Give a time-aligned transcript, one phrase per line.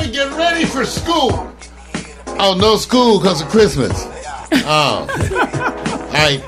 [0.00, 1.52] And get ready for school.
[2.38, 4.06] Oh, no school because of Christmas.
[4.52, 5.06] Oh.
[5.06, 6.40] All right.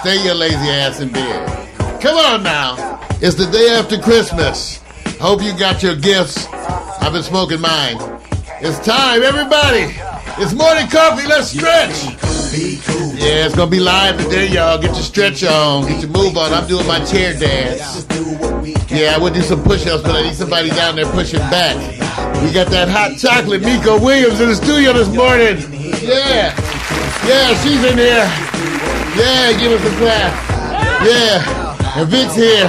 [0.00, 2.00] Stay your lazy ass in bed.
[2.00, 3.00] Come on now.
[3.20, 4.78] It's the day after Christmas.
[5.20, 6.46] Hope you got your gifts.
[6.46, 7.98] I've been smoking mine.
[8.60, 9.94] It's time, everybody.
[10.42, 11.28] It's morning coffee.
[11.28, 12.06] Let's stretch.
[13.14, 14.78] Yeah, it's gonna be live today, y'all.
[14.78, 15.86] Get your stretch on.
[15.86, 16.52] Get your move on.
[16.52, 18.04] I'm doing my chair dance.
[18.90, 21.76] Yeah, I would do some push-ups, but I need somebody down there pushing back.
[22.42, 25.58] We got that hot chocolate Miko Williams in the studio this morning.
[26.02, 26.50] Yeah.
[27.26, 28.26] Yeah, she's in here.
[29.14, 31.06] Yeah, give us a clap.
[31.06, 31.67] Yeah.
[31.96, 32.64] And Vic's here.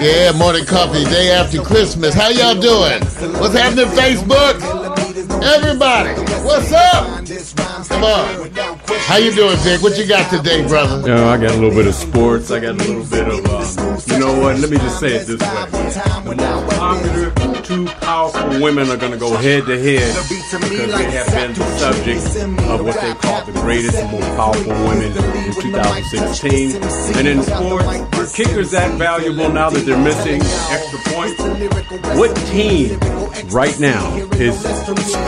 [0.00, 2.14] Yeah, morning coffee, day after Christmas.
[2.14, 3.02] How y'all doing?
[3.40, 4.77] What's happening Facebook?
[5.42, 6.10] Everybody,
[6.44, 7.24] what's up?
[7.88, 8.50] Come on.
[9.06, 9.82] How you doing, Vic?
[9.82, 11.00] What you got today, brother?
[11.00, 12.50] You know, I got a little bit of sports.
[12.50, 14.58] I got a little bit of, uh, you know what?
[14.58, 16.36] Let me just say it this way.
[16.78, 17.30] Popular,
[17.62, 21.64] two powerful women are going to go head to head because they have been the
[21.78, 22.24] subject
[22.68, 26.82] of what they call the greatest and most powerful women in 2016.
[27.16, 31.38] And in sports, are kickers that valuable now that they're missing extra points?
[32.18, 32.98] What team
[33.50, 34.60] right now is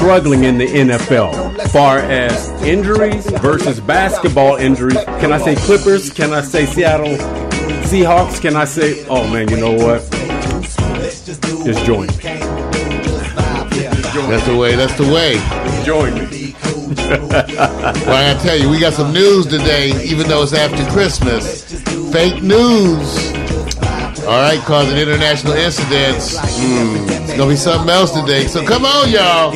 [0.00, 4.96] struggling in the NFL far as injuries versus basketball injuries?
[5.20, 6.08] Can I say Clippers?
[6.08, 7.18] Can I say Seattle
[7.84, 8.40] Seahawks?
[8.40, 10.00] Can I say, oh man, you know what?
[11.66, 12.14] Just join me.
[14.26, 14.74] That's the way.
[14.74, 15.84] That's the way.
[15.84, 16.54] Join me.
[17.10, 21.64] Well, I gotta tell you, we got some news today, even though it's after Christmas.
[22.12, 23.49] Fake news.
[24.22, 26.36] All right, causing international incidents.
[26.36, 28.46] Mm, it's gonna be something else today.
[28.46, 29.52] So come on, y'all.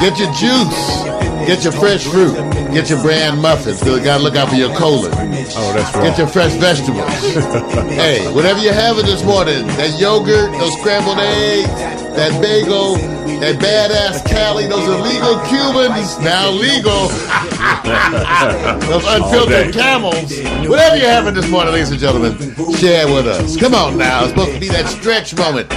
[0.00, 1.04] Get your juice.
[1.46, 2.34] Get your fresh fruit.
[2.72, 3.82] Get your brand muffins.
[3.82, 5.12] Gotta look out for your colon.
[5.54, 6.08] Oh, that's right.
[6.08, 7.06] Get your fresh vegetables.
[7.94, 11.68] hey, whatever you're having this morning, that yogurt, those scrambled eggs,
[12.16, 12.96] that bagel,
[13.40, 17.08] that badass Cali, those illegal Cubans, now legal.
[18.88, 20.32] those unfiltered camels.
[20.68, 22.36] Whatever you're having this morning, ladies and gentlemen,
[22.76, 23.56] share with us.
[23.56, 24.22] Come on now.
[24.22, 25.68] It's supposed to be that stretch moment.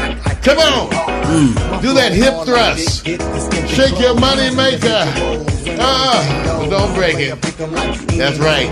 [0.44, 0.90] Come on.
[1.30, 1.81] Mm.
[1.81, 3.06] Do that hip thrust.
[3.06, 5.59] Shake your money maker.
[5.80, 7.40] Ah, but don't break it.
[8.18, 8.70] That's right.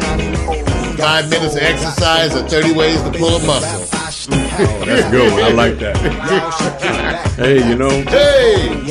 [0.97, 3.83] Five minutes of exercise or 30 ways to pull a muscle.
[4.29, 5.31] Oh, that's good.
[5.43, 5.95] I like that.
[7.37, 8.83] hey, you know, Hey!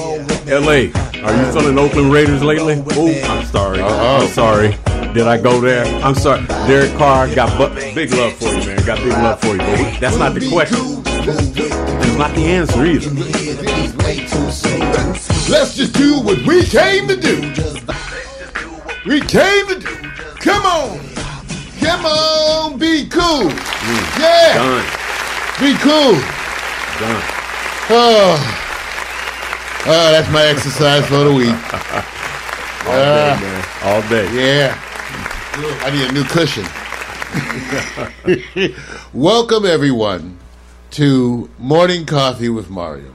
[0.52, 0.92] L.A.
[1.22, 2.80] Are you feeling Oakland Raiders lately?
[2.92, 3.80] Oh, I'm sorry.
[3.82, 4.68] I'm sorry.
[5.12, 5.84] Did I go there?
[6.04, 6.46] I'm sorry.
[6.68, 8.84] Derek Carr got bu- big love for you, man.
[8.86, 9.58] Got big love for you.
[9.58, 11.02] But that's not the question.
[11.24, 13.10] That's not the answer either.
[15.48, 17.40] Let's just do what we came to do.
[19.06, 19.96] We came to do.
[20.40, 20.98] Come on.
[21.80, 23.48] Come on, be cool.
[23.48, 24.18] Mm.
[24.18, 24.84] Yeah, Done.
[25.60, 26.14] be cool.
[26.98, 27.22] Done.
[27.88, 28.62] Oh.
[29.88, 31.46] Oh, that's my exercise for the week.
[32.86, 33.38] All day, ah.
[33.40, 33.64] man.
[33.84, 34.26] All day.
[34.34, 34.82] Yeah.
[35.84, 36.66] I need a new cushion.
[39.12, 40.38] Welcome, everyone,
[40.92, 43.12] to Morning Coffee with Mario,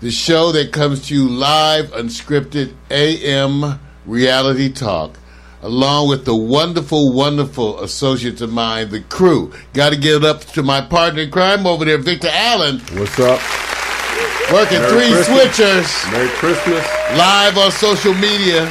[0.00, 5.18] the show that comes to you live, unscripted, AM reality talk,
[5.62, 9.52] along with the wonderful, wonderful associates of mine, the crew.
[9.72, 13.18] Got to give it up to my partner in crime over there, Victor Allen, What's
[13.18, 13.40] up?
[14.52, 15.26] working Merry three Christmas.
[15.58, 16.86] switchers Merry Christmas.
[17.18, 18.62] live on social media.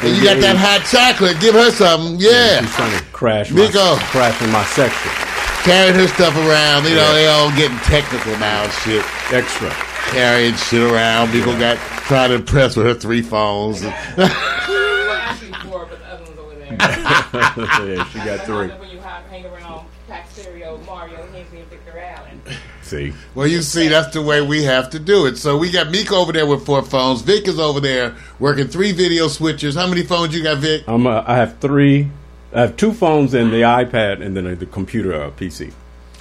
[0.00, 1.40] And you got that hot chocolate.
[1.40, 2.20] Give her something.
[2.22, 2.60] Yeah.
[2.62, 3.96] She's trying to crash my, Nico.
[4.14, 5.10] crash in my section.
[5.66, 6.84] Carrying her stuff around.
[6.86, 7.12] You know, Yeah.
[7.18, 9.02] they all getting technical now and shit.
[9.34, 9.74] Extra.
[10.08, 11.30] Carrying shit around.
[11.30, 11.76] People got
[12.06, 13.82] trying to impress with her three phones.
[13.84, 17.96] Actually four, but the other one's over there.
[17.96, 18.68] yeah, she got three.
[18.68, 22.40] When you hang hang around Pack Stereo, Mario, Hensley, and Victor Allen.
[22.82, 23.12] See.
[23.34, 25.36] well, you see, that's the way we have to do it.
[25.36, 27.20] So we got Meek over there with four phones.
[27.20, 29.76] Vic is over there working three video switchers.
[29.76, 30.84] How many phones you got, Vic?
[30.88, 31.06] I'm.
[31.06, 32.08] Uh, I have three.
[32.54, 35.70] I have two phones and the iPad, and then uh, the computer uh, PC,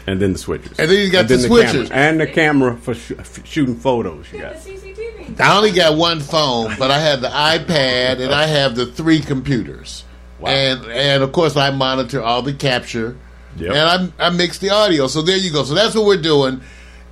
[0.07, 0.79] and then the switches.
[0.79, 1.67] And then you got then the camera.
[1.69, 1.91] switches.
[1.91, 4.31] and the camera for sh- f- shooting photos.
[4.33, 4.55] You got.
[4.63, 5.39] The CCTV.
[5.39, 9.19] I only got one phone, but I have the iPad and I have the three
[9.19, 10.03] computers.
[10.39, 10.49] wow.
[10.49, 13.17] and and of course I monitor all the capture,
[13.57, 13.69] Yep.
[13.75, 15.07] and I I mix the audio.
[15.07, 15.63] So there you go.
[15.65, 16.61] So that's what we're doing,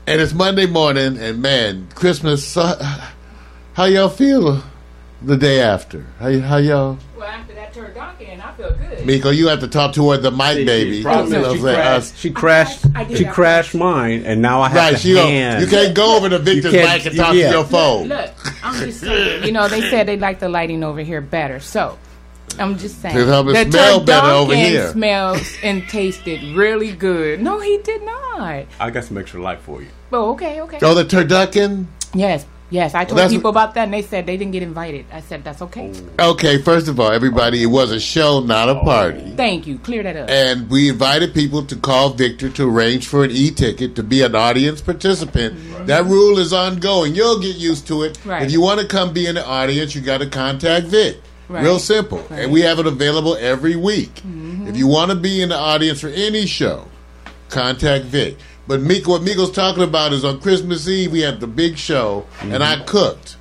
[0.08, 2.48] and it's Monday morning, and man, Christmas.
[2.48, 2.62] So,
[3.74, 4.64] how y'all feel
[5.26, 6.06] the day after?
[6.20, 6.98] How, y- how y'all?
[7.18, 9.06] Well, after that turducken, I feel good.
[9.06, 11.02] Miko, you have to talk toward the mic, baby.
[11.04, 12.18] Problem You know she what I'm crashed.
[12.18, 12.86] She crashed.
[12.96, 15.62] I did She crashed mine, and now I have Right, to you, hand.
[15.62, 17.48] you can't go over to Victor's can't- mic and talk yeah.
[17.48, 18.08] to your phone.
[18.10, 18.32] Look,
[18.64, 19.44] I'm just saying.
[19.46, 21.98] You know, they said they like the lighting over here better, so
[22.60, 23.16] I'm just saying.
[23.16, 24.92] To help it the smell better over turducken here.
[24.92, 27.42] smells and tasted really good.
[27.42, 28.66] No, he did not.
[28.80, 29.88] I got some extra light for you.
[30.14, 30.80] Oh, okay, okay.
[30.82, 31.88] Oh, the turducken.
[32.14, 32.94] Yes, yes.
[32.96, 35.06] I told that's people about that, and they said they didn't get invited.
[35.12, 35.94] I said that's okay.
[36.20, 36.32] Oh.
[36.32, 38.84] Okay, first of all, everybody, it was a show, not a oh.
[38.84, 39.34] party.
[39.36, 39.78] Thank you.
[39.80, 40.30] Clear that up.
[40.30, 44.36] And we invited people to call Victor to arrange for an e-ticket to be an
[44.36, 45.56] audience participant.
[45.56, 45.86] Mm-hmm.
[45.86, 47.16] That rule is ongoing.
[47.16, 48.24] You'll get used to it.
[48.26, 48.44] Right.
[48.44, 51.18] If you want to come be in the audience, you got to contact Vic.
[51.48, 51.64] Right.
[51.64, 52.26] Real simple.
[52.32, 54.16] And we have it available every week.
[54.16, 54.68] Mm-hmm.
[54.68, 56.88] If you want to be in the audience for any show,
[57.50, 58.38] contact Vic.
[58.68, 62.26] But Miko, what Miko's talking about is on Christmas Eve we had the big show,
[62.42, 63.38] and I cooked.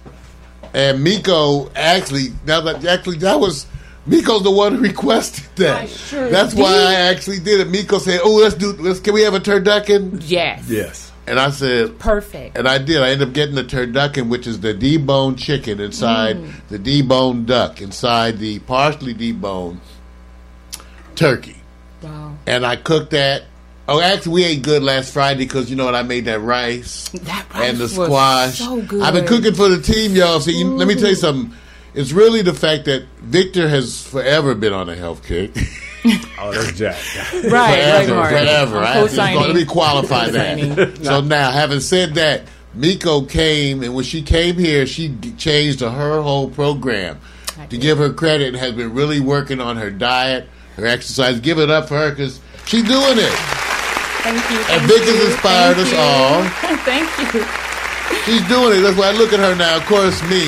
[0.74, 3.66] And Miko actually, now that actually that was
[4.06, 5.82] Miko's the one who requested that.
[5.82, 6.72] I sure That's why.
[6.74, 7.68] I actually did it.
[7.70, 8.72] Miko said, "Oh, let's do.
[8.72, 10.68] Let's can we have a turducken?" yes.
[10.68, 11.10] Yes.
[11.26, 12.58] And I said, Perfect.
[12.58, 13.00] and I did.
[13.00, 16.52] I ended up getting the turducken, which is the deboned chicken inside Mm.
[16.68, 19.78] the deboned duck, inside the partially deboned
[21.14, 21.56] turkey.
[22.02, 22.34] Wow.
[22.46, 23.44] And I cooked that.
[23.86, 25.94] Oh, actually, we ate good last Friday because you know what?
[25.94, 28.58] I made that rice That rice and the was squash.
[28.58, 29.02] so good.
[29.02, 30.40] I've been cooking for the team, y'all.
[30.40, 31.54] So you, let me tell you something.
[31.94, 35.56] It's really the fact that Victor has forever been on a health kick.
[36.38, 36.96] Oh, that's Jack.
[37.32, 38.28] Right, right, forever, Mark.
[38.28, 38.76] forever.
[38.76, 39.40] I'm Going, to- co-signing.
[39.40, 40.98] let me qualify that.
[41.02, 42.42] So now, having said that,
[42.74, 47.18] Miko came, and when she came here, she changed her whole program.
[47.70, 50.46] To give her credit, has been really working on her diet,
[50.76, 51.40] her exercise.
[51.40, 53.32] Give it up for her because she's doing it.
[54.24, 54.56] Thank you.
[54.56, 55.98] And thank Vic has inspired us you.
[55.98, 56.42] all.
[56.88, 57.44] thank you.
[58.24, 58.80] She's doing it.
[58.80, 59.76] That's why I look at her now.
[59.76, 60.46] Of course, me,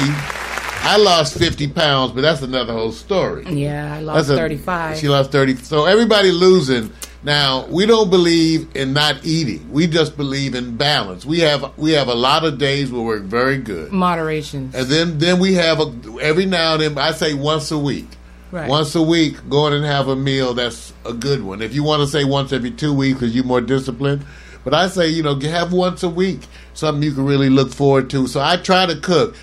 [0.81, 3.45] I lost 50 pounds, but that's another whole story.
[3.47, 4.97] Yeah, I lost a- 35.
[4.97, 5.57] She lost 30.
[5.57, 6.91] So everybody losing.
[7.23, 9.71] Now, we don't believe in not eating.
[9.71, 11.27] We just believe in balance.
[11.27, 13.93] We have we have a lot of days where we're very good.
[13.93, 14.71] Moderation.
[14.75, 15.93] And then then we have a,
[16.23, 18.07] every now and then I say once a week.
[18.53, 18.69] Right.
[18.69, 21.63] Once a week, go in and have a meal that's a good one.
[21.63, 24.25] If you want to say once every two weeks because you're more disciplined,
[24.65, 26.41] but I say you know have once a week
[26.75, 28.27] something you can really look forward to.
[28.27, 29.35] So I try to cook.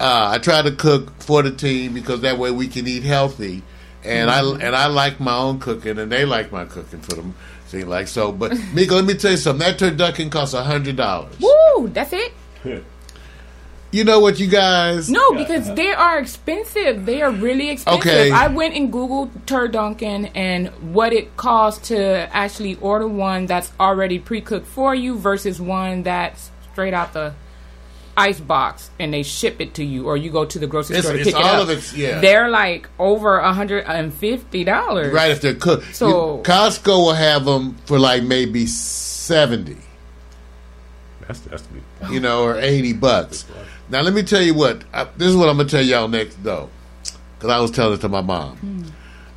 [0.00, 3.62] Uh, I try to cook for the team because that way we can eat healthy,
[4.04, 4.62] and Mm-hmm.
[4.62, 7.34] I and I like my own cooking, and they like my cooking for them.
[7.66, 8.32] See, like so.
[8.32, 9.66] But Miko, let me tell you something.
[9.66, 11.34] That turducken costs a hundred dollars.
[11.38, 12.32] Woo, that's it?
[13.90, 15.08] You know what, you guys?
[15.10, 17.06] No, because they are expensive.
[17.06, 18.00] They are really expensive.
[18.06, 18.30] Okay.
[18.30, 21.98] I went and Googled Turducken and what it costs to
[22.36, 27.32] actually order one that's already pre-cooked for you versus one that's straight out the
[28.14, 31.04] ice box and they ship it to you or you go to the grocery It's-
[31.06, 31.62] store to it's pick it all up.
[31.62, 32.20] of it's- yeah.
[32.20, 35.14] They're like over a hundred and fifty dollars.
[35.14, 35.94] Right, if they're cooked.
[35.94, 39.76] So- You- Costco will have them for like maybe seventy,
[41.28, 41.80] That's that's me.
[42.10, 43.44] you know, or eighty bucks.
[43.90, 44.82] Now let me tell you what.
[44.92, 46.70] I, this is what I'm gonna tell y'all next, though,
[47.36, 48.56] because I was telling it to my mom.
[48.56, 48.82] Hmm.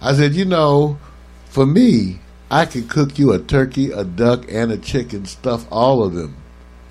[0.02, 0.98] I said, you know,
[1.46, 6.02] for me, I could cook you a turkey, a duck, and a chicken, stuff all
[6.02, 6.38] of them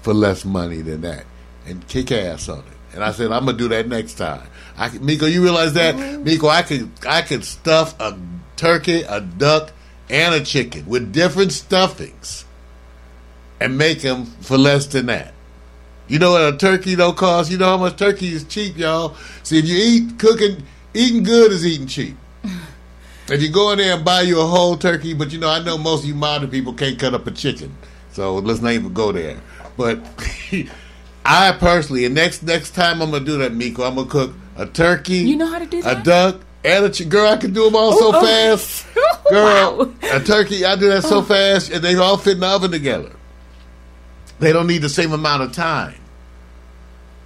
[0.02, 1.24] for less money than that,
[1.66, 2.64] and kick ass on it.
[2.94, 4.46] And I said, I'm gonna do that next time.
[4.76, 5.94] I could, Miko, you realize that?
[5.94, 6.24] Mm-hmm.
[6.24, 8.18] Miko, I could I could stuff a
[8.56, 9.72] turkey, a duck,
[10.10, 12.44] and a chicken with different stuffings,
[13.60, 15.34] and make them for less than that.
[16.08, 17.50] You know what a turkey don't cost?
[17.52, 19.14] You know how much turkey is cheap, y'all.
[19.44, 20.62] See, if you eat cooking,
[20.92, 22.16] eating good is eating cheap.
[23.28, 25.62] If you go in there and buy you a whole turkey, but you know, I
[25.62, 27.72] know most of you modern people can't cut up a chicken,
[28.10, 29.40] so let's not even go there.
[29.76, 30.00] But
[31.24, 34.66] I personally, and next next time I'm gonna do that, Miko, I'm gonna cook a
[34.66, 37.08] turkey, You know how to do a duck, and a chicken.
[37.08, 38.18] Girl, I can do them all so oh.
[38.18, 38.86] oh fast.
[39.30, 39.94] Girl, Wow.
[40.10, 41.22] a turkey, I do that so oh.
[41.22, 43.12] fast, and they all fit in the oven together.
[44.40, 45.94] They don't need the same amount of time.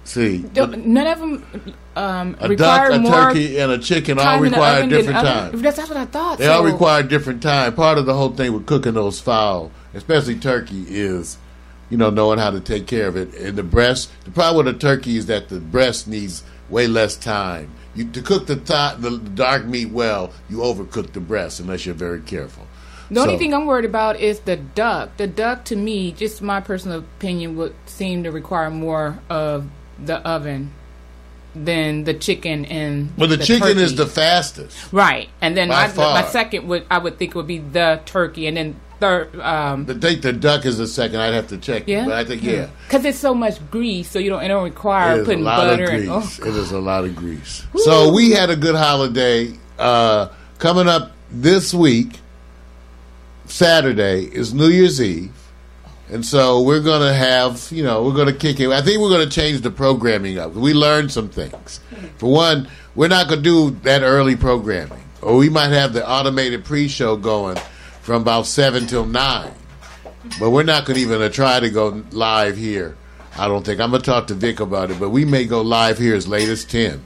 [0.03, 4.25] See, Don't- None of them um, a require duck, a turkey, and a chicken all
[4.25, 5.61] time in the require different time.
[5.61, 6.37] That's, that's what I thought.
[6.37, 7.73] They all require different time.
[7.73, 11.37] Part of the whole thing with cooking those fowl, especially turkey, is
[11.89, 13.33] you know knowing how to take care of it.
[13.33, 17.15] And the breast, the problem with a turkey is that the breast needs way less
[17.15, 17.71] time.
[17.95, 21.95] You to cook the th- the dark meat well, you overcook the breast unless you're
[21.95, 22.67] very careful.
[23.11, 25.17] The only thing I'm worried about is the duck.
[25.17, 29.67] The duck, to me, just my personal opinion, would seem to require more of
[30.03, 30.71] the oven
[31.55, 34.91] than the chicken and Well, the, chicken is the fastest.
[34.91, 38.57] right, and then my, my second would I would think would be the turkey, and
[38.57, 41.19] then third, um, The think the duck is the second.
[41.19, 41.83] I'd have to check.
[41.83, 42.67] it, yeah, but I think yeah.
[42.87, 45.89] because it's so much grease, so you don't it don't It require a putting butter
[45.89, 47.65] and oh, it is a lot of grease.
[47.77, 49.53] So we had a good holiday.
[49.77, 52.19] Uh, coming up this week,
[53.47, 55.31] Saturday is New Year's Eve,
[56.09, 58.69] and so we're gonna have you know we're gonna kick it.
[58.69, 60.53] I think we're gonna change the programming up.
[60.53, 61.79] We learned some things.
[62.17, 66.65] For one, we're not gonna do that early programming, or we might have the automated
[66.65, 67.57] pre-show going
[68.01, 69.53] from about seven till nine.
[70.39, 72.95] But we're not going to even uh, try to go live here.
[73.37, 73.79] I don't think.
[73.79, 76.27] I'm going to talk to Vic about it, but we may go live here as
[76.27, 77.03] late as 10.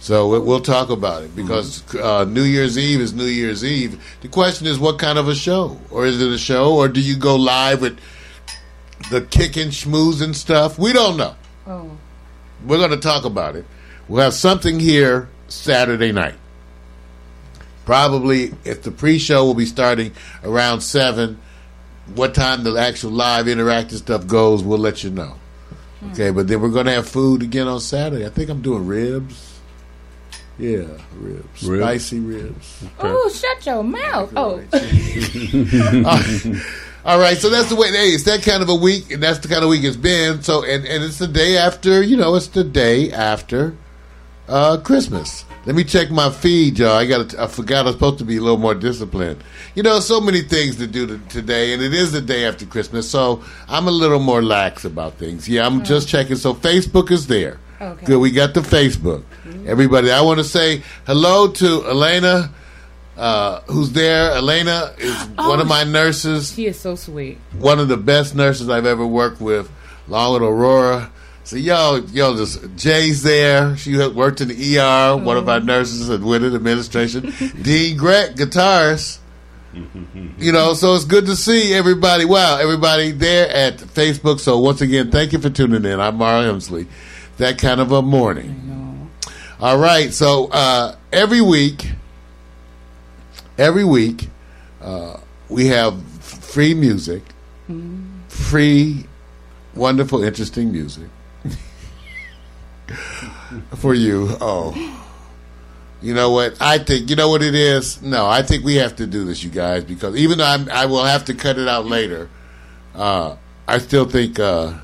[0.00, 4.02] So we- we'll talk about it because uh, New Year's Eve is New Year's Eve.
[4.22, 5.78] The question is, what kind of a show?
[5.90, 6.74] Or is it a show?
[6.74, 7.98] Or do you go live with
[9.10, 10.78] the kicking, and stuff?
[10.78, 11.34] We don't know.
[11.66, 11.90] oh.
[12.66, 13.64] We're going to talk about it.
[14.08, 16.34] We'll have something here Saturday night.
[17.86, 20.12] Probably, if the pre-show will be starting
[20.44, 21.38] around seven,
[22.14, 25.36] what time the actual live interactive stuff goes, we'll let you know.
[26.12, 28.24] Okay, but then we're going to have food again on Saturday.
[28.26, 29.49] I think I'm doing ribs.
[30.60, 30.86] Yeah,
[31.18, 31.82] ribs, Ribs?
[31.82, 32.84] spicy ribs.
[32.98, 34.30] oh, shut your mouth.
[34.36, 34.62] Oh,
[37.02, 37.88] All right, so that's the way.
[37.88, 40.42] Hey, it's that kind of a week, and that's the kind of week it's been.
[40.42, 42.02] So, and and it's the day after.
[42.02, 43.74] You know, it's the day after
[44.48, 45.46] uh, Christmas.
[45.64, 46.90] Let me check my feed, y'all.
[46.92, 47.38] I got.
[47.38, 47.80] I forgot.
[47.80, 49.42] I was supposed to be a little more disciplined.
[49.74, 52.66] You know, so many things to do to, today, and it is the day after
[52.66, 55.48] Christmas, so I'm a little more lax about things.
[55.48, 56.36] Yeah, I'm just checking.
[56.36, 57.58] So Facebook is there.
[57.80, 58.06] Okay.
[58.06, 58.18] Good.
[58.18, 59.24] We got the Facebook.
[59.66, 62.50] Everybody, I want to say hello to Elena.
[63.16, 64.32] Uh, who's there?
[64.32, 67.38] Elena is one of my nurses she is so sweet.
[67.58, 69.70] one of the best nurses I've ever worked with,
[70.08, 71.10] along with Aurora.
[71.44, 73.76] So y'all, y'all just Jay's there.
[73.76, 75.16] She worked in the ER.
[75.16, 77.32] One of our nurses at Winter Administration.
[77.62, 79.18] Dean Gregg, guitarist.
[80.38, 82.24] You know, so it's good to see everybody.
[82.24, 84.40] Wow, everybody there at Facebook.
[84.40, 86.00] So once again, thank you for tuning in.
[86.00, 86.86] I'm Mario Hensley.
[87.40, 89.10] That kind of a morning.
[89.60, 91.92] All right, so uh, every week,
[93.56, 94.28] every week,
[94.82, 95.16] uh,
[95.48, 97.22] we have free music,
[98.28, 99.06] free,
[99.74, 101.08] wonderful, interesting music
[103.76, 104.36] for you.
[104.38, 104.74] Oh.
[106.02, 106.60] You know what?
[106.60, 108.02] I think you know what it is.
[108.02, 110.84] No, I think we have to do this, you guys, because even though I'm, I
[110.84, 112.28] will have to cut it out later,
[112.94, 114.74] uh, I still think uh.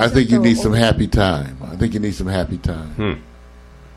[0.00, 1.58] I think you need some happy time.
[1.62, 2.88] I think you need some happy time.
[2.94, 3.12] Hmm.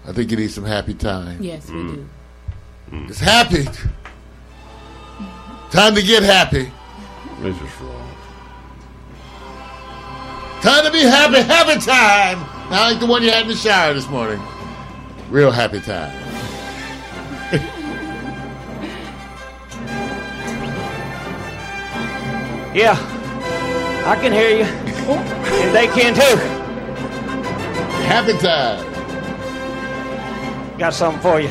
[0.10, 1.42] I think you need some happy time.
[1.42, 2.10] Yes, we do.
[2.90, 3.06] Hmm.
[3.08, 3.64] It's happy.
[5.72, 6.70] Time to get happy.
[7.42, 8.10] It's just wrong.
[10.62, 11.42] Time to be happy.
[11.42, 12.40] Happy time.
[12.70, 14.42] Not like the one you had in the shower this morning.
[15.30, 16.12] Real happy time.
[22.74, 22.98] Yeah,
[24.08, 24.93] I can hear you.
[25.08, 26.38] And they can too.
[28.08, 28.86] Happy time.
[30.78, 31.50] Got something for you.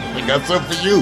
[0.00, 0.98] I got something for you.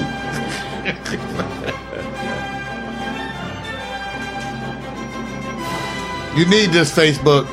[6.37, 7.47] you need this Facebook.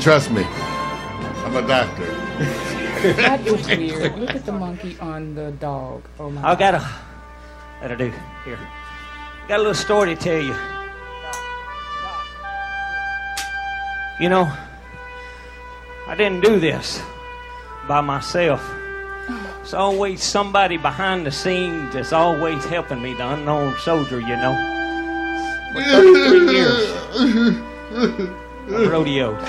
[0.00, 0.44] Trust me.
[1.44, 2.06] I'm a doctor.
[3.16, 4.18] That is weird.
[4.18, 6.02] Look at the monkey on the dog.
[6.18, 6.58] Oh my I God.
[6.58, 6.88] got a.
[7.80, 8.12] That'll do.
[8.44, 8.58] Here.
[9.48, 10.54] Got a little story to tell you.
[14.20, 14.52] You know,
[16.08, 17.00] I didn't do this
[17.86, 18.60] by myself.
[19.60, 24.56] It's always somebody behind the scenes that's always helping me, the unknown soldier, you know.
[25.72, 26.90] For 33 years,
[28.66, 29.40] I rodeoed.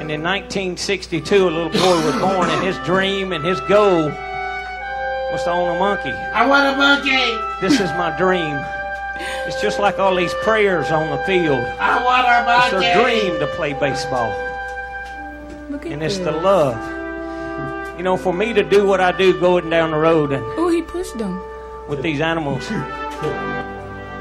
[0.00, 5.44] And in 1962, a little boy was born, and his dream and his goal was
[5.44, 6.10] to own a monkey.
[6.10, 7.36] I want a monkey.
[7.60, 8.56] This is my dream.
[9.46, 11.58] It's just like all these prayers on the field.
[11.78, 12.86] I want a It's monkey.
[12.86, 14.30] their dream to play baseball,
[15.70, 16.24] Look at and it's this.
[16.26, 16.76] the love.
[17.96, 20.68] You know, for me to do what I do going down the road and Oh,
[20.68, 21.40] he pushed them.
[21.88, 22.68] with these animals,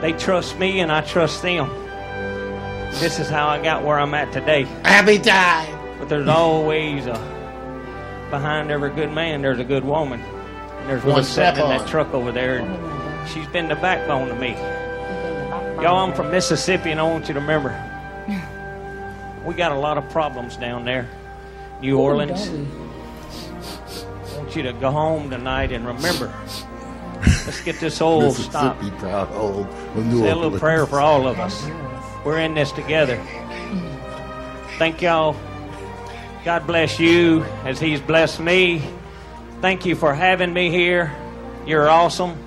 [0.01, 1.69] they trust me and I trust them.
[2.99, 4.63] This is how I got where I'm at today.
[4.83, 5.75] Happy time.
[5.97, 7.13] But there's always a
[8.29, 10.19] behind every good man, there's a good woman.
[10.21, 13.67] And there's With one a strap sitting in that truck over there, and she's been
[13.69, 14.55] the backbone to me.
[15.81, 17.71] Y'all, I'm from Mississippi, and I want you to remember,
[19.45, 21.09] we got a lot of problems down there.
[21.81, 22.47] New Orleans.
[22.47, 26.33] I want you to go home tonight and remember.
[27.45, 28.77] Let's get this old stop.
[28.77, 30.59] Mississippi proud home of New Say a little Orleans.
[30.61, 31.65] prayer for all of us.
[32.23, 33.21] We're in this together.
[34.77, 35.35] Thank y'all.
[36.45, 38.81] God bless you as He's blessed me.
[39.59, 41.13] Thank you for having me here.
[41.65, 42.37] You're awesome.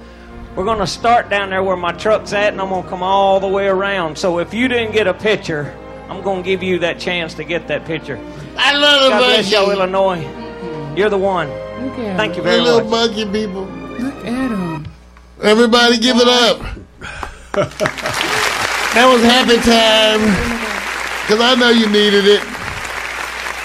[0.57, 3.03] We're going to start down there where my truck's at, and I'm going to come
[3.03, 4.17] all the way around.
[4.17, 5.77] So if you didn't get a picture,
[6.09, 8.19] I'm going to give you that chance to get that picture.
[8.57, 9.71] I love the God bless y'all.
[9.71, 10.23] Illinois.
[10.97, 11.49] You're the one.
[11.49, 13.11] Look at Thank you Hey, very little much.
[13.11, 13.65] monkey people.
[13.67, 14.87] Look at him.
[15.43, 16.59] Everybody give it up.
[17.53, 20.21] that was happy time.
[21.27, 22.41] Because I know you needed it.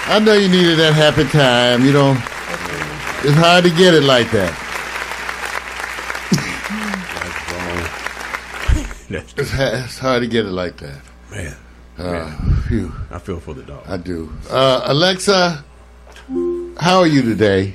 [0.08, 1.86] I know you needed that happy time.
[1.86, 2.10] You know,
[3.24, 4.52] it's hard to get it like that.
[9.12, 11.00] That's It's, ha- it's hard to get it like that.
[11.30, 11.56] man.
[11.98, 12.30] Uh,
[12.68, 13.84] phew, I feel for the dog.
[13.86, 14.32] I do.
[14.50, 15.62] Uh, Alexa,
[16.78, 17.74] how are you today?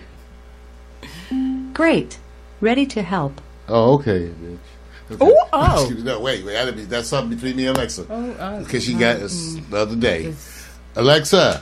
[1.74, 2.18] Great.
[2.60, 3.40] Ready to help.
[3.70, 4.30] Oh, okay.
[4.30, 4.58] bitch.
[5.12, 5.24] Okay.
[5.26, 5.84] Ooh, oh.
[5.86, 6.54] Excuse no, wait, wait.
[6.54, 8.08] That'd be, that's something between me and Alexa.
[8.10, 10.34] Oh, uh, Because she got us the other day.
[10.96, 11.62] Alexa,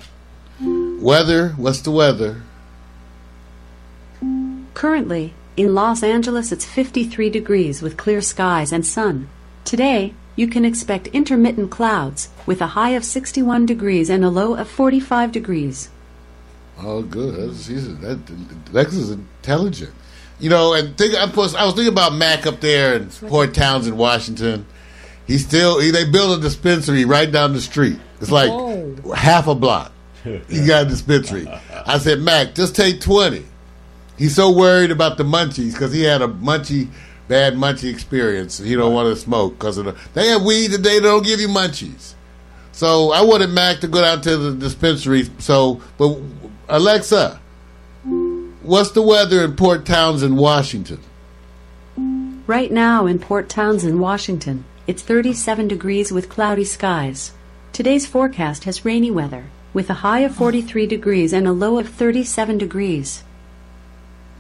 [0.62, 2.42] weather, what's the weather?
[4.74, 9.28] Currently, in Los Angeles, it's 53 degrees with clear skies and sun.
[9.66, 14.56] Today, you can expect intermittent clouds with a high of 61 degrees and a low
[14.56, 15.90] of 45 degrees.
[16.78, 17.36] Oh, good.
[17.36, 18.20] That's, she's, that,
[18.72, 19.92] Alexa's intelligent.
[20.40, 23.56] You know, and think, I, was, I was thinking about Mac up there in Port
[23.56, 24.68] Townsend, Washington.
[25.26, 27.98] He still, he, they built a dispensary right down the street.
[28.22, 29.14] It's like Whoa.
[29.16, 29.92] half a block.
[30.24, 31.48] He got a dispensary.
[31.86, 33.46] I said, Mac, just take 20.
[34.18, 36.90] He's so worried about the munchies because he had a munchy,
[37.28, 38.58] bad munchy experience.
[38.58, 39.96] He don't want to smoke because of the.
[40.14, 41.00] They have weed today.
[41.00, 42.14] They don't give you munchies.
[42.72, 45.30] So I wanted Mac to go down to the dispensary.
[45.40, 46.20] So, but
[46.68, 47.40] Alexa,
[48.62, 51.00] what's the weather in Port Townsend, Washington?
[52.48, 57.32] Right now in Port Townsend, Washington, it's 37 degrees with cloudy skies.
[57.72, 61.90] Today's forecast has rainy weather, with a high of 43 degrees and a low of
[61.90, 63.24] 37 degrees.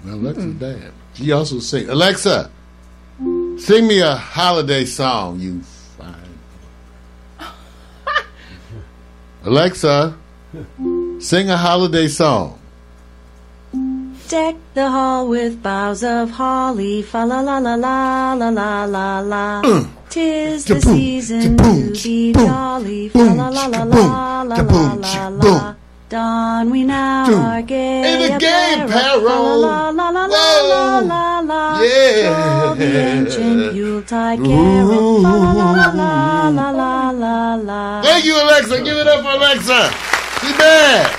[0.03, 0.91] Well, Alexa's bad.
[1.15, 1.89] She also sing.
[1.89, 2.51] Alexa,
[3.57, 5.39] sing me a holiday song.
[5.39, 5.61] You
[5.97, 6.15] fine.
[9.43, 10.15] Alexa,
[11.19, 12.59] sing a holiday song.
[14.27, 19.19] Deck the hall with boughs of holly, fa la la la la la la la
[19.19, 19.61] la.
[20.09, 25.75] Tis the season to be jolly, fa la la la la la la la la.
[26.07, 27.41] Don we now Boom.
[27.41, 29.23] our gay In the gay apparel.
[29.59, 30.67] La la la la Whoa.
[30.69, 31.81] la la la.
[31.81, 32.29] Yeah.
[32.29, 38.01] Stroll the ancient Yuletide carol, fa la la la la la la la.
[38.03, 38.83] Thank you, Alexa.
[38.83, 39.89] Give it up for Alexa.
[40.45, 41.09] She bad.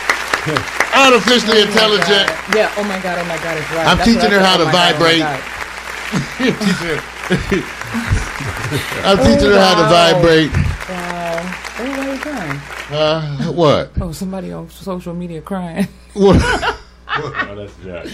[0.94, 2.30] Artificially intelligent.
[2.54, 2.70] Yeah.
[2.78, 3.18] Oh my god.
[3.18, 3.58] Oh my god.
[3.58, 3.86] It's right.
[3.90, 5.26] I'm That's teaching her how Oh to oh vibrate.
[5.26, 5.42] God.
[9.02, 10.52] I'm teaching her how to vibrate.
[10.54, 11.42] Wow.
[11.78, 12.60] Oh, why are you crying?
[12.90, 13.90] Uh, what?
[14.00, 15.88] Oh, somebody on social media crying.
[16.14, 16.40] What?
[17.18, 18.04] Oh, that's Jack.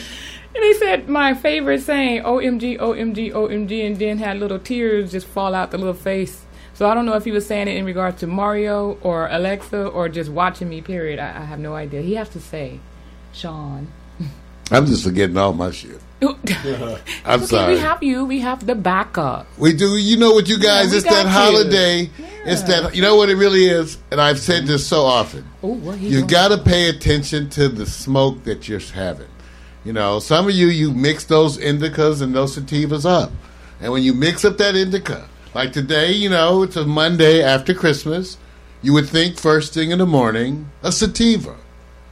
[0.54, 5.26] And they said my favorite saying, OMG, OMG, OMG, and then had little tears just
[5.26, 6.44] fall out the little face.
[6.74, 9.86] So I don't know if he was saying it in regards to Mario or Alexa
[9.88, 11.18] or just watching me, period.
[11.18, 12.02] I, I have no idea.
[12.02, 12.80] He has to say,
[13.32, 13.88] Sean.
[14.70, 16.00] I'm just forgetting all my shit.
[17.24, 17.74] I'm okay, sorry.
[17.74, 18.24] we have you.
[18.24, 19.46] We have the backup.
[19.58, 19.96] We do.
[19.96, 20.92] You know what, you guys?
[20.92, 21.30] we it's that got you.
[21.30, 22.10] holiday.
[22.44, 22.94] It's that.
[22.94, 25.44] You know what it really is, and I've said this so often.
[25.62, 29.28] Oh, what You got to pay attention to the smoke that you're having.
[29.84, 33.32] You know, some of you you mix those indicas and those sativas up,
[33.80, 37.74] and when you mix up that indica, like today, you know, it's a Monday after
[37.74, 38.38] Christmas.
[38.80, 41.56] You would think first thing in the morning a sativa,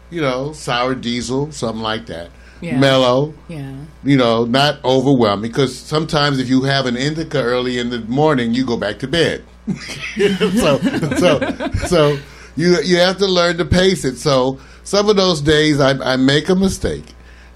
[0.08, 2.78] you know, sour diesel, something like that, Yeah.
[2.78, 3.74] mellow Yeah.
[4.04, 5.50] you know, not overwhelming.
[5.50, 9.08] Because sometimes if you have an indica early in the morning, you go back to
[9.08, 9.44] bed.
[10.16, 10.78] so,
[11.16, 12.18] so, so
[12.56, 14.16] you you have to learn to pace it.
[14.16, 17.04] So some of those days I, I make a mistake,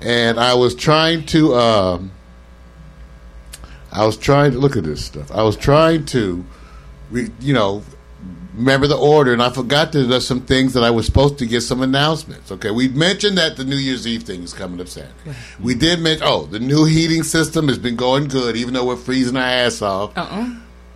[0.00, 1.54] and I was trying to.
[1.54, 2.10] Um,
[3.92, 5.30] I was trying to look at this stuff.
[5.30, 6.44] I was trying to,
[7.10, 7.84] re, you know,
[8.54, 11.46] remember the order, and I forgot that there's some things that I was supposed to
[11.46, 12.50] get some announcements.
[12.52, 15.12] Okay, we mentioned that the New Year's Eve thing is coming up Saturday.
[15.60, 18.96] We did mention, oh, the new heating system has been going good, even though we're
[18.96, 20.16] freezing our ass off.
[20.16, 20.54] Uh-uh.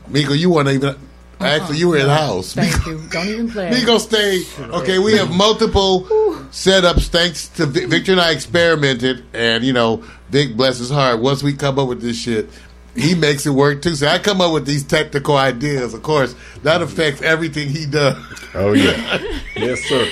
[0.09, 0.89] Miko, you weren't even.
[0.91, 0.99] Uh-uh.
[1.41, 2.53] Actually, you were in the house.
[2.53, 3.01] Thank you.
[3.11, 3.71] Don't even play.
[3.71, 4.43] Miko, stay.
[4.59, 6.05] Okay, we have multiple
[6.51, 11.43] setups thanks to Victor and I experimented, and you know, Vic, bless his heart, once
[11.43, 12.51] we come up with this shit,
[12.99, 13.95] he makes it work too.
[13.95, 15.95] So I come up with these technical ideas.
[15.95, 18.17] Of course, that affects everything he does.
[18.55, 19.19] Oh yeah.
[19.57, 20.09] yes, sir.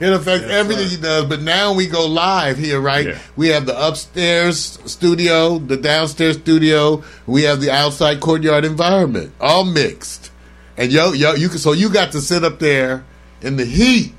[0.00, 1.26] It affects everything he does.
[1.26, 3.08] But now we go live here, right?
[3.08, 3.18] Yeah.
[3.36, 7.04] We have the upstairs studio, the downstairs studio.
[7.26, 10.32] We have the outside courtyard environment, all mixed.
[10.78, 13.04] And yo, yo, you can, so you got to sit up there
[13.42, 14.14] in the heat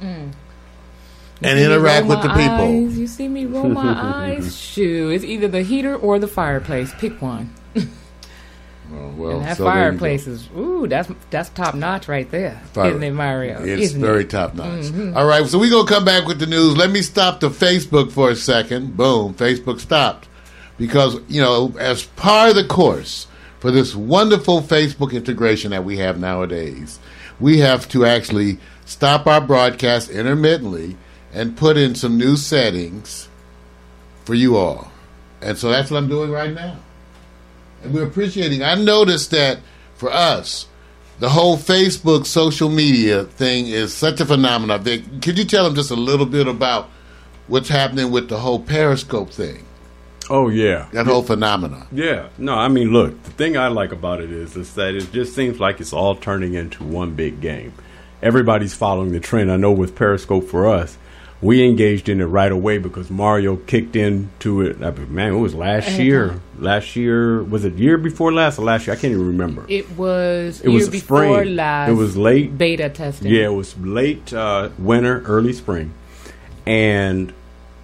[0.00, 0.32] Mm.
[1.44, 2.86] And You interact with the people.
[2.88, 3.82] eyes, You see me roll my
[4.36, 4.56] eyes.
[4.58, 5.10] Shoo!
[5.10, 6.92] It's either the heater or the fireplace.
[6.98, 7.52] Pick one.
[8.90, 9.84] well, and that so there you go.
[9.90, 13.62] fireplace is ooh, that's that's top notch right there, Fire- isn't it, Mario?
[13.62, 14.30] It's Isn't very it?
[14.30, 14.84] top notch.
[14.84, 15.16] Mhm.
[15.16, 16.76] All right, so we're going to come back with the news.
[16.76, 18.96] Let me stop the Facebook for a second.
[18.96, 20.28] Boom, Facebook stopped.
[20.76, 23.26] Because, you know, as part of the course
[23.60, 26.98] for this wonderful Facebook integration that we have nowadays,
[27.38, 30.96] we have to actually stop our broadcast intermittently
[31.34, 33.28] and put in some new settings
[34.24, 34.90] for you all.
[35.42, 36.78] And so that's what I'm doing right now.
[37.82, 38.62] And we're appreciating.
[38.62, 39.58] I noticed that
[39.96, 40.66] for us,
[41.18, 44.82] the whole Facebook social media thing is such a phenomenon.
[44.82, 46.88] Vic, could you tell them just a little bit about
[47.46, 49.64] what's happening with the whole Periscope thing?
[50.30, 51.86] Oh yeah, That whole phenomenon.
[51.92, 55.12] Yeah, no, I mean, look, the thing I like about it is, is that it
[55.12, 57.74] just seems like it's all turning into one big game.
[58.22, 59.52] Everybody's following the trend.
[59.52, 60.96] I know with Periscope for us,
[61.44, 64.82] we engaged in it right away because Mario kicked into it.
[64.82, 66.28] I mean, man, it was last year.
[66.28, 66.40] time.
[66.58, 68.96] Last year was it year before last or last year?
[68.96, 69.66] I can't even remember.
[69.68, 71.56] It was It year was before spring.
[71.56, 71.90] last.
[71.90, 73.30] It was late beta testing.
[73.30, 75.92] Yeah, it was late uh, winter, early spring,
[76.66, 77.32] and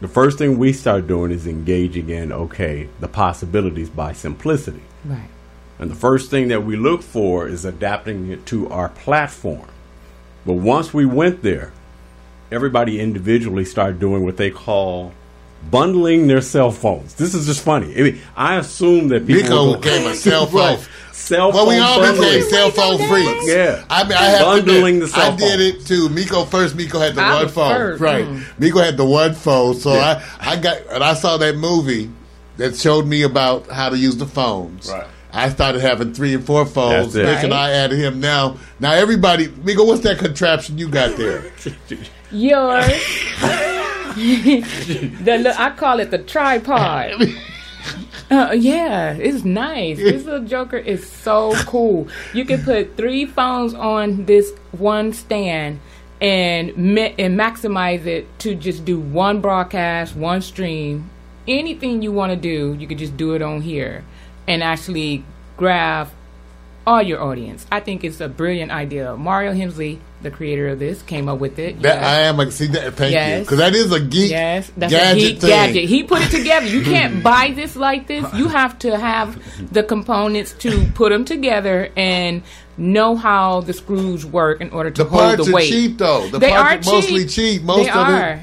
[0.01, 4.83] the first thing we started doing is engaging in okay the possibilities by simplicity.
[5.05, 5.29] Right.
[5.79, 9.69] And the first thing that we look for is adapting it to our platform.
[10.47, 11.73] But once we went there,
[12.51, 15.13] everybody individually started doing what they call
[15.71, 17.15] bundling their cell phones.
[17.15, 17.95] This is just funny.
[17.99, 20.77] I, mean, I assume that people Rico will go- became a cell phone.
[20.77, 20.89] Right.
[21.13, 22.29] Cell Well, we all bundling.
[22.29, 23.47] became cell phone freaks.
[23.47, 23.85] Yeah.
[23.91, 26.09] I mean, I have Bundling to the admit, cell I did it too.
[26.09, 26.75] Miko first.
[26.75, 28.25] Miko had the I one phone, first, right?
[28.25, 28.43] mm.
[28.59, 32.11] Miko had the one phone, so I, I got and I saw that movie
[32.57, 34.91] that showed me about how to use the phones.
[34.91, 35.07] Right.
[35.33, 37.13] I started having three and four phones.
[37.13, 37.33] That's it.
[37.35, 38.57] Nick and I added him now.
[38.81, 41.53] Now everybody, Miko, what's that contraption you got there?
[42.33, 42.87] Yours.
[44.15, 47.15] the, I call it the tripod.
[48.31, 49.97] Uh, yeah, it's nice.
[49.97, 52.07] This little joker is so cool.
[52.33, 55.81] You can put three phones on this one stand
[56.21, 61.11] and ma- and maximize it to just do one broadcast, one stream.
[61.49, 64.05] Anything you want to do, you can just do it on here
[64.47, 65.25] and actually
[65.57, 66.11] grab
[66.87, 67.67] all your audience.
[67.73, 69.17] I think it's a brilliant idea.
[69.17, 71.81] Mario Hensley, the creator of this, came up with it.
[71.83, 72.05] That Yes.
[72.05, 72.95] I am a see that.
[72.95, 74.31] Thank you, because that is a geek.
[74.31, 75.51] Yes, that's gadget a geek thing.
[75.51, 75.85] gadget.
[75.89, 76.67] He put it together.
[76.67, 78.25] You can't buy this like this.
[78.35, 79.39] You have to have
[79.73, 82.43] the components to put them together and
[82.77, 85.69] know how the screws work in order to The hold parts the are weight.
[85.71, 86.29] cheap, though.
[86.29, 87.63] The they parts are are mostly cheap.
[87.63, 88.41] Most they of it- are.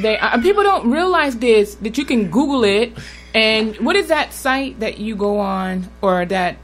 [0.00, 0.38] they are.
[0.40, 2.92] People don't realize this that you can Google it.
[3.34, 6.56] And what is that site that you go on, or that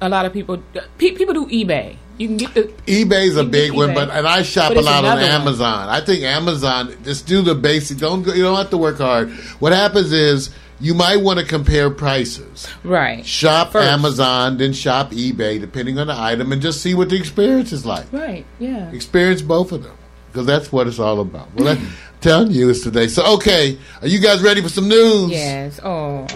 [0.00, 0.62] a lot of people
[0.96, 1.96] pe- people do eBay?
[2.18, 3.94] You can get the eBay's a big one, eBay.
[3.94, 5.30] but and I shop But a lot on another one.
[5.42, 5.88] Amazon.
[5.88, 7.98] I think Amazon just do the basic.
[7.98, 9.30] Don't go, you don't have to work hard.
[9.60, 10.50] What happens is
[10.80, 12.68] you might want to compare prices.
[12.84, 13.88] right, Shop First.
[13.88, 17.84] Amazon, then shop eBay, depending on the item, and just see what the experience is
[17.86, 18.10] like.
[18.12, 18.90] right, yeah.
[18.92, 19.96] Experience both of them
[20.32, 21.48] because that's what it's all about.
[21.54, 21.88] Well, I'm
[22.20, 23.08] telling you it's today.
[23.08, 25.30] So, okay, are you guys ready for some news?
[25.30, 25.80] Yes.
[25.82, 26.26] Oh.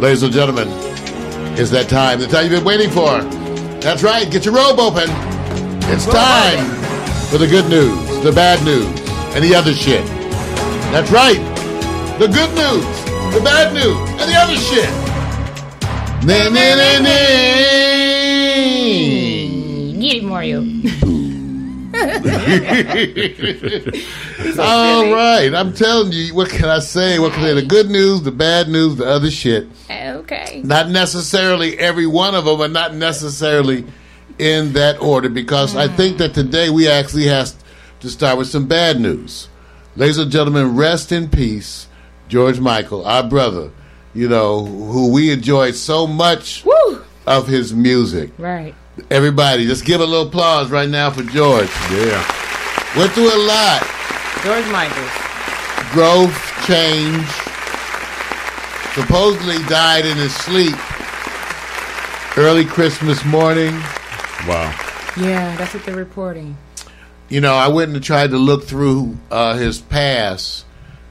[0.00, 0.66] Ladies and gentlemen,
[1.56, 2.18] it's that time.
[2.20, 3.43] The time you've been waiting for.
[3.84, 4.30] That's right.
[4.30, 5.10] Get your robe open.
[5.92, 6.64] It's time
[7.28, 8.86] for the good news, the bad news,
[9.36, 10.06] and the other shit.
[10.90, 11.36] That's right.
[12.18, 14.88] The good news, the bad news, and the other shit.
[16.24, 17.18] Na, na, na, na.
[20.00, 20.64] Get it, Mario.
[24.58, 25.52] All right.
[25.54, 27.18] I'm telling you, what can I say?
[27.18, 27.54] What can I say?
[27.54, 29.68] The good news, the bad news, the other shit.
[29.90, 30.62] Okay.
[30.64, 33.84] Not necessarily every one of them, but not necessarily
[34.38, 37.52] in that order, because I think that today we actually have
[38.00, 39.48] to start with some bad news.
[39.96, 41.86] Ladies and gentlemen, rest in peace,
[42.28, 43.70] George Michael, our brother,
[44.12, 47.04] you know, who we enjoyed so much Woo!
[47.26, 48.30] of his music.
[48.38, 48.74] Right.
[49.10, 51.68] Everybody, just give a little applause right now for George.
[51.90, 52.24] Yeah.
[52.96, 53.82] Went through a lot.
[54.42, 55.08] George Michael.
[55.92, 57.26] growth, change.
[58.94, 60.76] Supposedly died in his sleep
[62.36, 63.72] early Christmas morning.
[64.46, 64.72] Wow.
[65.16, 66.56] Yeah, that's what they're reporting.
[67.28, 70.66] You know, I went and tried to look through uh, his past,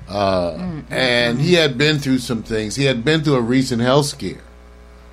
[0.08, 2.76] uh, and he had been through some things.
[2.76, 4.42] He had been through a recent health scare.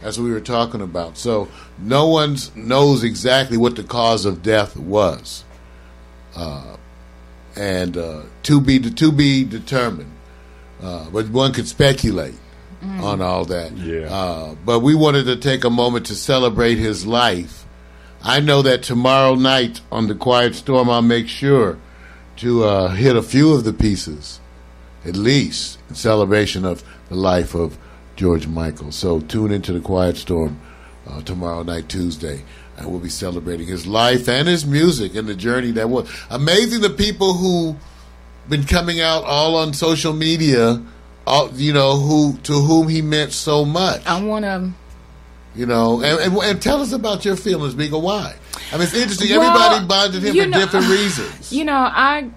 [0.01, 1.19] That's what we were talking about.
[1.19, 5.45] So no one knows exactly what the cause of death was,
[6.35, 6.77] uh,
[7.57, 10.13] and uh, to be to be determined.
[10.83, 12.37] Uh, but one could speculate
[12.83, 13.77] on all that.
[13.77, 14.11] Yeah.
[14.11, 17.61] Uh, but we wanted to take a moment to celebrate his life
[18.23, 21.79] I know that tomorrow night on the Quiet Storm, I'll make sure
[22.37, 24.41] to uh, hit a few of the pieces,
[25.07, 27.79] at least in celebration of the life of
[28.21, 28.93] George Michael.
[28.93, 30.61] So tune into the Quiet Storm
[31.09, 32.43] uh, tomorrow night, Tuesday.
[32.77, 36.83] And we'll be celebrating his life and his music and the journey that was amazing.
[36.83, 37.77] The people who
[38.47, 40.83] been coming out all on social media,
[41.27, 44.05] all, you know, who to whom he meant so much.
[44.05, 44.71] I want to.
[45.55, 47.99] You know, and, and, and tell us about your feelings, Mika.
[47.99, 48.37] Why?
[48.71, 49.31] I mean, it's interesting.
[49.31, 51.53] Well, Everybody bonded him for know- different reasons.
[51.55, 52.31] You know, I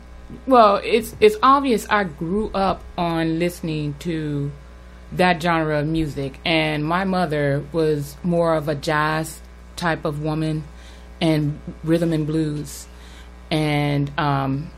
[0.48, 4.50] well, it's it's obvious I grew up on listening to
[5.18, 9.42] that genre of music and my mother was more of a jazz
[9.76, 10.64] type of woman
[11.22, 12.88] and rhythm and blues
[13.52, 14.72] and um,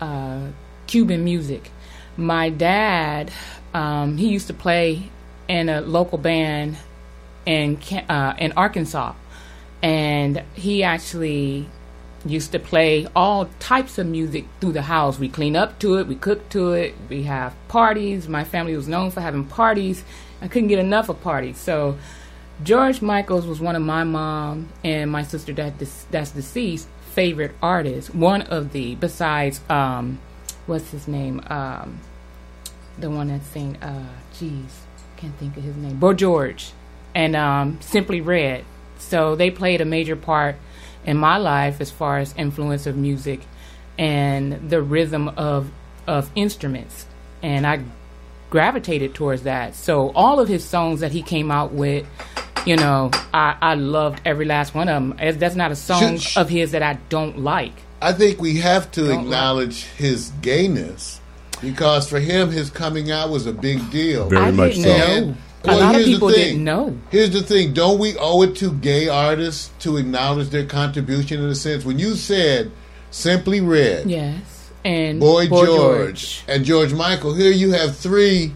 [0.00, 0.48] uh,
[0.86, 1.70] Cuban music.
[2.16, 3.30] My dad,
[3.74, 5.10] um, he used to play
[5.48, 6.76] in a local band
[7.44, 9.14] in uh, in Arkansas,
[9.82, 11.68] and he actually
[12.24, 15.18] used to play all types of music through the house.
[15.18, 18.28] We clean up to it, we cook to it, we have parties.
[18.28, 20.04] My family was known for having parties.
[20.40, 21.96] I couldn't get enough of parties, so.
[22.64, 25.74] George Michaels was one of my mom and my sister that
[26.10, 28.14] that's deceased favorite artists.
[28.14, 30.20] One of the besides um,
[30.66, 31.42] what's his name?
[31.48, 32.00] Um,
[32.98, 34.70] the one that sing uh jeez,
[35.16, 35.98] can't think of his name.
[35.98, 36.72] Boy George
[37.14, 38.64] and um Simply Red.
[38.98, 40.56] So they played a major part
[41.06, 43.40] in my life as far as influence of music
[43.98, 45.70] and the rhythm of
[46.06, 47.06] of instruments.
[47.42, 47.80] And I
[48.50, 49.74] gravitated towards that.
[49.74, 52.06] So all of his songs that he came out with,
[52.64, 55.38] you know, I, I loved every last one of them.
[55.38, 57.72] That's not a song Should- of his that I don't like.
[58.02, 61.20] I think we have to Don't acknowledge his gayness
[61.62, 64.28] because for him, his coming out was a big deal.
[64.28, 65.26] Very I much didn't so.
[65.30, 65.36] know.
[65.68, 66.38] And- a well, lot of here's the people thing.
[66.44, 66.98] didn't know.
[67.10, 71.48] Here's the thing: don't we owe it to gay artists to acknowledge their contribution in
[71.48, 71.84] a sense?
[71.84, 72.70] When you said
[73.10, 74.70] "Simply Red," Yes.
[74.84, 77.34] And Boy, Boy George, and George Michael.
[77.34, 78.54] Here you have three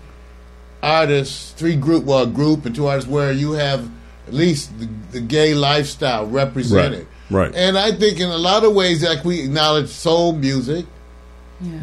[0.83, 3.89] artists, three group, well, group and two artists where you have
[4.29, 7.07] at least the, the gay lifestyle represented.
[7.31, 7.55] Right, right.
[7.57, 10.87] And I think in a lot of ways, like we acknowledge soul music.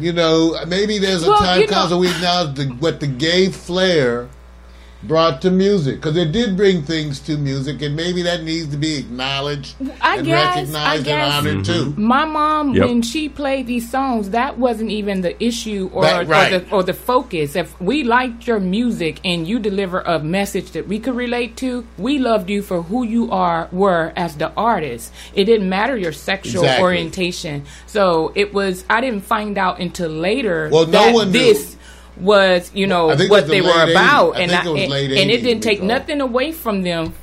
[0.00, 2.98] You know, maybe there's a Well, time you know- comes when we acknowledge the, what
[2.98, 4.28] the gay flair
[5.04, 8.76] brought to music because it did bring things to music, and maybe that needs to
[8.76, 11.72] be acknowledged I and guess- I recognized guess- and honored too.
[11.92, 12.02] Mm-hmm.
[12.02, 12.86] My mom, Yep.
[12.88, 16.52] when she played these songs, that wasn't even the issue or, That- right.
[16.52, 17.54] or, the, or the focus.
[17.54, 21.84] If we liked your music and you deliver a message that we could relate to,
[21.96, 25.12] we loved you for who you are were as the artist.
[25.34, 26.82] It didn't matter your sexual Exactly.
[26.84, 27.64] orientation.
[27.86, 28.84] So it was.
[28.90, 31.38] I didn't find out until later Well, no that one knew.
[32.20, 34.36] Was you know I what they were about, 80s.
[34.36, 37.14] I and think it was and, it didn't take nothing away from them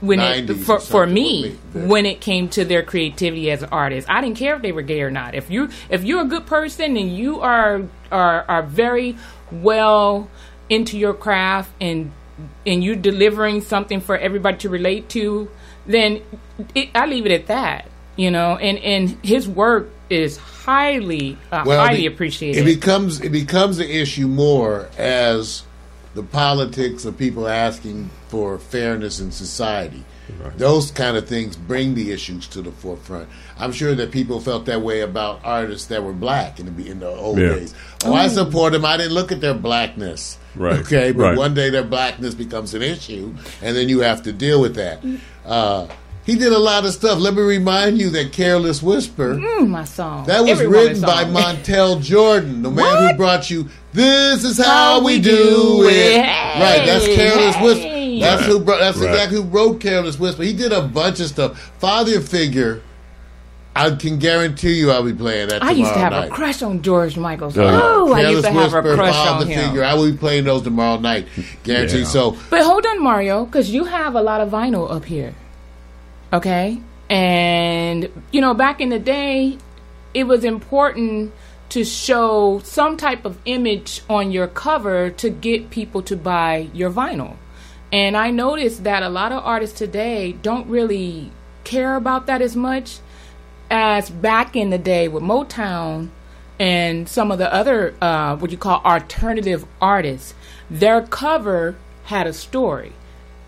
[0.00, 4.08] when it for, for me when it came to their creativity as an artist.
[4.10, 5.34] I didn't care if they were gay or not.
[5.34, 9.16] If you if you're a good person and you are are are very
[9.50, 10.28] well
[10.68, 12.12] into your craft and
[12.66, 15.50] and you're delivering something for everybody to relate to,
[15.86, 16.22] then
[16.74, 17.88] it, I leave it at that.
[18.16, 22.60] You know, and and his work is highly uh, highly it- appreciated.
[22.60, 25.62] It becomes it becomes an issue more as
[26.14, 30.04] the politics of people asking for fairness in society.
[30.56, 33.28] Those kind of things bring the issues to the forefront.
[33.58, 37.00] I'm sure that people felt that way about artists that were black in the in
[37.00, 37.48] the old Yeah.
[37.56, 37.74] days.
[38.04, 38.84] Oh, I support them.
[38.84, 40.38] I didn't look at their blackness.
[40.54, 40.80] Right.
[40.80, 41.36] Okay, but Right.
[41.38, 45.02] one day their blackness becomes an issue, and then you have to deal with that.
[45.44, 45.88] Uh,
[46.26, 47.18] he did a lot of stuff.
[47.18, 50.26] Let me remind you that "Careless Whisper." Mm, my song.
[50.26, 51.34] That was Every written by song.
[51.34, 55.88] Montel Jordan, the man who brought you "This Is How, How We We Do Do
[55.88, 56.20] It." It.
[56.20, 57.90] Right, that's Hey, Careless Whisper.
[58.20, 58.60] That's Right, who.
[58.60, 59.10] Brought, that's right.
[59.10, 60.42] exactly who wrote Careless Whisper.
[60.44, 61.58] He did a bunch of stuff.
[61.78, 62.80] Father Figure.
[63.76, 65.64] I can guarantee you, I'll be playing that.
[65.64, 66.28] I used to have night.
[66.28, 67.52] a crush on George Michael.
[67.56, 68.06] Oh.
[68.08, 69.64] Oh, I used to have a crush Father on him.
[69.66, 69.82] Figure.
[69.82, 71.26] I will be playing those tomorrow night.
[71.64, 71.98] Guarantee.
[71.98, 72.04] Yeah.
[72.04, 75.34] So But hold on, Mario, because you have a lot of vinyl up here.
[76.34, 76.80] Okay?
[77.08, 79.56] And, you know, back in the day,
[80.12, 81.32] it was important
[81.68, 86.90] to show some type of image on your cover to get people to buy your
[86.90, 87.36] vinyl.
[87.92, 91.30] And I noticed that a lot of artists today don't really
[91.62, 92.98] care about that as much
[93.70, 96.10] as back in the day with Motown
[96.58, 100.34] and some of the other uh, what you call alternative artists.
[100.68, 102.92] Their cover had a story,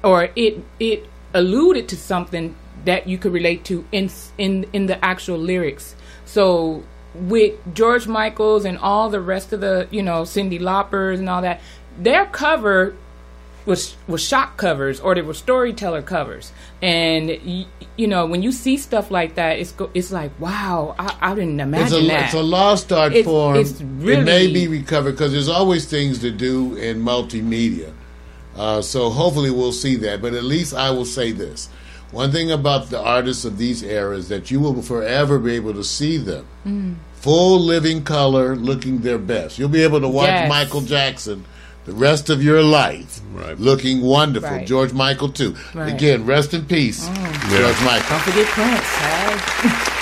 [0.02, 2.54] or it it alluded to something
[2.86, 5.94] that you could relate to in in in the actual lyrics.
[6.24, 6.82] So
[7.14, 11.42] with George Michael's and all the rest of the you know Cyndi Laupers and all
[11.42, 11.60] that,
[11.98, 12.94] their cover
[13.64, 16.52] was was shock covers or they were storyteller covers.
[16.80, 20.94] And y- you know, when you see stuff like that, it's go, it's like, wow,
[20.98, 22.24] I, I didn't imagine It's a, that.
[22.26, 23.56] it's a lost art It's- form.
[23.56, 27.92] it's really- it may be recovered because there's always things to do in multimedia.
[28.56, 30.22] Uh, so hopefully we'll see that.
[30.22, 31.68] But at least I will say this:
[32.12, 35.84] one thing about the artists of these eras that you will forever be able to
[35.84, 36.94] see them Mm.
[37.20, 39.58] full living color, looking their best.
[39.58, 40.48] You'll be able to watch Yes.
[40.48, 41.44] Michael Jackson
[41.84, 43.20] the rest of your life,
[43.58, 44.50] looking wonderful.
[44.50, 44.66] Right.
[44.66, 45.54] George Michael too.
[45.74, 45.92] Right.
[45.94, 47.50] Again, rest in peace, mm.
[47.50, 48.08] George Michael.
[48.10, 48.80] Don't forget Prince.
[48.80, 49.82] Hey?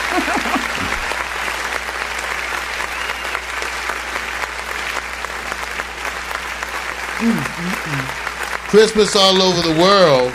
[7.19, 10.33] Mm, mm, Christmas all over the world,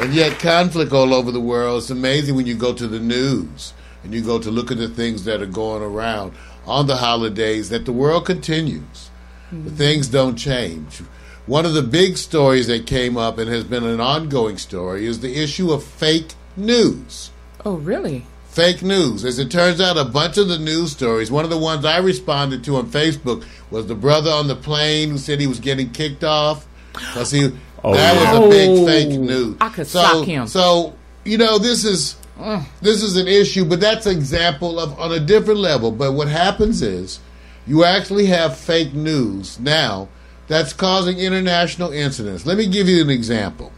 [0.00, 1.82] and yet conflict all over the world.
[1.82, 4.88] It's amazing when you go to the news and you go to look at the
[4.88, 6.32] things that are going around
[6.66, 9.10] on the holidays that the world continues.
[9.50, 9.76] The mm-hmm.
[9.76, 11.02] things don't change.
[11.46, 15.20] One of the big stories that came up and has been an ongoing story is
[15.20, 17.30] the issue of fake news.
[17.64, 18.26] Oh, really?
[18.48, 19.24] Fake news.
[19.24, 21.98] As it turns out, a bunch of the news stories, one of the ones I
[21.98, 25.90] responded to on Facebook was the brother on the plane who said he was getting
[25.90, 26.66] kicked off.
[26.94, 27.50] 'Cause he,
[27.84, 28.38] Oh, that yeah.
[28.38, 29.56] was a big Oh, fake news.
[29.60, 30.46] I could so, sock him.
[30.46, 30.94] So,
[31.24, 32.16] you know, this is
[32.80, 35.92] this is an issue, but that's an example of on a different level.
[35.92, 37.20] But what happens is
[37.66, 40.08] you actually have fake news now
[40.48, 42.44] that's causing international incidents.
[42.46, 43.72] Let me give you an example.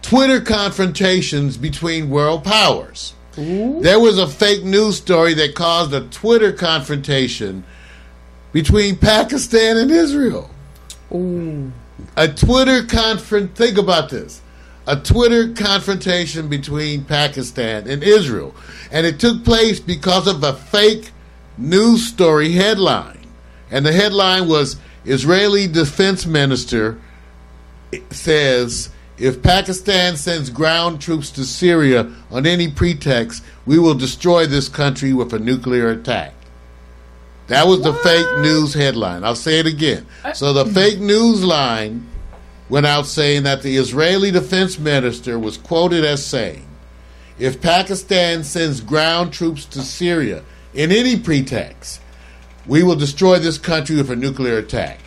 [0.00, 3.14] Twitter confrontations between world powers.
[3.34, 7.64] There was a fake news story that caused a Twitter confrontation
[8.52, 10.50] between Pakistan and Israel.
[12.16, 13.54] A Twitter confront.
[13.54, 14.40] Think about this:
[14.86, 18.54] a Twitter confrontation between Pakistan and Israel,
[18.90, 21.10] and it took place because of a fake
[21.58, 23.26] news story headline,
[23.70, 26.98] and the headline was Israeli Defense Minister
[28.10, 34.68] says if Pakistan sends ground troops to Syria on any pretext, we will destroy this
[34.68, 36.34] country with a nuclear attack.
[37.52, 39.24] That was the fake news headline.
[39.24, 40.06] I'll say it again.
[40.24, 40.72] Uh, so the mm-hmm.
[40.72, 42.06] fake news line
[42.70, 46.66] went out saying that the Israeli defense minister was quoted as saying,
[47.38, 52.00] if Pakistan sends ground troops to Syria in any pretext,
[52.66, 55.00] we will destroy this country with a nuclear attack.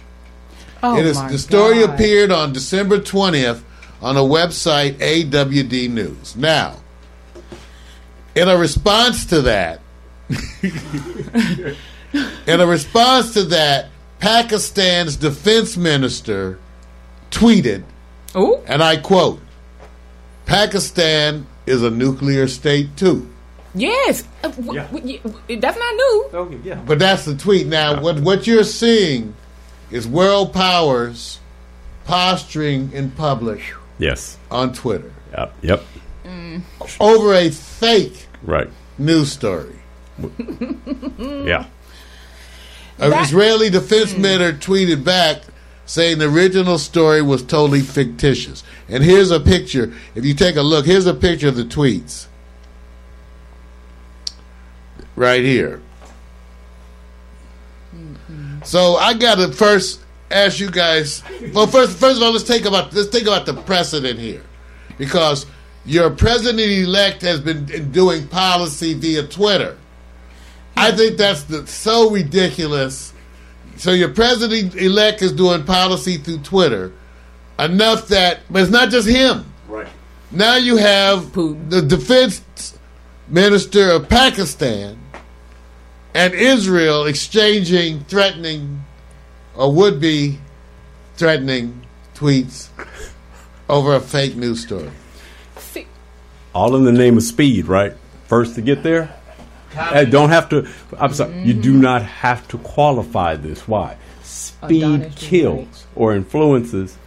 [0.84, 1.96] Oh, It is, the story God.
[1.96, 3.64] appeared on December 20th
[4.04, 6.36] on a website, AWD News.
[6.36, 6.76] Now,
[8.36, 9.80] in a response to that,
[12.48, 13.88] in a response to that,
[14.20, 16.58] Pakistan's defense minister
[17.32, 17.84] tweeted,
[18.36, 18.60] Ooh.
[18.68, 19.40] and I quote,
[20.46, 23.28] Pakistan is a nuclear state too.
[23.74, 24.24] Yes.
[24.44, 26.30] Uh, w- w- y- that's not new.
[26.34, 26.76] Okay, yeah.
[26.76, 27.68] But that's the tweet.
[27.68, 29.36] Now, what what you're seeing
[29.92, 31.40] is world powers
[32.06, 33.62] posturing in public
[33.98, 34.38] Yes.
[34.52, 35.54] on Twitter Yep.
[35.62, 35.84] Yep.
[37.00, 38.70] over a fake Right.
[38.98, 39.76] news story.
[41.20, 41.66] Yeah.
[42.98, 44.22] An That- Israeli defense hmm.
[44.22, 45.42] minister tweeted back
[45.86, 48.64] saying the original story was totally fictitious.
[48.90, 49.94] And here's a picture.
[50.16, 52.28] If you take a look, here's a picture of the tweets.
[55.16, 55.82] Right here.
[57.96, 58.64] Mm-hmm.
[58.64, 61.24] So I gotta first ask you guys.
[61.54, 64.44] Well, first, first of all, let's take about let's think about the precedent here,
[64.98, 65.46] because
[65.86, 69.78] your president elect has been doing policy via Twitter.
[70.76, 73.14] I think that's the, so ridiculous.
[73.78, 76.94] So your president elect is doing policy through Twitter,
[77.60, 79.46] enough that, but it's not just him.
[79.68, 79.88] Right.
[80.32, 82.78] Now you have the defense
[83.28, 84.98] minister of Pakistan
[86.14, 88.84] and Israel exchanging threatening
[89.56, 90.40] or would be
[91.16, 92.70] threatening tweets
[93.70, 94.90] over a fake news story.
[96.54, 97.94] All in the name of speed, right?
[98.28, 99.14] First to get there.
[99.76, 100.68] Hey, don't have to.
[100.98, 101.42] I'm sorry.
[101.44, 101.82] You do mm-hmm.
[101.82, 103.68] not have to qualify this.
[103.68, 103.98] Why?
[104.24, 106.98] Speed kills or influences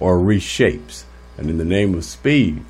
[0.00, 1.04] or reshapes.
[1.36, 2.64] And in the name of speed,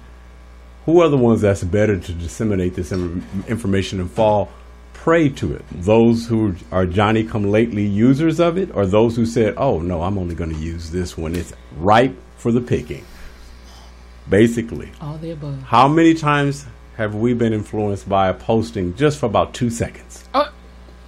[0.87, 4.50] who are the ones that's better to disseminate this information and fall
[4.92, 5.65] prey to it?
[5.71, 10.02] Those who are Johnny come lately users of it, or those who said, oh, no,
[10.02, 13.05] I'm only going to use this when it's ripe for the picking?
[14.29, 14.90] Basically.
[15.00, 15.63] All the above.
[15.63, 16.67] How many times
[16.97, 20.29] have we been influenced by a posting just for about two seconds?
[20.35, 20.53] Oh.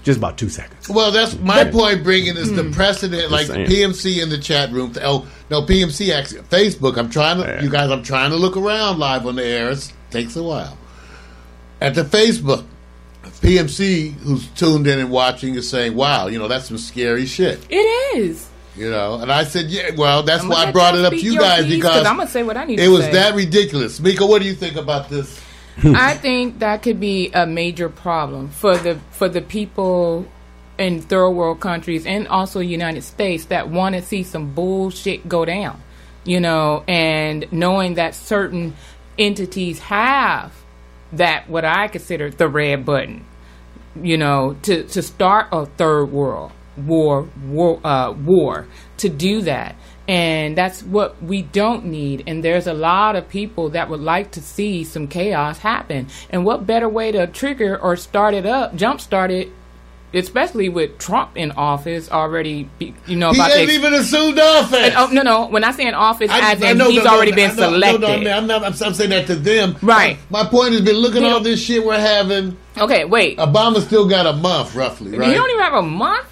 [0.02, 0.88] Just about two seconds.
[0.88, 2.04] Well, that's my point.
[2.04, 2.72] Bringing is the hmm.
[2.72, 3.66] precedent, like saying.
[3.66, 4.92] PMC in the chat room.
[5.02, 6.96] Oh no, PMC actually Facebook.
[6.96, 7.90] I'm trying to, you guys.
[7.90, 9.70] I'm trying to look around live on the air.
[9.70, 10.78] It takes a while.
[11.80, 12.64] At the Facebook,
[13.24, 17.66] PMC, who's tuned in and watching, is saying, "Wow, you know that's some scary shit."
[17.68, 17.76] It
[18.16, 18.48] is.
[18.76, 19.90] You know, and I said, yeah.
[19.96, 22.26] Well, that's I'ma why I brought it up to you guys piece, because 'cause I'ma
[22.26, 23.12] say what I need It to was say.
[23.12, 23.98] that ridiculous.
[24.00, 25.40] Mika, what do you think about this?
[25.84, 30.26] I think that could be a major problem for the for the people
[30.78, 35.44] in third world countries and also United States that want to see some bullshit go
[35.44, 35.82] down.
[36.24, 38.74] You know, and knowing that certain
[39.18, 40.52] entities have
[41.12, 43.24] that what I consider the red button,
[44.00, 48.66] you know, to to start a third world war war uh, war
[48.98, 49.76] to do that.
[50.08, 52.24] And that's what we don't need.
[52.28, 56.06] And there's a lot of people that would like to see some chaos happen.
[56.30, 59.48] And what better way to trigger or start it up, jumpstart it,
[60.14, 64.38] especially with Trump in office already, be- you know, He about hasn't the- even assumed
[64.38, 64.78] office.
[64.78, 65.46] And, oh, no, no.
[65.48, 67.56] When I say in office, I- as I know, he's no, no, already no, been
[67.56, 68.00] know- selected.
[68.02, 69.76] No, no, I'm, not, I'm, I'm saying that to them.
[69.82, 70.16] Right.
[70.30, 72.56] My, my point has been looking at all this shit we're having.
[72.78, 73.38] Okay, wait.
[73.38, 75.34] Obama still got a month, roughly, You right?
[75.34, 76.26] don't even have a month.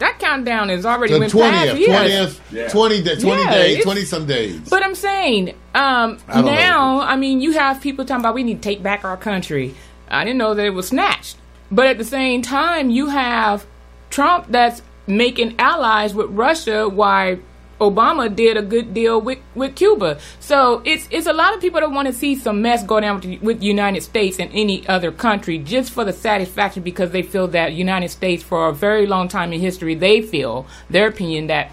[0.00, 2.40] That countdown is already the went twentieth, past.
[2.50, 2.72] Yes.
[2.72, 4.58] twentieth, twenty, da- 20 Yeah, days, twenty some days.
[4.68, 6.52] But I'm saying, um, I don't know.
[6.54, 9.74] now, I mean, you have people talking about we need to take back our country.
[10.10, 11.36] I didn't know that it was snatched.
[11.70, 13.64] But at the same time, you have
[14.10, 17.36] Trump that's making allies with Russia while
[17.80, 20.18] Obama did a good deal with, with Cuba.
[20.38, 23.16] So it's it's a lot of people that want to see some mess go down
[23.16, 27.22] with the with United States and any other country just for the satisfaction because they
[27.22, 31.46] feel that United States for a very long time in history they feel their opinion
[31.46, 31.70] that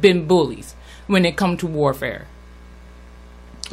[0.00, 0.74] been bullies
[1.06, 2.26] when it come to warfare.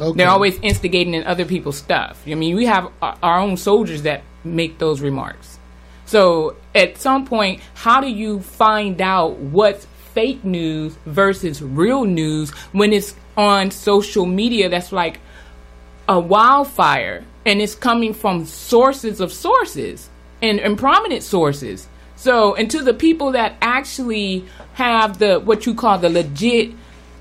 [0.00, 0.16] Okay.
[0.16, 2.22] They're always instigating in other people's stuff.
[2.26, 5.58] I mean, we have our our own soldiers that make those remarks.
[6.06, 12.50] So at some point, how do you find out what's fake news versus real news
[12.72, 15.20] when it's on social media that's like
[16.08, 20.08] a wildfire and it's coming from sources of sources
[20.40, 21.88] and, and prominent sources.
[22.16, 24.44] So, and to the people that actually
[24.74, 26.72] have the what you call the legit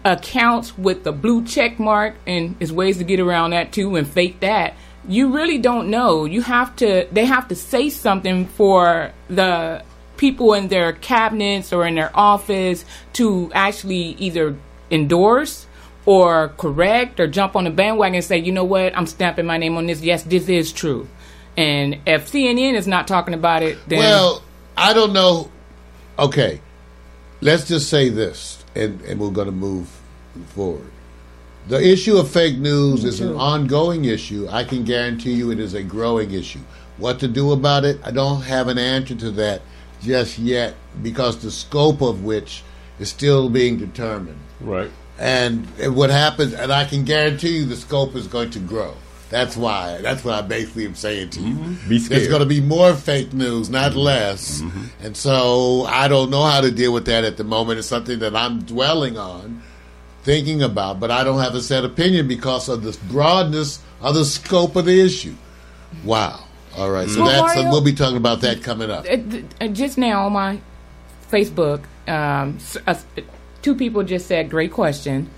[0.06, 4.08] accounts with the blue check mark, and there's ways to get around that too and
[4.08, 4.76] fake that.
[5.08, 6.26] You really don't know.
[6.26, 7.08] You have to.
[7.12, 9.84] They have to say something for the
[10.24, 14.56] people in their cabinets or in their office to actually either
[14.90, 15.68] endorse
[16.06, 19.58] or correct or jump on the bandwagon and say, you know what, I'm stamping my
[19.58, 20.00] name on this.
[20.00, 21.10] Yes, this is true.
[21.58, 24.42] And if CNN is not talking about it, then Well,
[24.78, 25.52] I don't know.
[26.18, 26.62] Okay,
[27.42, 29.90] let's just say this, and, and we're going to move
[30.56, 30.90] forward.
[31.68, 34.48] The issue of fake news is an ongoing issue.
[34.50, 36.60] I can guarantee you it is a growing issue.
[36.96, 38.00] What to do about it?
[38.06, 39.62] I don't have an answer to that
[40.04, 42.64] just yet because the scope of which
[43.00, 44.40] is still being determined.
[44.62, 44.92] Right.
[45.18, 48.96] And what happens, and I can guarantee you the scope is going to grow.
[49.30, 50.00] That's why.
[50.02, 51.56] That's what I basically am saying to you.
[51.56, 51.90] Mm-hmm.
[51.90, 54.00] Be There's going to be more fake news, not mm-hmm.
[54.00, 54.62] less.
[54.62, 55.06] Mm-hmm.
[55.06, 57.80] And so I don't know how to deal with that at the moment.
[57.80, 59.64] It's something that I'm dwelling on,
[60.22, 64.26] thinking about, but I don't have a set opinion because of the broadness of the
[64.26, 65.34] scope of the issue.
[66.04, 66.44] Wow.
[66.78, 67.08] All right.
[67.10, 69.06] So Well, that's Mario- we'll be talking about that coming up.
[69.10, 69.18] Uh,
[69.62, 70.60] uh, just now on my
[71.32, 72.58] Facebook, um,
[72.88, 72.96] uh,
[73.62, 75.30] two people just said, "Great question."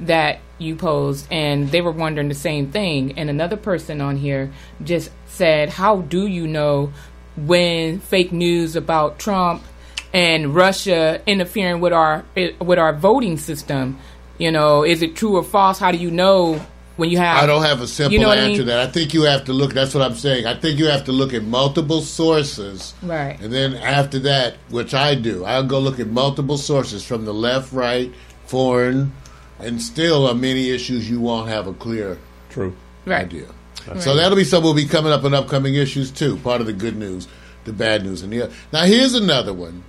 [0.00, 3.14] That you posed, and they were wondering the same thing.
[3.18, 4.52] And another person on here
[4.84, 6.92] just said, "How do you know
[7.36, 9.62] when fake news about Trump
[10.12, 13.98] and Russia interfering with our eh, with our voting system?
[14.38, 15.80] You know, is it true or false?
[15.80, 16.60] How do you know
[16.98, 17.42] when you have?
[17.42, 18.58] I don't have a simple you know what I answer mean?
[18.58, 18.80] to that.
[18.80, 19.72] I think you have to look.
[19.72, 20.46] That's what I'm saying.
[20.46, 23.40] I think you have to look at multiple sources, Right.
[23.40, 27.32] and then after that, which I do, I'll go look at multiple sources from the
[27.32, 28.12] left, right,
[28.46, 29.12] foreign,
[29.60, 32.18] and still on many issues you won't have a clear
[32.50, 32.74] True.
[33.06, 33.24] Right.
[33.24, 33.46] idea.
[34.00, 36.36] So that'll be something we'll be coming up in upcoming issues too.
[36.38, 37.26] Part of the good news,
[37.64, 38.52] the bad news, and the other.
[38.70, 39.82] Now here's another one.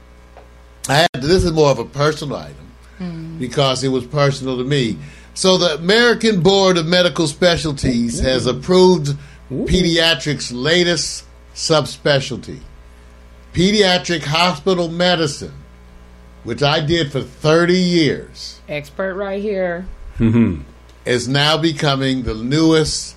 [0.87, 3.39] I had this is more of a personal item hmm.
[3.39, 4.97] because it was personal to me.
[5.39, 9.15] So the American Board of Medical Specialties has approved
[9.49, 11.23] pediatrics' latest
[11.55, 12.59] subspecialty,
[13.53, 15.53] pediatric hospital medicine,
[16.43, 19.87] which I did for 30 years, Expert right here.
[21.05, 23.15] is now becoming the newest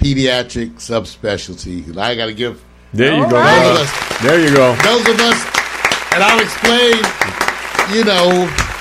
[0.00, 1.96] pediatric subspecialty.
[1.96, 2.60] I got to give
[2.92, 3.36] There you go.
[3.36, 3.62] right.
[3.62, 4.26] brother.
[4.26, 4.74] There you go.
[4.82, 5.46] those of us,
[6.12, 6.96] and I'll explain,
[7.96, 8.71] you know,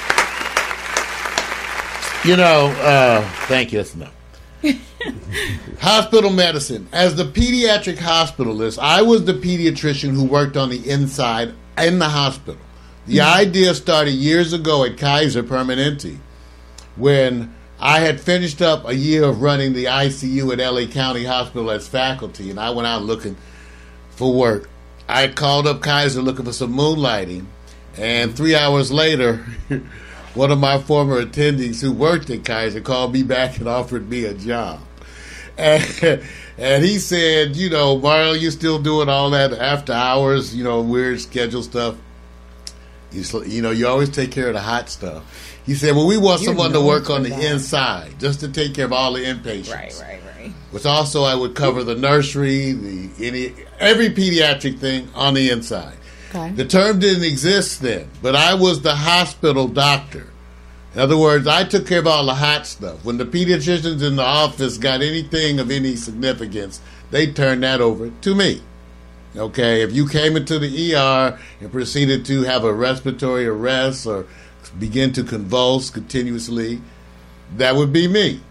[2.26, 4.14] you know, uh, thank you, that's enough.
[5.80, 6.88] Hospital medicine.
[6.92, 12.10] As the pediatric hospitalist, I was the pediatrician who worked on the inside in the
[12.10, 12.62] hospital.
[13.08, 16.18] The idea started years ago at Kaiser Permanente
[16.96, 21.72] when I had finished up a year of running the ICU at LA County Hospital
[21.72, 23.36] as faculty, and I went out looking
[24.12, 24.70] for work.
[25.10, 27.46] I called up Kaiser looking for some moonlighting,
[27.98, 29.44] And three hours later,
[30.34, 34.26] one of my former attendings who worked at Kaiser called me back and offered me
[34.26, 34.80] a job.
[35.58, 35.84] And,
[36.58, 40.82] and he said, you know, Mario, you still doing all that after hours, you know,
[40.82, 41.98] weird schedule stuff.
[43.12, 45.24] You, sl- you know, you always take care of the hot stuff.
[45.66, 47.44] He said, well, we want You're someone to work on the that.
[47.44, 49.72] inside, just to take care of all the inpatients.
[49.74, 50.52] Right, right, right.
[50.72, 55.98] Which also I would cover the nursery, the any every pediatric thing on the inside.
[56.34, 56.52] Okay.
[56.52, 60.28] The term didn't exist then, but I was the hospital doctor.
[60.94, 63.04] In other words, I took care of all the hot stuff.
[63.04, 66.80] When the pediatricians in the office got anything of any significance,
[67.12, 68.62] they turned that over to me.
[69.36, 74.26] Okay, if you came into the ER and proceeded to have a respiratory arrest or
[74.80, 76.82] begin to convulse continuously,
[77.58, 78.42] that would be me.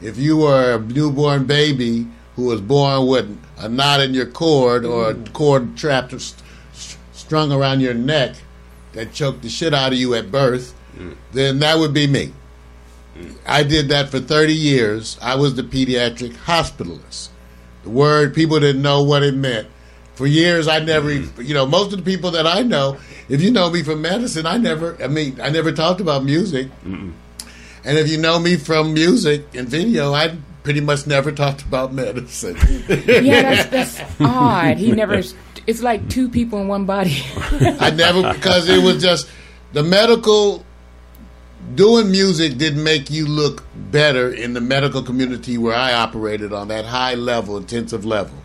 [0.00, 2.06] If you were a newborn baby
[2.36, 6.38] who was born with a knot in your cord or a cord trapped or st-
[6.38, 6.45] st-
[7.26, 8.36] strung around your neck
[8.92, 10.74] that choked the shit out of you at birth,
[11.32, 12.32] then that would be me.
[13.46, 15.18] I did that for 30 years.
[15.20, 17.30] I was the pediatric hospitalist.
[17.82, 19.68] The word, people didn't know what it meant.
[20.14, 21.46] For years, I never, mm.
[21.46, 22.98] you know, most of the people that I know,
[23.28, 26.68] if you know me from medicine, I never, I mean, I never talked about music.
[26.84, 31.92] And if you know me from music and video, I pretty much never talked about
[31.92, 32.56] medicine.
[32.88, 34.78] Yeah, that's, that's odd.
[34.78, 35.22] He never.
[35.66, 37.22] It's like two people in one body.
[37.80, 39.28] I never because it was just
[39.72, 40.64] the medical
[41.74, 46.68] doing music didn't make you look better in the medical community where I operated on
[46.68, 48.36] that high level, intensive level.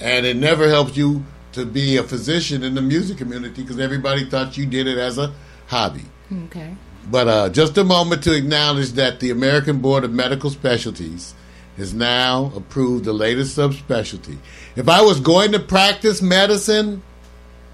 [0.00, 4.24] And it never helped you to be a physician in the music community because everybody
[4.24, 5.32] thought you did it as a
[5.66, 6.04] hobby.
[6.46, 6.74] okay.
[7.10, 11.34] But uh, just a moment to acknowledge that the American Board of Medical Specialties
[11.76, 14.38] has now approved the latest subspecialty.
[14.74, 17.02] If I was going to practice medicine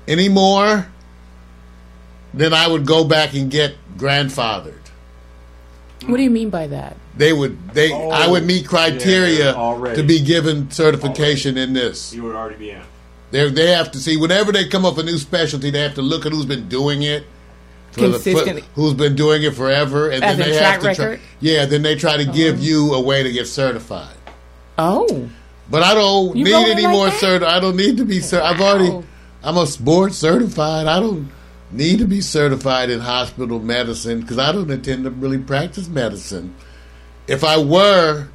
[0.06, 0.88] anymore,
[2.34, 4.74] then I would go back and get grandfathered.
[6.06, 6.96] What do you mean by that?
[7.16, 12.14] They would they I would meet oh, criteria yeah, to be given certification in this.
[12.14, 12.82] You would already be in.
[13.32, 15.94] They they have to see whenever they come up with a new specialty, they have
[15.94, 17.24] to look at who's been doing it.
[17.90, 18.64] for the- for- Consistently.
[18.74, 21.64] who's been doing it forever, and As then in they track have to try, yeah.
[21.64, 22.62] Then they try to give oh.
[22.62, 24.14] you a way to get certified.
[24.76, 25.28] Oh,
[25.70, 27.42] But I don't You need any like more cert.
[27.42, 28.42] I don't need to be cert.
[28.42, 29.06] I've already.
[29.42, 30.86] I'm a board certified.
[30.86, 31.30] I don't
[31.70, 36.54] need to be certified in hospital medicine because I don't intend to really practice medicine.
[37.26, 38.28] If I were,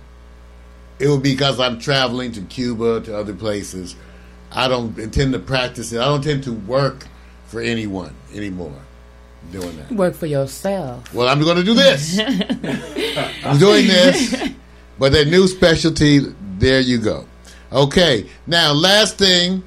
[0.99, 3.95] it would be because I'm traveling to Cuba to other places.
[4.51, 5.99] I don't intend to practice it.
[5.99, 7.07] I don't intend to work
[7.47, 8.75] for anyone anymore.
[9.51, 9.91] Doing that.
[9.91, 11.13] work for yourself.
[11.13, 12.17] Well, I'm going to do this.
[13.43, 14.49] I'm doing this,
[14.97, 16.21] but that new specialty,
[16.59, 17.25] there you go.
[17.71, 19.63] Okay, now last thing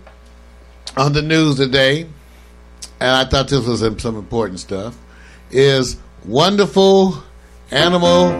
[0.97, 2.03] on the news today,
[3.01, 4.97] and I thought this was some some important stuff,
[5.51, 7.23] is wonderful
[7.71, 8.31] animal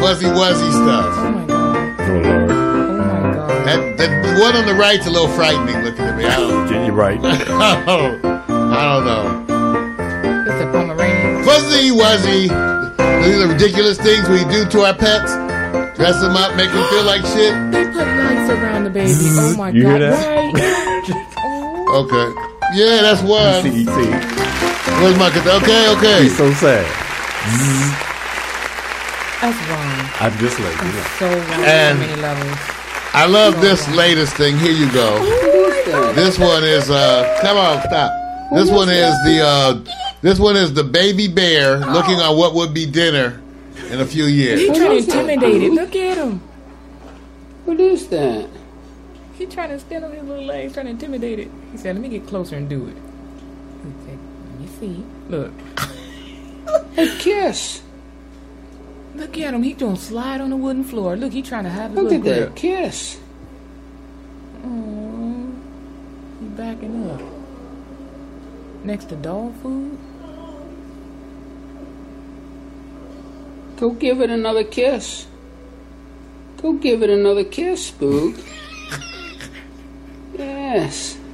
[0.00, 1.14] fuzzy wuzzy stuff.
[1.18, 2.00] Oh my god.
[2.00, 2.50] Oh Lord.
[2.50, 3.66] Oh my god.
[3.66, 6.24] That, that the one on the right's a little frightening looking at me.
[6.24, 7.18] I don't, You're right.
[7.22, 7.44] I
[7.84, 10.50] don't, oh, I don't know.
[10.50, 11.44] It's a Pomeranian.
[11.44, 12.48] Fuzzy wuzzy.
[13.24, 15.49] These are ridiculous things we do to our pets.
[16.00, 17.52] Dress them up, make them feel like shit.
[17.72, 19.12] They put lights around the baby.
[19.12, 20.16] Oh my You hear god.
[20.16, 20.54] that?
[20.54, 21.26] Right.
[21.90, 22.26] Okay.
[22.74, 23.62] Yeah, that's one.
[23.66, 23.90] CET.
[25.02, 25.26] Where's my
[25.58, 25.90] okay?
[25.96, 26.22] Okay.
[26.22, 26.86] He's so sad.
[29.42, 30.10] That's wrong.
[30.20, 31.06] I'm just like, you know.
[31.18, 32.58] So wrong And- on many levels.
[33.12, 34.56] I love this latest thing.
[34.58, 35.18] Here you go.
[36.14, 38.12] This one is uh come on, stop.
[38.54, 39.80] This one is the uh
[40.22, 43.40] this one is the baby bear looking on what would be dinner
[43.90, 44.60] in a few years.
[44.60, 45.72] He trying to intimidate it.
[45.72, 46.40] Look at him.
[47.64, 48.48] What is that?
[49.34, 51.50] He trying to stand on his little legs, trying to intimidate it.
[51.72, 52.96] He said, "Let me get closer and do it."
[53.86, 54.18] Okay,
[54.50, 55.04] let me see.
[55.28, 55.52] Look,
[56.98, 57.82] A kiss.
[59.16, 59.62] look at him.
[59.62, 61.16] He gonna slide on the wooden floor.
[61.16, 62.48] Look, he trying to have his Look little at grip.
[62.50, 63.18] that kiss.
[64.62, 65.52] Aww,
[66.40, 67.22] he backing up
[68.84, 69.96] next to dog food.
[73.80, 75.26] Go give it another kiss.
[76.60, 78.34] Go give it another kiss, Spook.
[80.36, 81.16] yes.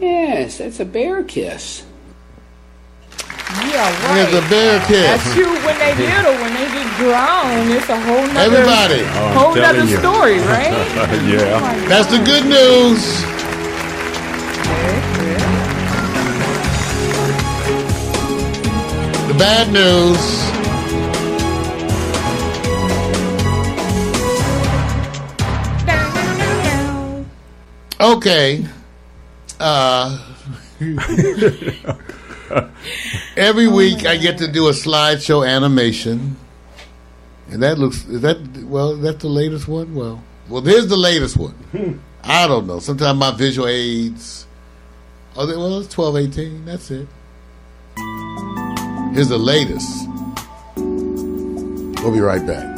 [0.00, 1.84] Yes, that's a bear kiss.
[3.60, 4.30] Yeah, right.
[4.30, 5.20] There's a bear cat.
[5.20, 5.52] That's true.
[5.64, 9.04] When they little, when they get grown, it's a whole nother, Everybody.
[9.36, 10.72] whole oh, nother story, right?
[11.28, 11.60] yeah.
[11.60, 13.22] Oh That's the good news.
[19.28, 20.42] The bad news.
[28.02, 28.64] Okay.
[29.60, 30.18] Uh,
[33.36, 36.36] Every week I get to do a slideshow animation,
[37.50, 39.94] and that looks is that well that's the latest one.
[39.94, 41.52] Well, well, here's the latest one.
[41.72, 41.98] Hmm.
[42.22, 42.78] I don't know.
[42.78, 44.46] Sometimes my visual aids.
[45.34, 46.64] Oh, they, well, it's twelve eighteen.
[46.64, 47.08] That's it.
[49.14, 50.08] Here's the latest.
[50.76, 52.71] We'll be right back.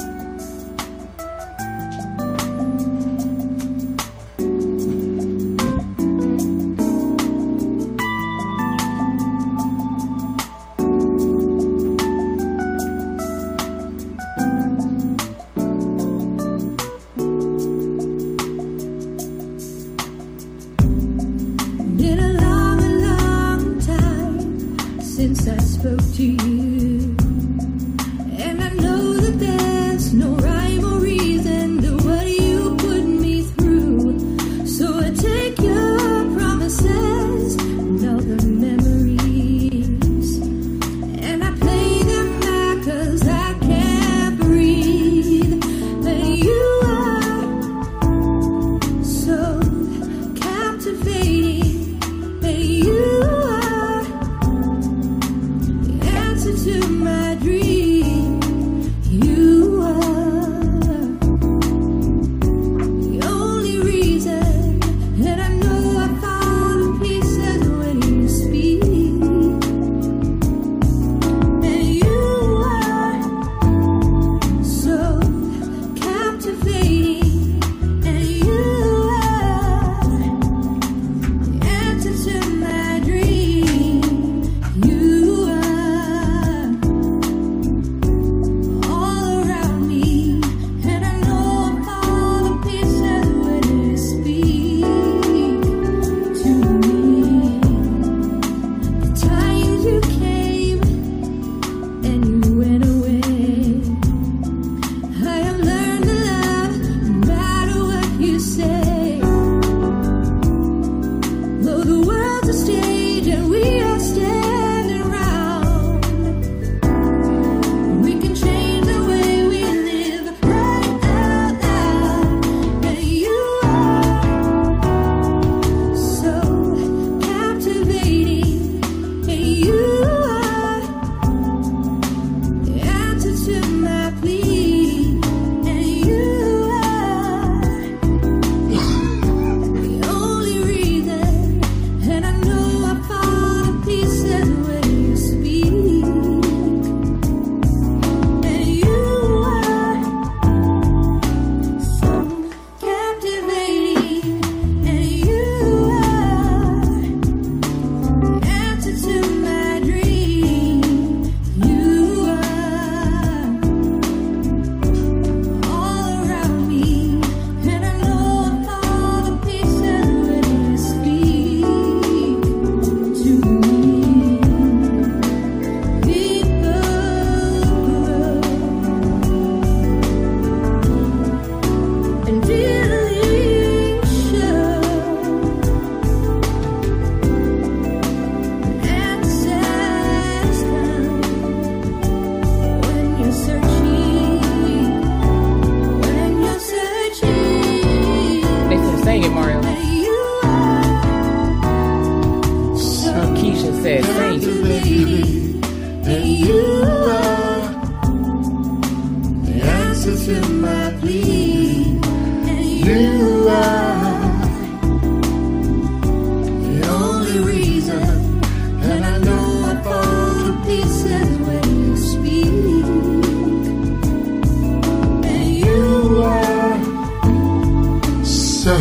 [228.64, 228.76] so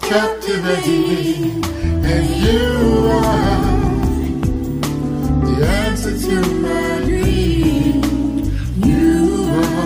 [0.00, 1.62] captivating,
[2.06, 2.64] and you
[3.12, 3.60] are
[5.44, 8.02] the answer to my need.
[8.86, 9.18] You
[9.60, 9.76] are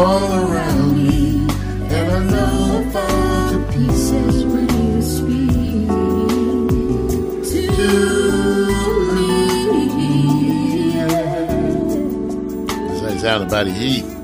[0.00, 1.46] all around me,
[1.94, 5.90] and I know I fall to pieces when you speak
[7.52, 7.62] to
[9.14, 9.30] me.
[13.00, 14.19] That's how the body.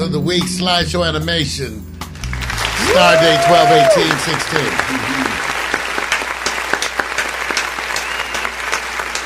[0.00, 1.80] Of the week slideshow animation.
[2.00, 4.60] Star date 12 18 16.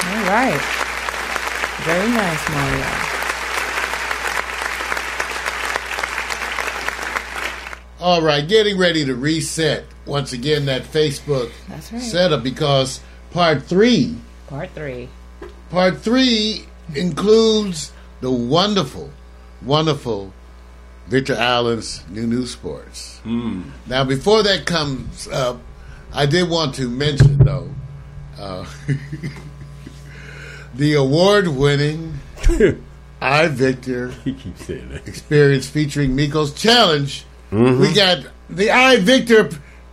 [0.06, 0.60] All right.
[1.84, 2.86] Very nice, Mario.
[8.00, 11.80] All right, getting ready to reset once again that Facebook right.
[11.82, 13.00] setup because
[13.30, 14.16] part three,
[14.48, 15.08] Part three.
[15.70, 19.10] part three includes the wonderful,
[19.62, 20.32] wonderful
[21.08, 23.20] Victor Allen's New New Sports.
[23.24, 25.60] Now, before that comes up,
[26.12, 27.70] I did want to mention though
[28.38, 28.66] uh,
[30.74, 32.14] the award-winning
[33.20, 35.08] I Victor He keeps saying that.
[35.08, 37.24] experience featuring Miko's challenge.
[37.50, 37.80] Mhm.
[37.80, 39.48] We got the I Victor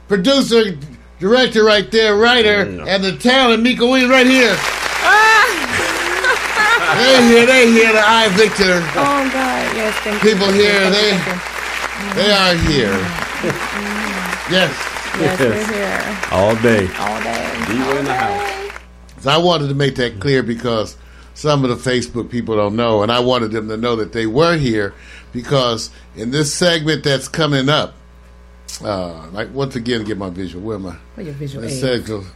[0.07, 0.77] producer,
[1.19, 2.87] director right there, writer, Mm.
[2.87, 4.55] and the talent Miko Williams right here.
[6.95, 7.91] They here, they here.
[7.93, 10.31] The I Victor Oh God, yes, thank you.
[10.31, 10.79] people you, here.
[10.91, 12.23] thank They thank you.
[12.23, 12.99] they are here.
[14.51, 14.89] Yes.
[15.19, 16.87] Yes, we're here All day.
[16.97, 17.65] all day.
[17.67, 18.81] Diva in the house.
[19.19, 20.97] So I wanted to make that clear because
[21.35, 24.25] some of the Facebook people don't know, and I wanted them to know that they
[24.25, 24.93] were here
[25.31, 27.93] because in this segment that's coming up,
[28.83, 30.63] uh, like once again, get my visual.
[30.65, 30.95] Where am I?
[31.15, 32.27] Where your visual This segment-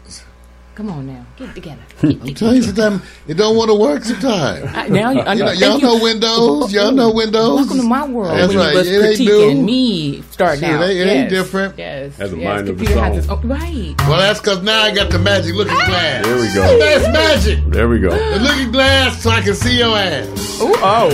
[0.77, 1.81] Come on now, get it together.
[2.03, 4.03] I'm telling you, sometimes it don't want to work.
[4.03, 5.87] Sometimes I- now you- I You know- know, y'all thank you.
[5.87, 6.71] know Windows.
[6.71, 7.55] Y'all know Windows.
[7.61, 8.37] Welcome to my world.
[8.37, 8.71] That's when right.
[8.73, 9.63] You was It ain't critiquing new.
[9.63, 10.83] me starting Shit, out.
[10.83, 11.07] it ain't- yes.
[11.09, 11.73] ain't different.
[11.79, 12.15] Yes.
[12.17, 12.45] Has a yes.
[12.45, 13.17] mind of its Computer has own.
[13.17, 13.49] its own.
[13.49, 13.95] Right.
[14.07, 16.25] Well, that's because now I got the magic looking glass.
[16.25, 16.79] There we go.
[16.79, 17.65] That's magic.
[17.71, 18.11] There we go.
[18.11, 20.61] The looking glass so I can see your ass.
[20.61, 21.09] Ooh, oh.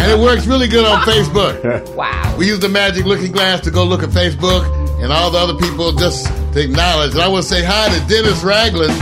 [0.00, 1.94] And it works really good on Facebook.
[1.94, 2.34] wow.
[2.36, 5.54] We use the magic looking glass to go look at Facebook and all the other
[5.54, 7.12] people just to acknowledge.
[7.12, 8.92] And I want to say hi to Dennis Ragland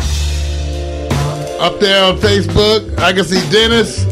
[1.60, 2.96] up there on Facebook.
[2.98, 4.04] I can see Dennis.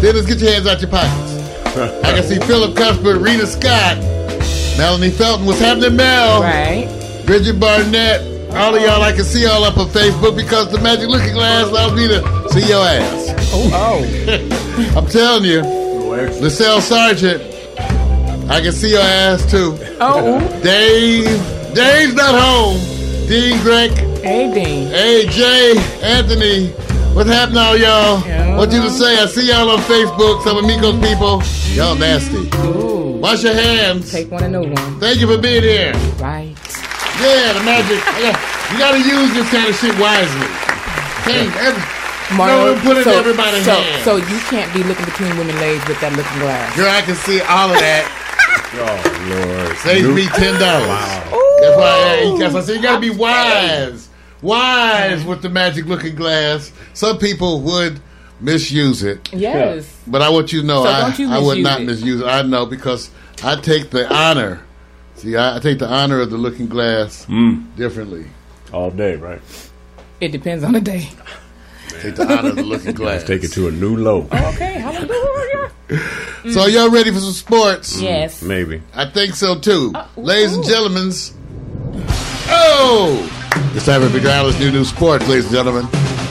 [0.00, 1.32] Dennis, get your hands out your pockets.
[2.04, 3.98] I can see Philip Cuthbert, Rita Scott,
[4.76, 5.46] Melanie Felton.
[5.46, 6.42] What's happening, Mel?
[6.42, 6.88] Right.
[7.26, 8.20] Bridget Barnett.
[8.54, 11.68] All of y'all I can see all up on Facebook because the magic looking glass
[11.68, 13.50] allows me to see your ass.
[13.52, 14.94] Oh, oh.
[14.98, 15.62] I'm telling you.
[16.40, 17.49] Lisselle Sargent.
[18.50, 19.78] I can see your ass too.
[20.00, 20.40] Oh.
[20.60, 21.24] Dave.
[21.72, 22.82] Dave's not home.
[23.28, 23.92] Dean Greg.
[24.26, 24.88] Hey, Dean.
[24.88, 25.78] Hey, Jay.
[26.02, 26.66] Anthony.
[27.14, 28.18] What's happening, all y'all?
[28.58, 29.22] What you to say?
[29.22, 30.42] I see y'all on Facebook.
[30.42, 31.40] Some of Miko's people.
[31.78, 32.50] Y'all nasty.
[32.66, 33.22] Ooh.
[33.22, 34.10] Wash your hands.
[34.10, 34.98] Take one and no one.
[34.98, 35.92] Thank you for being here.
[36.18, 36.50] Right.
[37.22, 38.02] Yeah, the magic.
[38.18, 38.34] Yeah,
[38.72, 40.50] you got to use this kind of shit wisely.
[41.22, 44.04] Can't every, Mario, no, put it so, in everybody's so, hand.
[44.04, 46.74] so you can't be looking between women legs with that looking glass.
[46.74, 48.19] Girl, I can see all of that.
[48.72, 49.76] Oh Lord.
[49.78, 50.16] Saves Nope.
[50.16, 50.88] me ten dollars.
[51.60, 52.36] That's why.
[52.38, 54.08] That's why I say you got to be wise,
[54.42, 56.72] wise with the magic looking glass.
[56.94, 58.00] Some people would
[58.40, 59.28] misuse it.
[59.32, 59.94] Yes.
[60.06, 61.84] But I want you to know, So I, you I would not it.
[61.84, 62.26] misuse it.
[62.26, 63.10] I know because
[63.42, 64.62] I take the honor.
[65.16, 67.64] See, I, I take the honor of the looking glass mm.
[67.76, 68.26] differently.
[68.72, 69.42] All day, right?
[70.20, 71.08] It depends on the day.
[72.00, 73.16] Take the honor of the looking glass.
[73.16, 74.22] Let's take it to a new low.
[74.32, 75.70] Okay, hallelujah.
[76.48, 77.98] So y'all ready for some sports?
[77.98, 78.42] Mm, yes.
[78.42, 78.82] Maybe.
[78.94, 79.92] I think so too.
[79.94, 81.12] Uh, ladies and gentlemen.
[82.48, 83.20] Oh!
[83.74, 85.86] It's time for Vic Allen's New New Sports, ladies and gentlemen.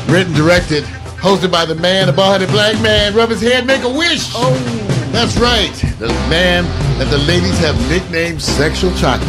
[0.07, 0.83] Written, directed,
[1.21, 3.13] hosted by the man, the bald-headed black man.
[3.13, 4.31] Rub his head, make a wish.
[4.33, 4.51] Oh!
[5.11, 5.73] That's right.
[5.99, 6.65] The man
[6.97, 9.27] that the ladies have nicknamed Sexual Chocolate.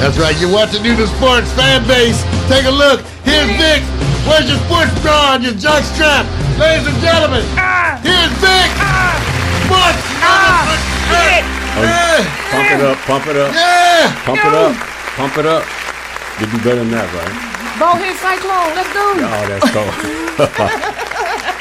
[0.00, 0.38] That's right.
[0.40, 2.22] You're watching New New Sports fan base.
[2.48, 3.00] Take a look.
[3.24, 3.82] Here's Vic.
[4.24, 6.24] Where's your sports bra and your jock strap?
[6.58, 8.00] Ladies and gentlemen, ah.
[8.02, 8.70] here's Vic.
[8.80, 9.37] Ah.
[9.68, 10.00] Sports.
[11.12, 12.24] Yeah.
[12.48, 13.52] Pump it up, pump it up.
[13.52, 14.24] Yeah.
[14.24, 14.74] Pump it up,
[15.14, 15.64] pump it up.
[16.40, 17.78] You do better than that, right?
[17.78, 18.72] Ball hit cyclone.
[18.74, 19.12] Let's go.
[19.12, 19.84] Oh, that's cool.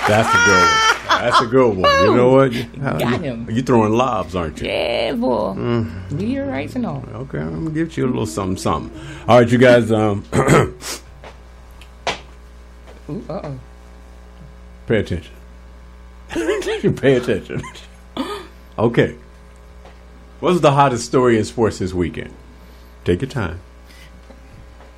[0.08, 0.88] that's a good one.
[1.22, 2.06] That's a good one.
[2.06, 2.54] You know what?
[2.54, 3.50] You, Got him.
[3.52, 4.68] You throwing lobs, aren't you?
[4.68, 5.54] Yeah, boy.
[5.58, 6.12] Mm.
[6.12, 7.04] Meteorites and all.
[7.14, 8.98] Okay, I'm gonna give you a little something, something.
[9.28, 9.92] All right, you guys.
[9.92, 10.24] Um,
[13.10, 13.60] Ooh, uh oh.
[14.88, 15.34] pay attention.
[16.96, 17.62] pay attention.
[18.78, 19.16] Okay.
[20.40, 22.34] What's the hottest story in sports this weekend?
[23.06, 23.60] Take your time.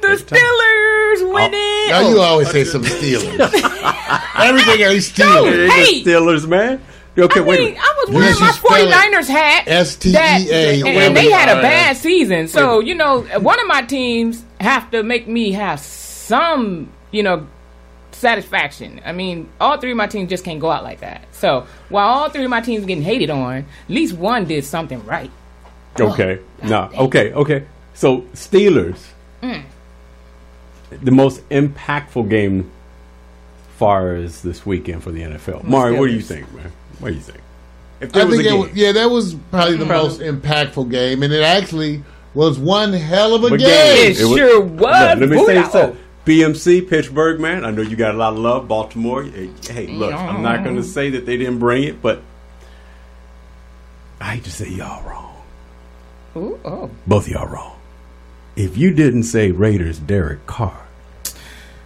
[0.01, 1.31] The Steelers oh.
[1.33, 1.89] winning.
[1.89, 3.39] Now you always say some Steelers.
[4.39, 5.69] Everything else Steelers.
[5.69, 6.03] Hey!
[6.03, 6.81] Steelers, man.
[7.17, 7.59] Okay, I wait.
[7.59, 7.83] a mean, minute.
[7.83, 9.63] I was wearing should my spell it 49ers hat.
[9.67, 12.47] S-T-E-A, that- And, and they had a bad season.
[12.47, 17.47] So, you know, one of my teams have to make me have some, you know,
[18.19, 19.01] satisfaction.
[19.05, 21.23] I mean, all three of my teams just can't go out like that.
[21.31, 24.63] So, while all three of my teams are getting hated on, at least one did
[24.65, 25.31] something right.
[25.99, 26.39] Okay.
[26.63, 26.89] No.
[26.97, 27.33] Okay.
[27.33, 27.65] Okay.
[27.93, 28.99] So Steelers,
[29.41, 29.63] Mm.
[31.01, 32.69] the most impactful game,
[33.77, 35.63] far as this weekend for the NFL.
[35.63, 36.71] Mari, what do you think, man?
[36.99, 37.39] What do you think?
[38.01, 38.61] If there I was think a it game.
[38.61, 42.03] was, yeah, that was probably the most impactful game, and it actually
[42.33, 43.67] was one hell of a But game.
[43.67, 44.11] game.
[44.11, 44.79] It It sure was.
[44.81, 44.81] Look,
[45.19, 45.71] let me say Booyah.
[45.71, 45.99] something.
[46.25, 47.65] BMC, Pittsburgh, man.
[47.65, 48.67] I know you got a lot of love.
[48.67, 49.23] Baltimore.
[49.23, 52.21] Hey, look, I'm not going to say that they didn't bring it, but
[54.19, 55.35] I hate to say y'all wrong.
[56.35, 56.91] Ooh, oh.
[57.07, 57.79] Both of y'all wrong.
[58.55, 60.88] If you didn't say Raiders, Derek Carr.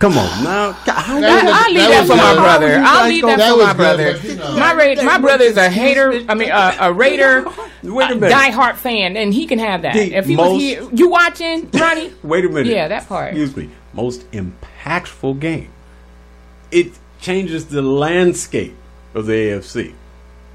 [0.03, 0.71] Come on now.
[0.73, 2.83] How That was- I'll leave that that, for my brother.
[2.85, 4.17] I'll leave you that for my brother.
[4.21, 4.57] you know.
[4.57, 6.21] My ra- my brother is a hater.
[6.27, 7.45] I mean, uh, a Raider,
[7.83, 8.35] Wait a a minute.
[8.35, 9.93] diehard fan, and he can have that.
[9.93, 12.11] The if he most- was here, you watching, Ronnie?
[12.23, 12.65] Wait a minute.
[12.67, 13.29] Yeah, that part.
[13.29, 13.69] Excuse me.
[13.93, 15.69] Most impactful game.
[16.69, 16.91] It
[17.21, 18.75] changes the landscape
[19.15, 19.93] of the AFC.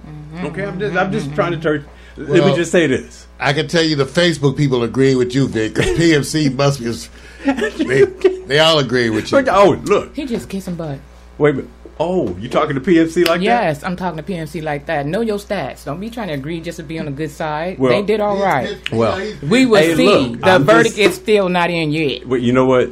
[0.07, 0.47] Mm-hmm.
[0.49, 1.87] Okay, I'm just I'm just trying to turn.
[2.19, 3.27] let me just say this.
[3.41, 5.75] I can tell you the Facebook people agree with you, Vic.
[5.77, 7.85] 'cause PMC must be.
[7.85, 8.05] They,
[8.47, 9.45] they all agree with you.
[9.49, 10.15] Oh, look.
[10.15, 10.99] He just kissing butt.
[11.39, 11.71] Wait a minute.
[12.01, 13.43] Oh, you talking to PMC like that?
[13.45, 15.05] Yes, I'm talking to PMC like that.
[15.07, 15.85] Know your stats.
[15.85, 17.79] Don't be trying to agree just to be on the good side.
[17.79, 18.77] Well- they did all right.
[18.93, 20.07] Well, We will Hey, see.
[20.07, 22.29] look, the I'm verdict just- is still not in yet.
[22.29, 22.91] But you know what?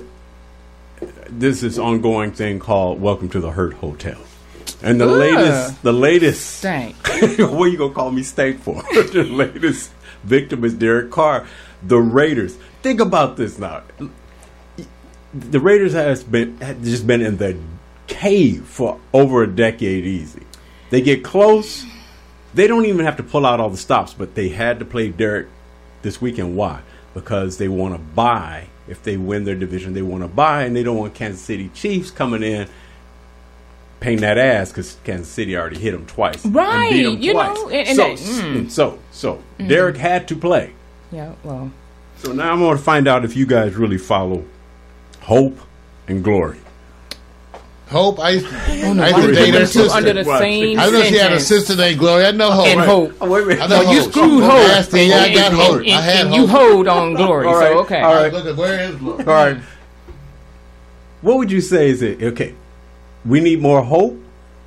[1.29, 4.17] This is ongoing thing called "Welcome to the Hurt Hotel,"
[4.83, 5.17] and the Ugh.
[5.19, 6.57] latest, the latest.
[6.59, 6.95] Stank.
[7.39, 8.83] what are you gonna call me stank for?
[9.13, 9.91] the latest
[10.27, 11.47] victim is Derek Carr.
[11.83, 12.57] The Raiders.
[12.83, 13.83] Think about this now.
[15.33, 17.57] The Raiders has been had just been in the
[18.07, 20.43] cave for over a decade easy.
[20.91, 21.85] They get close.
[22.55, 25.09] They don't even have to pull out all the stops, but they had to play
[25.09, 25.49] Derek
[26.03, 26.57] this weekend.
[26.57, 26.81] Why?
[27.13, 28.69] Because they want to buy.
[28.89, 31.71] If they win their division, they want to buy, and they don't want Kansas City
[31.75, 32.69] Chiefs coming in
[34.01, 37.33] paying that ass because Kansas City already hit him twice, and Right, beat 'em you
[37.33, 37.57] twice.
[37.57, 38.71] know, and- and so, that- mm.
[38.71, 39.69] so, so, Mhm.
[39.69, 40.71] Derek had to play.
[41.13, 41.71] Yeah, well.
[42.23, 44.45] So now I'm going to find out if you guys really follow
[45.23, 45.59] hope
[46.09, 46.59] and glory.
[47.89, 48.55] Hope I used to,
[48.87, 49.97] Oh, no, I used why to date her sister.
[49.97, 52.27] under the same I know she had a sister named Glory.
[52.27, 52.67] I know Hope.
[52.67, 53.13] And Hope.
[53.21, 53.63] Oh, wait a minute.
[53.63, 54.11] I know No, you Hope.
[54.11, 54.53] screwed Hope.
[54.53, 54.69] Hope.
[54.69, 55.03] Nasty.
[55.05, 55.81] Yeah, I got And- Hope.
[55.83, 56.39] and- I had and Hope.
[56.41, 58.01] you hold on Glory, All so right, okay.
[58.01, 58.33] all right.
[58.33, 59.19] Look at where is Glory?
[59.25, 59.57] All right.
[61.23, 62.21] What would you say is it?
[62.23, 62.55] Okay,
[63.27, 64.19] we need more hope,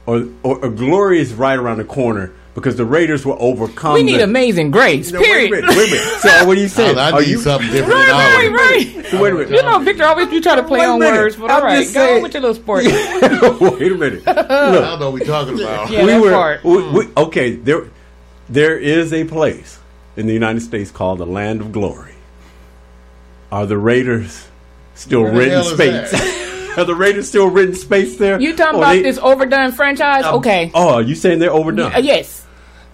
[0.05, 3.93] or or, or glory is right around the corner because the Raiders will overcome.
[3.93, 5.51] We need the, amazing grace, No, wait a period.
[5.51, 6.19] minute, wait a minute.
[6.19, 6.97] So what are you saying?
[6.97, 9.13] I, I Are you something different Right, than right, always.
[9.13, 9.21] right.
[9.21, 9.49] Wait a minute.
[9.51, 11.85] You know, Victor always you try to play Wait on words, but I'm all right,
[11.85, 12.83] go saying- on with your little sport.
[13.79, 14.27] Wait a minute.
[14.27, 15.89] I don't know what we're talking about.
[15.89, 16.63] Yeah, we that were part.
[16.63, 17.51] we, we, okay.
[17.55, 17.87] There,
[18.49, 19.79] there is a place
[20.17, 22.15] in the United States called the Land of Glory.
[23.51, 24.47] Are the Raiders
[24.95, 26.45] still Where the renting hell is space?
[26.77, 28.39] Are the Raiders still renting space there?
[28.39, 30.23] You talking Or about they- this overdone franchise?
[30.25, 30.71] Um, okay.
[30.73, 31.91] Oh, are you saying they're overdone?
[32.03, 32.45] Yes.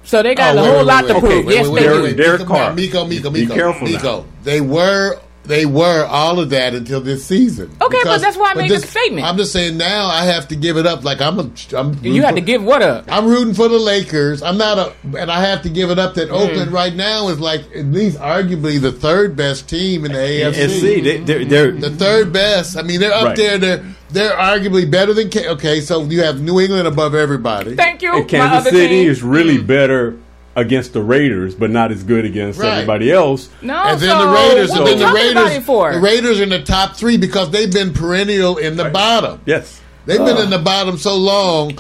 [0.03, 1.45] So they got Oh, a wait, whole wait, lot wait, to wait, prove.
[1.45, 2.03] wait, yes, wait, they wait, do.
[2.03, 2.17] wait.
[2.17, 2.73] Derek Miko, Carr.
[2.73, 4.26] Miko, Miko, Be Miko, careful now.
[4.43, 5.17] They were,
[5.47, 7.75] they were all of that until this season.
[7.81, 9.25] Okay, but that's why I but made the statement.
[9.25, 11.03] I'm just saying now I have to give it up.
[11.03, 11.97] Like I'm, a, I'm.
[12.03, 13.05] You had to give what up?
[13.07, 14.41] I'm rooting for the Lakers.
[14.43, 16.31] I'm not a, and I have to give it up that Mm.
[16.49, 20.63] Oakland right now is like at least arguably the third best team in the AFC.
[20.63, 22.77] And see, they, they're, they're the third best.
[22.77, 23.37] I mean, they're up Right.
[23.37, 23.57] there.
[23.57, 25.29] They're they're arguably better than.
[25.29, 27.75] K- okay, so you have New England above everybody.
[27.75, 28.11] Thank you.
[28.13, 29.09] and my Kansas other City team.
[29.09, 30.17] is really better
[30.55, 32.73] against the Raiders, but not as good against Right.
[32.73, 33.49] everybody else.
[33.61, 35.93] No, and then so the Raiders, What and we then the talking about Raiders, for?
[35.93, 39.41] the Raiders in the top three because they've been perennial in the bottom.
[39.45, 39.81] Yes.
[40.05, 40.43] They've been oh.
[40.43, 41.77] in the bottom so long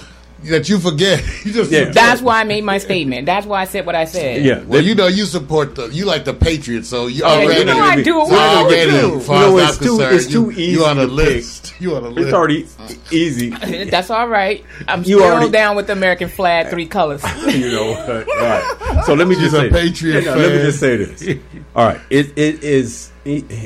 [0.49, 1.23] that you forget.
[1.45, 1.79] You just Yeah.
[1.81, 1.93] forget.
[1.93, 3.25] That's why I made my statement.
[3.27, 4.43] That's why I said what I said.
[4.43, 4.63] Yeah.
[4.63, 7.59] Well, you know, you support the you like the Patriots, so you Oh, already.
[7.59, 8.17] you know I do.
[8.17, 8.33] What so
[8.65, 9.17] with already, you?
[9.17, 10.97] as far You know, as it's I'm too- concerned, it's too you, easy You on
[10.99, 11.73] a list.
[11.79, 12.25] You on a list.
[12.27, 13.49] It's already uh, easy.
[13.91, 14.63] That's all right.
[14.87, 17.21] I'm You still already- down with the American flag, three colors.
[17.47, 18.09] you know what?
[18.09, 19.03] All right.
[19.05, 21.37] So let me She's just a say Patriot Yeah, Let me just say this.
[21.75, 22.01] All right.
[22.09, 23.11] It it is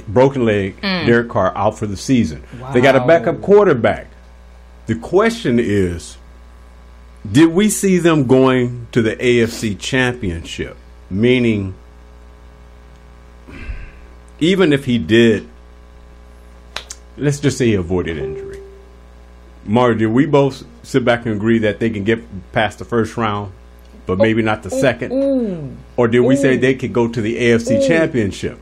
[0.07, 0.79] broken leg.
[0.81, 1.05] Mm.
[1.05, 2.43] Derek Carr out for the season.
[2.73, 4.07] They got a backup quarterback.
[4.87, 6.17] The question is,
[7.31, 10.77] did we see them going to the AFC Championship?
[11.09, 11.75] Meaning,
[14.39, 15.47] even if he did,
[17.17, 18.61] let's just say he avoided injury.
[19.65, 23.17] Mario, did we both sit back and agree that they can get past the first
[23.17, 23.51] round,
[24.05, 25.11] but maybe not the oh, second?
[25.11, 25.77] Ooh.
[25.97, 27.85] Or did we say they could go to the AFC.
[27.87, 28.59] Championship?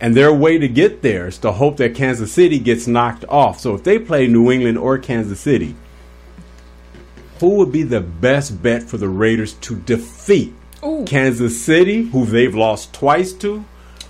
[0.00, 3.60] And their way to get there is to hope that Kansas City gets knocked off.
[3.60, 5.76] So if they play New England or Kansas City,
[7.42, 10.54] who would be the best bet for the Raiders to defeat?
[10.84, 11.04] Ooh.
[11.06, 13.64] Kansas City, who they've lost twice to,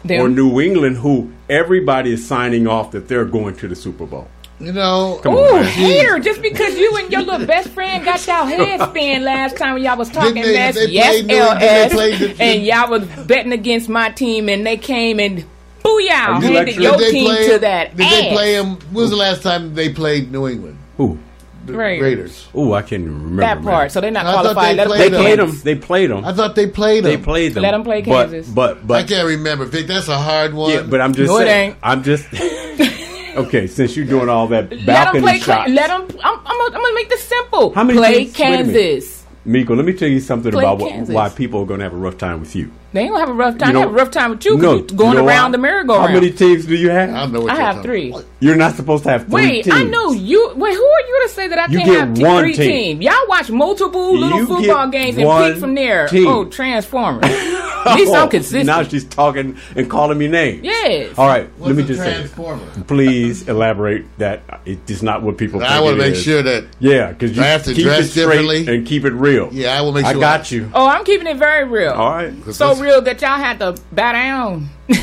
[0.04, 0.20] Them.
[0.20, 4.28] or New England, who everybody is signing off that they're going to the Super Bowl?
[4.60, 5.64] You know, Come Ooh, on, man.
[5.64, 6.18] hater!
[6.20, 9.82] Just because you and your little best friend got y'all head spin last time when
[9.82, 12.42] y'all was talking Didn't they- mess, they yes, played New- didn't they LS, play the-
[12.42, 15.44] and y'all was betting against my team, and they came and
[15.84, 18.12] booyah, Did- handed did your team play to that Did ass.
[18.12, 18.76] they play him?
[18.92, 20.78] When was the last time they played New England?
[20.96, 21.18] Who?
[21.66, 22.02] The Raiders.
[22.02, 22.48] Raiders.
[22.54, 23.64] Oh, I can't even remember that man.
[23.64, 23.92] part.
[23.92, 24.78] So they're not I thought qualified.
[24.78, 25.60] they Let 'em They played played them.
[25.62, 26.24] They played them.
[26.24, 27.10] I thought they played them.
[27.12, 27.62] They played them.
[27.62, 28.48] Let them play But- Kansas.
[28.52, 29.86] But I can't remember, Vic.
[29.86, 30.70] That's a hard one.
[30.70, 31.70] yeah, but I'm just No, it saying.
[31.70, 31.78] ain't.
[31.82, 32.26] I'm just
[33.36, 33.66] okay.
[33.66, 35.38] Since you're doing all that Let them play.
[35.38, 36.02] shots, Let them.
[36.22, 37.72] I'm, I'm, gonna, I'm gonna make this simple.
[37.74, 38.72] How many play teams- wait a minute.
[38.74, 39.18] Kansas.
[39.44, 41.12] Miko, let me tell you something Play about what, Kansas.
[41.14, 42.70] why people are going to have a rough time with you.
[42.92, 43.68] They ain't gonna have a rough time.
[43.70, 45.44] You they have a rough time with you No, because you going you know around
[45.46, 45.52] why?
[45.52, 46.08] the merry-go-round.
[46.08, 47.10] How many teams do you have?
[47.10, 48.14] I know what I you're have talking three.
[48.40, 49.76] You're not supposed to have three Wait, teams.
[49.76, 50.52] I know you.
[50.56, 52.54] Wait, who are you to say that I You can't get have t- one three
[52.54, 52.98] team.
[52.98, 53.04] teams?
[53.04, 56.08] Y'all watch multiple little You football games and pick from there.
[56.08, 56.26] team.
[56.28, 57.24] Oh, Transformers.
[57.84, 58.66] At least I'm Oh, consistent.
[58.66, 60.62] Now she's talking and calling me names.
[60.62, 61.18] Yes.
[61.18, 65.36] All right, What's let me a just say, please elaborate that it is not what
[65.36, 65.62] people.
[65.64, 66.22] I want to make is.
[66.22, 68.66] sure that Yeah, because you I have to keep dress it straight differently.
[68.76, 69.48] and keep it real.
[69.52, 70.10] Yeah, I will make sure.
[70.10, 70.70] I sure got you.
[70.74, 71.90] Oh, I'm keeping it very real.
[71.92, 72.32] All right.
[72.52, 74.68] So real that y'all had to bow down.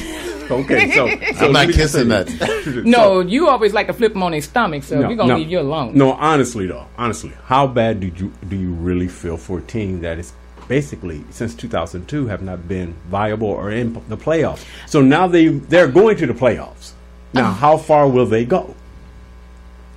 [0.52, 1.08] Okay, so,
[1.38, 2.82] so I'm not kissing that.
[2.84, 5.38] No, you always like to flip them on their stomach, so we're gonna no.
[5.38, 5.96] leave you alone.
[5.96, 10.02] No, honestly though, honestly, how bad do you do you really feel for a team
[10.02, 10.34] that is
[10.68, 14.66] basically since 2002 have not been viable or in the playoffs?
[14.88, 16.94] So now they they're going to the playoffs.
[17.32, 17.54] Now, oh.
[17.54, 18.76] how far will they go?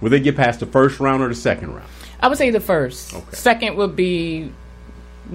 [0.02, 1.88] Will they get past the first round or the second round?
[2.20, 3.14] I would say the first.
[3.14, 3.36] Okay.
[3.36, 4.52] Second would be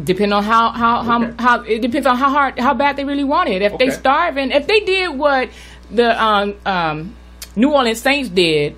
[0.04, 1.34] depend on how how how, Okay.
[1.40, 3.62] how it depends on how hard how bad they really want it.
[3.62, 3.94] If they Okay.
[3.94, 5.50] starve and if they did what
[5.92, 7.16] the um, um,
[7.56, 8.76] New Orleans Saints did.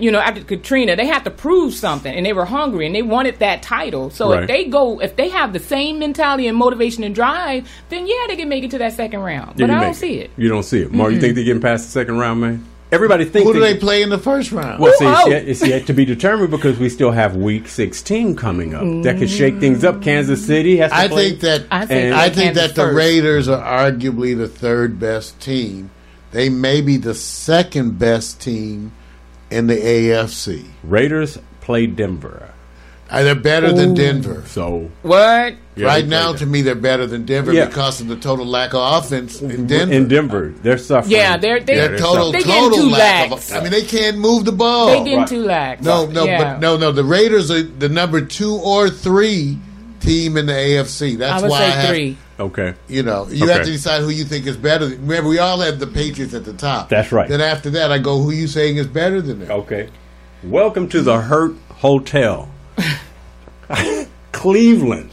[0.00, 3.02] You know, after Katrina, they had to prove something, and they were hungry, and they
[3.02, 4.10] wanted that title.
[4.10, 4.42] So Right.
[4.42, 8.24] if they go, if they have the same mentality and motivation and drive, then yeah,
[8.26, 9.56] they can make it to that second round.
[9.56, 10.32] Did But I don't see it.
[10.36, 10.90] You don't see it.
[10.92, 12.64] Mark, you think they're getting past the second round, man?
[12.92, 14.78] Everybody thinks Who do they play in the first round?
[14.78, 15.28] Well, see, it's oh.
[15.30, 18.82] yet, it's yet to be determined because we still have Week 16 coming up.
[19.04, 20.02] That could shake things up.
[20.02, 21.30] Kansas City has to I play.
[21.30, 22.96] think that I I think think, that the first.
[22.96, 25.90] Raiders are arguably the third best team.
[26.32, 28.92] They may be the second best team
[29.50, 30.66] in the AFC.
[30.84, 32.51] Raiders play Denver.
[33.12, 34.42] Uh, they're better than Denver.
[34.46, 35.54] So What?
[35.76, 37.66] yeah, right now, to me, they're better than Denver Yeah.
[37.66, 39.66] because of the total lack of offense in Denver.
[39.66, 39.92] Denver.
[39.94, 41.12] in Denver, they're suffering.
[41.12, 42.54] Yeah, they're- they- They're they're total, They suffering.
[42.56, 43.50] getting total too lack lax.
[43.50, 43.56] of.
[43.56, 44.86] I mean, they can't move the ball.
[44.86, 45.26] They getting right.
[45.28, 45.82] too lax.
[45.84, 46.38] No, no, Yeah.
[46.54, 46.90] but no, no.
[46.90, 49.58] The Raiders are the number two or three
[50.00, 51.14] team in the AFC.
[51.16, 52.16] That's I would why say I have, three.
[52.40, 52.72] Okay.
[52.88, 53.52] You know, you Okay.
[53.52, 54.86] have to decide who you think is better.
[54.86, 56.88] Remember, we all have the Patriots at the top.
[56.88, 57.28] That's right.
[57.28, 59.50] Then after that, I go, who you saying is better than them?
[59.50, 59.88] Okay.
[60.42, 62.48] Welcome to the Hurt Hotel.
[64.32, 65.10] Cleveland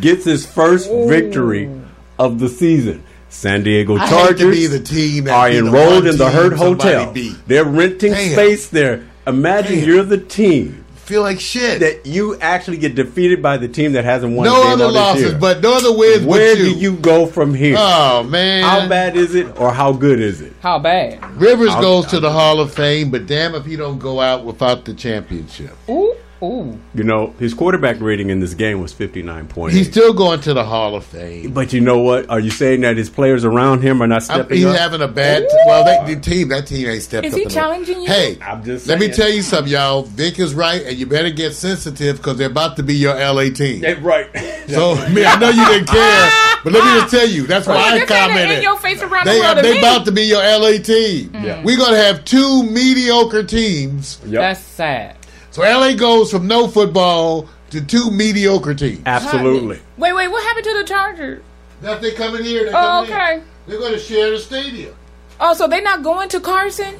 [0.00, 1.70] gets his first victory
[2.18, 3.02] of the season.
[3.30, 6.54] San Diego Chargers to be the team that are be the enrolled in the Hurt
[6.54, 7.12] Hotel.
[7.12, 7.36] beat.
[7.46, 8.32] They're renting Damn.
[8.32, 9.06] space there.
[9.26, 9.88] Imagine Damn.
[9.88, 11.80] you're the team Feel like shit.
[11.80, 14.88] that you actually get defeated by the team that hasn't won a no game other
[14.88, 15.38] losses, year.
[15.38, 16.24] but no other wins.
[16.24, 17.76] Where but do you go from here?
[17.78, 20.52] Oh man, how bad is it, or how good is it?
[20.60, 21.22] How bad?
[21.36, 24.44] Rivers I'll- goes to the Hall of Fame, but damn if he don't go out
[24.44, 25.76] without the championship.
[25.88, 26.78] Ooh, ooh.
[26.94, 30.40] You know, his quarterback rating in this game was fifty nine point He's still going
[30.42, 31.52] to the Hall of Fame.
[31.52, 32.28] But you know what?
[32.30, 34.72] Are you saying that his players around him are not I'm- stepping he's up?
[34.72, 35.44] He's having a bad.
[35.66, 37.38] well, that the team, that team ain't stepped Is up.
[37.40, 38.06] he challenging you?
[38.08, 40.02] Hey, I'm just let me tell you something, y'all.
[40.02, 43.50] Vic is right, and you better get sensitive because they're about to be your LA
[43.50, 43.82] team.
[43.82, 44.28] Yeah, right.
[44.68, 46.30] So, I mean, I know you didn't care,
[46.64, 48.56] but let me just tell you, that's why Well, I you're saying that commented.
[48.58, 49.78] in your face around They the world are, they me.
[49.78, 51.30] about to be your LA team.
[51.34, 51.62] Yeah.
[51.64, 54.20] We're gonna have two mediocre teams.
[54.26, 54.32] Yep.
[54.40, 55.16] That's sad.
[55.58, 59.02] So LA goes from no football to two mediocre teams.
[59.04, 59.80] Absolutely.
[59.96, 60.28] Wait, wait.
[60.28, 61.42] What happened to the Chargers?
[61.80, 62.62] That they coming here.
[62.66, 63.34] They Oh, coming okay.
[63.38, 63.42] in.
[63.66, 64.94] They're going to share the stadium.
[65.40, 66.94] Oh, so they're not going to Carson?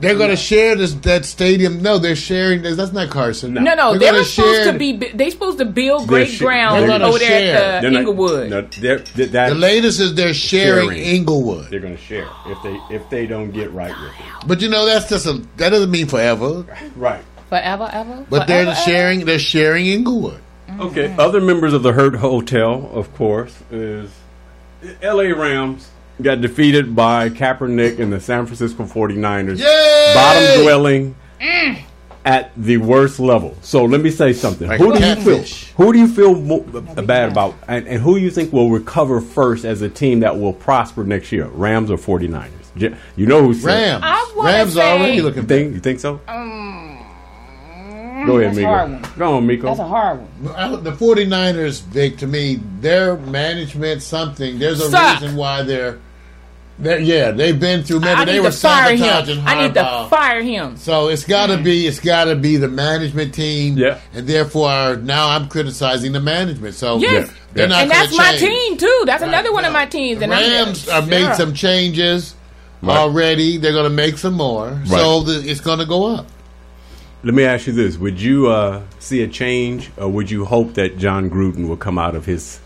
[0.00, 1.80] They're going to share this that stadium.
[1.80, 2.60] No, they're sharing.
[2.60, 2.76] this.
[2.76, 3.54] That's not Carson.
[3.54, 3.92] No, no.
[3.92, 4.96] They're They gonna supposed to be.
[4.98, 7.56] They supposed to build They're great sh- ground they're over there share.
[7.56, 8.50] at They're the not- Inglewood.
[8.50, 11.02] no, they're, th- that- The latest is they're sharing, Sharing.
[11.04, 11.70] Inglewood.
[11.70, 14.46] they're going to share if they if they don't get right with it.
[14.46, 16.66] But you know that's just a that doesn't mean forever.
[16.96, 17.24] Right.
[17.54, 18.26] Forever, ever.
[18.28, 18.74] But Forever, they're ever?
[18.74, 19.24] sharing.
[19.24, 20.40] They're sharing Inglewood.
[20.68, 20.80] Mm-hmm.
[20.82, 21.14] Okay.
[21.18, 24.10] Other members of the Hurt Hotel, of course, is
[25.02, 25.32] L.A.
[25.32, 25.88] Rams
[26.22, 29.58] got defeated by Kaepernick and the San Francisco 49ers.
[29.58, 30.12] Yay!
[30.14, 31.82] Bottom dwelling mm.
[32.24, 33.56] at the worst level.
[33.62, 34.68] So let me say something.
[34.68, 35.64] Like who do you catfish.
[35.64, 35.86] feel?
[35.86, 36.64] Who do you feel mo-
[36.96, 40.38] uh, bad about, and, and who you think will recover first as a team that
[40.38, 41.46] will prosper next year?
[41.46, 42.50] Rams or 49ers?
[43.16, 44.02] You know who's Rams.
[44.04, 45.46] I Rams say- already You looking.
[45.46, 45.74] think?
[45.74, 46.20] You think so?
[46.26, 46.93] Um,
[48.26, 49.02] Go ahead, that's a hard Miko.
[49.08, 49.18] one.
[49.18, 49.66] Go on, Miko.
[49.68, 50.84] That's a hard one.
[50.84, 55.20] The 49ers, Vic, to me, their management, something, there's a Suck.
[55.20, 55.98] reason why they're,
[56.78, 59.46] they're, yeah, they've been through, remember, I they need were to fire sabotaging him.
[59.46, 60.76] I need to fire him.
[60.76, 63.98] So it's got to be, it's got to be the management team, Yeah.
[64.12, 66.74] and therefore now I'm criticizing the management.
[66.74, 67.30] So Yes.
[67.52, 68.40] they're not and gonna that's my change.
[68.40, 69.02] team too.
[69.06, 70.18] That's another one of my teams.
[70.18, 71.34] The And I'm- Rams have made Yeah.
[71.34, 72.34] some changes
[72.82, 72.96] Right.
[72.98, 73.56] already.
[73.56, 76.26] They're going to make some more, so the, it's going to go up.
[77.24, 80.74] Let me ask you this: Would you uh, see a change, or would you hope
[80.74, 82.60] that Jon Gruden will come out of his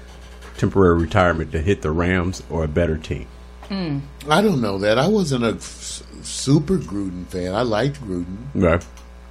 [0.57, 3.27] temporary retirement to hit the Rams or a better team?
[3.69, 4.01] Mm.
[4.29, 4.99] I don't know that.
[4.99, 7.55] I wasn't a s- super Gruden fan.
[7.55, 8.37] I liked Gruden.
[8.55, 8.85] Right.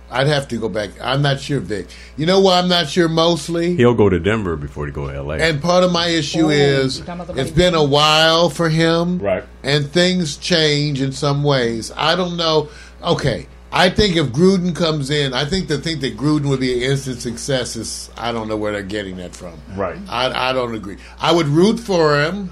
[0.09, 0.91] I'd have to go back.
[1.01, 1.85] I'm not sure if they.
[2.15, 3.75] You know why I'm not sure mostly?
[3.75, 5.37] He'll go to Denver before he go to L.A.
[5.39, 7.63] And part of my issue Oh, is you're talking about the it's money.
[7.63, 9.19] been a while for him.
[9.19, 9.43] Right.
[9.63, 11.91] And things change in some ways.
[11.97, 12.69] I don't know.
[13.03, 13.47] Okay.
[13.77, 16.91] I think if Gruden comes in, I think to think that Gruden would be an
[16.91, 19.53] instant success is I don't know where they're getting that from.
[19.75, 19.99] Right.
[20.09, 20.97] I, I don't agree.
[21.19, 22.51] I would root for him.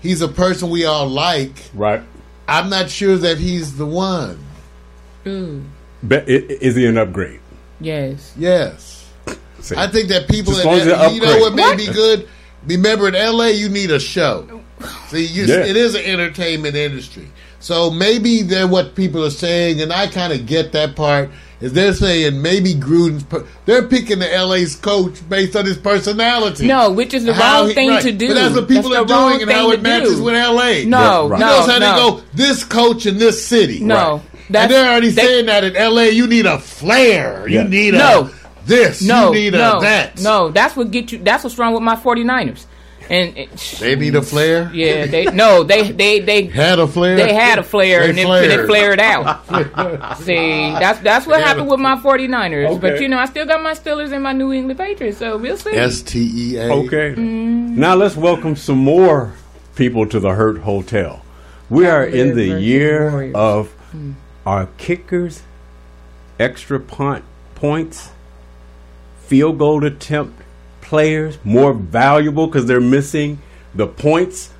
[0.00, 1.70] He's a person we all like.
[1.74, 2.02] Right.
[2.46, 4.38] I'm not sure that he's the one.
[5.24, 5.28] Mm.
[5.28, 5.64] Ooh.
[6.06, 7.40] Be- i- is he an upgrade?
[7.80, 8.32] Yes.
[8.38, 9.10] Yes.
[9.60, 9.74] See.
[9.76, 11.88] I think that people, Just as long as that, they you know what may upgrade.
[11.88, 12.28] be good?
[12.66, 14.62] Remember, in LA, you need a show.
[15.08, 15.64] See, you, Yeah.
[15.66, 17.28] it is an entertainment industry.
[17.60, 21.30] So maybe they're what people are saying, and I kind of get that part.
[21.60, 26.66] Is they're saying maybe Gruden's, per- they're picking the LA's coach based on his personality.
[26.66, 28.02] No, which is the How wrong he- thing right.
[28.02, 28.28] to do.
[28.28, 30.22] But that's what people That's are the wrong doing and how it matches do.
[30.24, 30.84] with LA.
[30.88, 31.78] No, you no, know how no.
[31.78, 31.80] they
[32.20, 33.80] go, this coach in this city.
[33.80, 34.56] No, Right.
[34.62, 37.46] and they're already they- saying that in LA, you need a flair.
[37.46, 37.64] Yeah.
[37.64, 38.30] You need No.
[38.32, 39.02] a this.
[39.02, 40.18] No, you need no, a that.
[40.22, 40.48] no.
[40.48, 41.18] That's what get you.
[41.18, 42.64] That's what's wrong with my 49ers.
[43.10, 44.70] And it, They need a flare.
[44.72, 47.16] yeah, they no, they they they Had a flare.
[47.16, 48.50] They had a flare They and it, flared.
[48.52, 50.16] it flared out.
[50.18, 52.80] See, that's that's what happened with my 49ers.
[52.80, 55.56] But you know, I still got my Steelers and my New England Patriots, so we'll
[55.56, 55.72] see.
[55.72, 56.72] S T E A.
[56.72, 57.10] Okay.
[57.10, 57.80] Mm-hmm.
[57.80, 59.32] Now let's welcome some more
[59.74, 61.20] people to the Hurt Hotel.
[61.68, 63.34] We are in the year Warriors.
[63.34, 64.14] of mm.
[64.46, 65.42] our kickers,
[66.38, 67.24] extra punt
[67.56, 68.10] points,
[69.20, 70.40] field goal attempt
[70.90, 73.38] players more valuable because they're missing
[73.76, 74.50] the points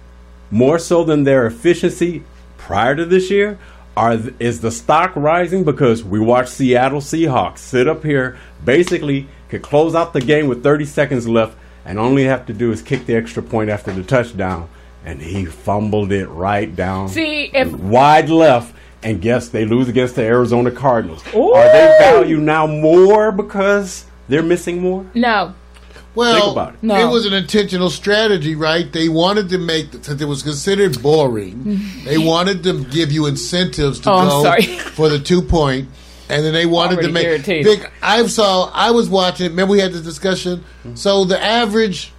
[0.53, 2.23] more so than their efficiency
[2.57, 3.59] prior to this year?
[3.97, 9.27] Are th- is the stock rising because we watched Seattle Seahawks sit up here basically
[9.49, 12.81] could close out the game with 30 seconds left and only have to do is
[12.81, 14.69] kick the extra point after the touchdown
[15.05, 18.73] and he fumbled it right down See, if wide left
[19.03, 21.25] and guess they lose against the Arizona Cardinals.
[21.35, 25.05] Are they value now more because they're missing more?
[25.15, 25.53] no,
[26.15, 26.83] Well, Think about it.
[26.83, 27.09] No.
[27.11, 28.93] was an intentional strategy, right?
[28.93, 31.81] They wanted to make since it was considered boring.
[32.05, 34.63] they wanted to give you incentives to Oh, I'm go sorry.
[34.97, 35.89] for the two point,
[36.29, 37.27] and then they wanted to Already make.
[37.27, 37.81] irritated.
[37.81, 38.71] Vic, I saw.
[38.75, 39.51] I was watching.
[39.51, 40.59] Remember, we had this discussion.
[40.81, 40.97] Mm-hmm.
[40.97, 42.13] So the average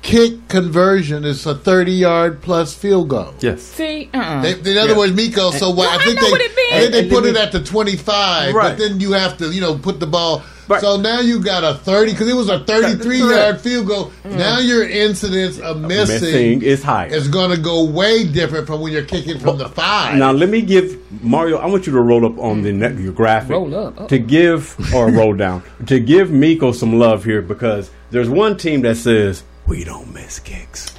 [0.00, 3.34] kick conversion is a thirty-yard plus field goal.
[3.40, 3.60] Yes.
[3.62, 4.40] see, uh-uh.
[4.42, 4.98] They, in other Yeah.
[4.98, 5.50] words, Miko.
[5.50, 5.84] So what?
[5.84, 6.72] No, I think I know they, what it means.
[6.72, 8.70] I think they And- put and it at the twenty-five, Right.
[8.70, 10.42] but then you have to, you know, put the ball.
[10.68, 10.80] Right.
[10.80, 13.38] So now you got a thirty because it was a thirty-three Correct.
[13.38, 14.12] yard field goal.
[14.24, 14.36] Mm.
[14.36, 17.08] Now your incidence of missing, Missing is higher.
[17.08, 20.16] is going to go way different from when you're kicking from the five.
[20.16, 21.56] Now let me give Mario.
[21.58, 23.50] I want you to roll up on the ne- your graphic.
[23.50, 23.98] Roll up.
[23.98, 24.06] Uh-oh.
[24.08, 28.82] to give or roll down to give Miko some love here because there's one team
[28.82, 30.94] that says we don't miss kicks,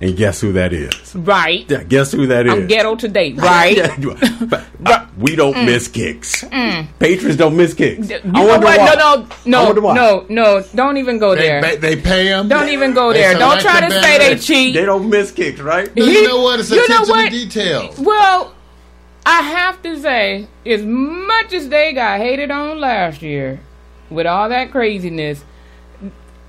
[0.00, 1.14] And guess who that is?
[1.16, 1.66] right.
[1.88, 2.52] Guess who that is?
[2.52, 3.76] I'm ghetto today, right?
[3.76, 4.16] Yeah, you-
[4.46, 6.44] but, uh, we don't miss kicks.
[6.44, 6.86] Mm.
[7.00, 8.08] Patriots don't miss kicks.
[8.08, 8.78] You I know wonder what?
[8.78, 8.94] why.
[8.94, 10.64] No, no, no, no, no.
[10.76, 11.60] Don't even go they, there.
[11.62, 12.46] they, they pay them.
[12.48, 13.32] Don't even go there.
[13.36, 14.74] Don't select try to say they cheat.
[14.74, 15.94] They don't miss kicks, right?
[15.96, 16.60] No, you know what?
[16.60, 17.24] It's You know attention what?
[17.24, 17.94] to detail.
[17.98, 18.54] Well,
[19.26, 23.58] I have to say, as much as they got hated on last year,
[24.10, 25.42] with all that craziness,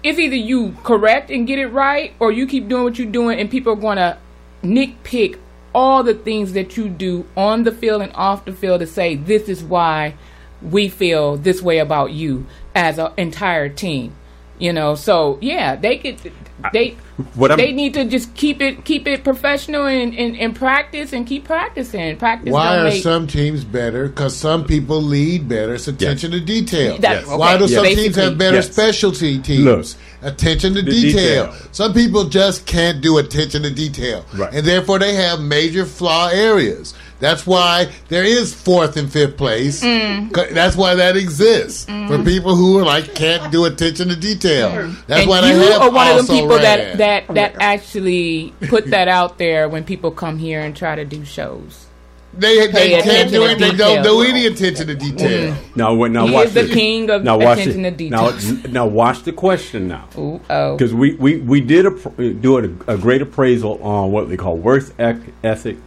[0.03, 3.39] it's either you correct and get it right, or you keep doing what you're doing,
[3.39, 4.17] and people are going to
[4.63, 5.39] nitpick
[5.73, 9.15] all the things that you do on the field and off the field to say
[9.15, 10.15] this is why
[10.61, 12.45] we feel this way about you
[12.75, 14.15] as an entire team.
[14.57, 16.33] You know, so yeah, they could
[16.73, 16.97] they
[17.35, 21.11] What I'm- they need to just keep it keep it professional and, and, and practice
[21.13, 22.15] and keep practicing.
[22.17, 24.07] Practice Why are make some teams better?
[24.07, 25.73] Because some people lead better.
[25.75, 26.97] It's attention to detail.
[26.99, 27.27] That- Yes.
[27.27, 28.71] Why do okay, some teams have better Yes.
[28.71, 29.63] specialty teams?
[29.65, 29.85] Look.
[30.21, 31.45] attention to detail.
[31.47, 31.55] detail.
[31.71, 34.25] Some people just can't do attention to detail.
[34.35, 34.53] Right.
[34.53, 36.93] And therefore they have major flaw areas.
[37.21, 39.81] That's why there is fourth and fifth place.
[39.83, 40.31] Mm.
[40.31, 44.69] 'Cause That's why that exists for people who are like can't do attention to detail.
[45.07, 46.97] That's and why you have are one of also the people that ran.
[47.09, 51.25] That that actually put that out there when people come here and try to do
[51.25, 51.87] shows.
[52.33, 53.57] they, they can't do it.
[53.57, 55.55] They don't do any attention to detail.
[55.75, 56.11] Now, what?
[56.11, 56.73] Now He watch is the this.
[56.73, 58.45] king of now attention to details.
[58.45, 60.07] Now, now watch the question now.
[60.17, 60.77] Ooh, oh.
[60.77, 64.57] Because we, we, we did a, do a, a great appraisal on what they call
[64.57, 65.77] worth ethic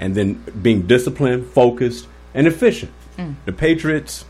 [0.00, 2.92] and then being disciplined, focused, and efficient.
[3.18, 3.34] Mm.
[3.44, 4.24] The Patriots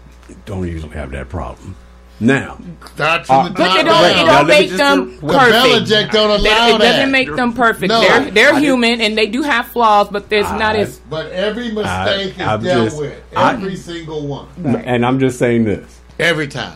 [0.44, 1.76] don't usually have that problem.
[2.22, 2.58] Now,
[2.94, 4.10] Start Uh, from the But top it don't, down.
[4.10, 5.64] it don't let make them Well, perfect.
[5.90, 7.08] Belichick don't They- allow it doesn't that.
[7.10, 7.88] make them perfect.
[7.92, 8.00] No.
[8.00, 11.30] they're they're I did- human and they do have flaws, but there's not as But
[11.32, 13.12] every mistake I- I'm is dealt just- with.
[13.36, 14.46] I- Every single one.
[14.84, 15.84] and I'm just saying this:
[16.20, 16.72] Every time.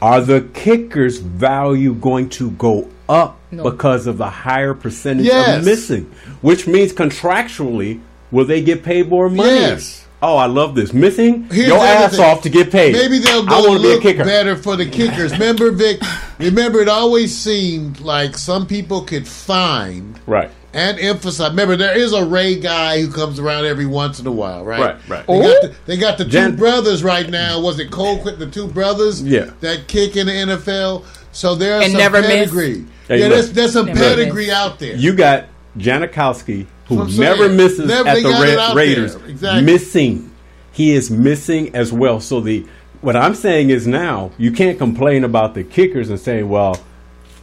[0.00, 3.64] Are the kickers' value going to go up No.
[3.64, 5.58] because of the higher percentage Yes.
[5.58, 6.06] of missing?
[6.40, 7.98] Which means contractually,
[8.30, 9.50] will they get paid more money?
[9.50, 10.01] Yes.
[10.24, 10.92] Oh, I love this.
[10.92, 12.24] Missing Here's your ass thing.
[12.24, 12.92] off to get paid.
[12.94, 14.24] Maybe they'll I go want to be a look kicker.
[14.24, 15.32] better for the kickers.
[15.32, 16.00] Remember, Vic?
[16.38, 20.48] Remember, it always seemed like some people could find Right.
[20.74, 21.50] and emphasize.
[21.50, 24.80] Remember, there is a Ray guy who comes around every once in a while, right?
[25.08, 25.26] Right, right.
[25.26, 25.66] They got oh?
[25.66, 27.60] the, they got the two Jan- brothers right now.
[27.60, 28.38] Was it Cole Quick?
[28.38, 29.50] The two brothers, Yeah.
[29.60, 31.04] that kick in the NFL.
[31.32, 32.30] So there's And some never miss.
[32.30, 32.84] pedigree.
[33.08, 34.54] Hey, yeah, there's, there's some Never pedigree miss.
[34.54, 34.94] out there.
[34.94, 35.46] You got
[35.78, 36.66] Janikowski,
[36.96, 39.14] who That's what I'm never misses Never- at the Ra- Raiders.
[39.16, 39.62] Exactly.
[39.62, 40.30] Missing.
[40.72, 42.20] He is missing as well.
[42.20, 42.66] So the
[43.00, 46.80] what I'm saying is now you can't complain about the kickers and say, well,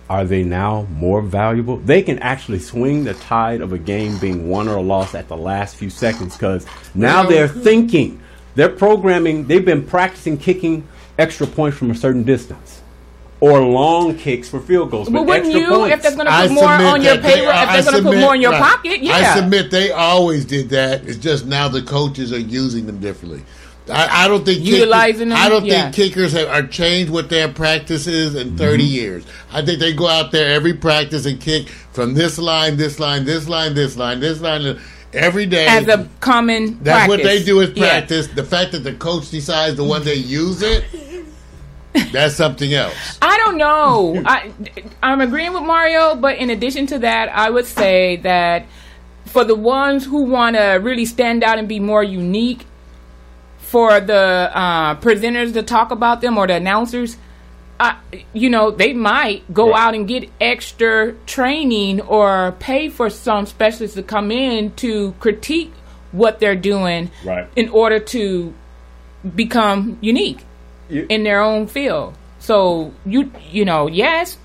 [0.09, 1.77] are they now more valuable?
[1.77, 5.37] They can actually swing the tide of a game being won or lost at the
[5.37, 6.65] last few seconds because
[6.95, 8.19] now they're thinking,
[8.55, 10.87] they're programming, they've been practicing kicking
[11.19, 12.81] extra points from a certain distance.
[13.41, 15.07] Or long kicks for field goals.
[15.09, 15.95] But with wouldn't you, points.
[15.95, 18.03] if they're going to I put more on your that payroll, if I they're going
[18.03, 18.61] to put more in your right.
[18.61, 19.13] pocket, yeah.
[19.13, 21.05] I submit they always did that.
[21.07, 23.41] It's just now the coaches are using them differently.
[23.89, 25.37] I, I don't think kick- Utilizing them?
[25.37, 25.83] I don't Yeah.
[25.89, 28.91] think kickers have, are changed what their practice is in 30 Mm-hmm.
[28.93, 29.25] years.
[29.53, 33.23] I think they go out there every practice and kick from this line, this line,
[33.25, 34.79] this line, this line, this line,
[35.13, 35.65] every day.
[35.65, 37.87] as a common That's what they do is Yeah.
[37.89, 38.27] practice.
[38.27, 40.83] The fact that the coach decides the one they use it,
[42.11, 43.17] that's something else.
[43.21, 44.21] I don't know.
[44.25, 44.51] I
[45.01, 48.65] I'm agreeing with Mario, but in addition to that, I would say that
[49.25, 52.65] for the ones who want to really stand out and be more unique,
[53.59, 57.17] for the uh, presenters to talk about them or the announcers,
[57.79, 57.93] uh,
[58.33, 63.95] you know, they might go out and get extra training or pay for some specialists
[63.95, 65.71] to come in to critique
[66.11, 67.47] what they're doing Right.
[67.55, 68.53] in order to
[69.35, 70.39] become unique
[70.89, 72.15] You- in their own field.
[72.39, 74.37] So you you know, yes,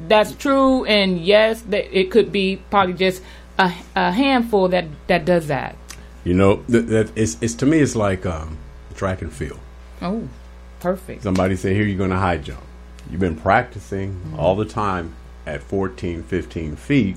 [0.00, 3.22] that's true, and yes, that it could be probably just
[3.58, 5.76] a, a handful that that does that.
[6.24, 8.58] You know, th- that it's, it's to me, it's like um,
[8.94, 9.58] track and field.
[10.00, 10.28] Oh,
[10.80, 11.22] perfect.
[11.24, 12.60] Somebody say, here you're going to high jump.
[13.10, 15.14] You've been practicing all the time
[15.46, 17.16] at 14, 15 feet.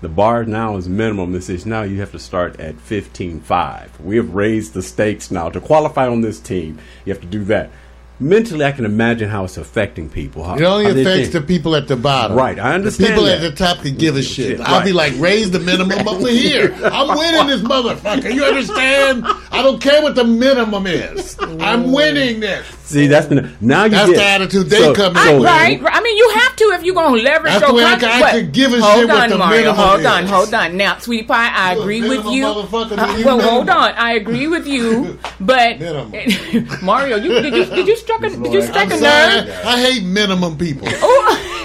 [0.00, 1.32] The bar now is minimum.
[1.32, 4.00] This is now you have to start at 15.5.
[4.00, 5.50] We have raised the stakes now.
[5.50, 7.70] To qualify on this team, you have to do that.
[8.18, 10.42] Mentally, I can imagine how it's affecting people.
[10.42, 12.36] How, It only affects the people at the bottom.
[12.36, 13.42] Right, I understand The people that.
[13.44, 14.56] at the top can give a shit.
[14.56, 16.74] Shit, I'll be like, raise the minimum over here.
[16.82, 18.32] I'm winning this motherfucker.
[18.32, 19.24] You understand?
[19.52, 21.36] I don't care what the minimum is.
[21.40, 22.66] I'm winning this.
[22.86, 25.44] See, that's the now you That's get the attitude they so- come in so- with.
[25.46, 25.94] Right, right.
[25.94, 28.00] I mean, you have to if you're gonna leverage That's your the way I contract.
[28.14, 29.56] could- I but- could give a hold shit what on, the Mario.
[29.58, 30.06] minimum Hold is.
[30.06, 30.76] on, hold on.
[30.76, 32.46] Now, sweetie pie, I You a agree with you.
[32.46, 33.92] Uh, than you well, hold on.
[33.94, 35.80] I agree with you, but
[36.82, 39.46] Mario, you did you did you strike a did you strike I'm a sorry.
[39.46, 39.60] nerve?
[39.64, 40.88] I hate minimum people.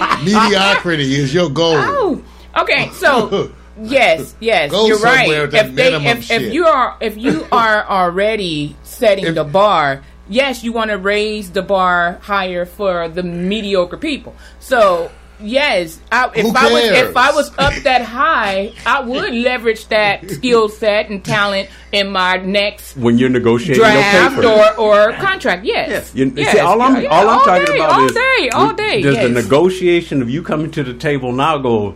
[0.04, 0.20] Oh.
[0.24, 1.76] Mediocrity is your goal.
[1.76, 2.24] Oh,
[2.56, 2.90] okay.
[2.90, 3.52] So
[3.82, 5.28] yes, yes, Go you're right.
[5.30, 10.72] If they, if, if you are, if you are already setting the bar, yes, you
[10.72, 14.34] want to raise the bar higher for the mediocre people.
[14.58, 15.10] So.
[15.42, 19.86] Yes, I, if Who I was if I was up that high, I would leverage
[19.88, 24.74] that skill set and talent in my next when you're negotiating draft your paper.
[24.80, 25.64] or, or contract.
[25.64, 26.52] Yes, You, yes.
[26.52, 29.02] see, all I'm Yeah, all I'm all talking day, about all is day, all day.
[29.02, 31.94] Does the negotiation of you coming to the table now go?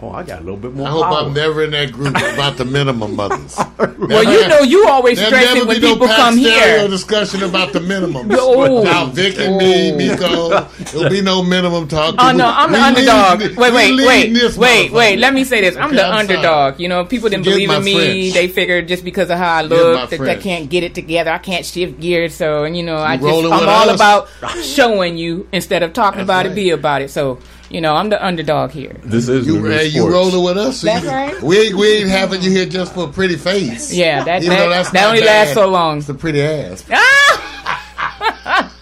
[0.00, 0.86] Oh, I got a little bit more.
[0.86, 1.18] I hope power.
[1.26, 3.58] I'm never in that group about the minimum mothers.
[3.98, 6.88] Well, you know, you always There'll stressing when be no people Pat come Stereo here.
[6.88, 8.28] discussion about the minimums.
[8.38, 8.80] Oh.
[8.80, 9.96] Without Vic and me, Oh.
[9.96, 10.60] Miko,
[10.92, 12.14] there'll be no minimum talk.
[12.18, 13.40] Oh no, I'm the underdog.
[13.40, 15.18] leading- Wait, wait, wait, this wait, wait.
[15.18, 15.76] Let me say this.
[15.76, 16.36] I'm Okay, the I'm sorry.
[16.38, 16.80] underdog.
[16.80, 18.30] You know, people didn't Forgive believe in me.
[18.30, 18.34] French.
[18.34, 21.30] They figured just because of how I look that I can't get it together.
[21.32, 22.34] I can't shift gears.
[22.34, 24.28] So, and you know, I just I'm all about
[24.62, 27.10] showing you instead of talking about it, be about it.
[27.10, 27.38] So,
[27.70, 28.96] you know, I'm the underdog here.
[29.02, 30.14] This is You, New hey, you Sports.
[30.14, 30.76] rolling with us?
[30.78, 31.42] so That's you- right.
[31.42, 33.92] We ain't, we ain't having you here just for a pretty face.
[33.92, 35.26] Yeah, that Even though that, that's that only bad.
[35.26, 35.98] lasts so long.
[35.98, 36.84] It's a pretty ass.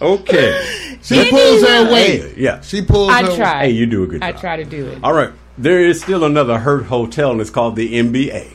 [0.00, 0.98] Okay.
[1.02, 2.20] She pulls her weight.
[2.22, 2.60] Hey, yeah.
[2.60, 3.64] She pulls I her try.
[3.64, 4.40] Hey, you do a good I job.
[4.40, 4.98] try to do it.
[5.02, 5.30] All right.
[5.58, 8.50] There is still another Hurt Hotel, and it's called the NBA.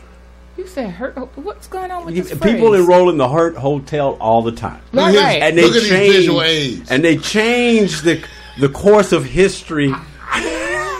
[0.58, 1.16] You said hurt.
[1.38, 2.82] What's going on with You- this People phrase?
[2.82, 5.42] enroll in the Hurt Hotel all the time, Right, right.
[5.42, 6.92] and they Look at these change visual aids.
[6.92, 8.22] and they change the
[8.60, 9.92] the course of history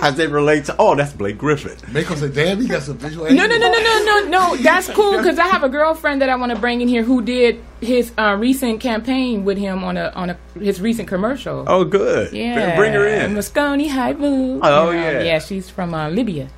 [0.02, 1.78] as it relates to, oh, that's Blake Griffin.
[1.94, 4.56] Make him say, damn, he got some visual No, no, no, no, no, no, no.
[4.62, 7.22] That's cool because I have a girlfriend that I want to bring in here who
[7.22, 11.66] did his uh, recent campaign with him on a on a his recent commercial.
[11.68, 12.34] Oh, good.
[12.34, 13.34] yeah, Bring her in.
[13.36, 14.60] Moscone Haibu.
[14.64, 15.22] Oh, You know, yeah.
[15.22, 15.40] yeah.
[15.40, 16.50] She's from uh, Libya.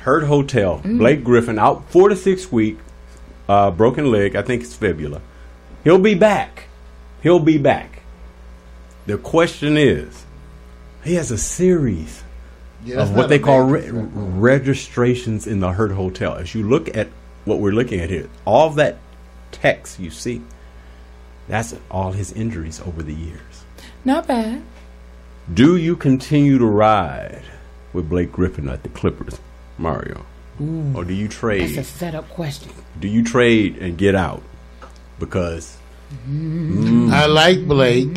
[0.00, 0.80] Hurt Hotel.
[0.84, 0.98] Mm.
[0.98, 2.78] Blake Griffin out four to six week,
[3.48, 4.36] uh, broken leg.
[4.36, 5.20] I think it's fibula.
[5.82, 6.64] He'll be back.
[7.22, 8.02] He'll be back.
[9.06, 10.23] The question is,
[11.04, 12.22] he has a series
[12.84, 16.34] Yeah, of what they call re- registrations in the Hurt Hotel.
[16.34, 17.08] As you look at
[17.44, 18.98] what we're looking at here, all that
[19.52, 20.42] text you see,
[21.48, 23.64] that's all his injuries over the years.
[24.04, 24.62] Not bad.
[25.52, 27.42] Do you continue to ride
[27.92, 29.38] with Blake Griffin at the Clippers,
[29.78, 30.24] Mario?
[30.60, 30.92] Ooh.
[30.94, 31.62] Or do you trade?
[31.62, 31.86] That's a trade?
[31.86, 32.70] setup question.
[32.98, 34.42] Do you trade and get out?
[35.18, 35.76] Because
[36.28, 37.10] Mm.
[37.10, 38.14] I like Blake.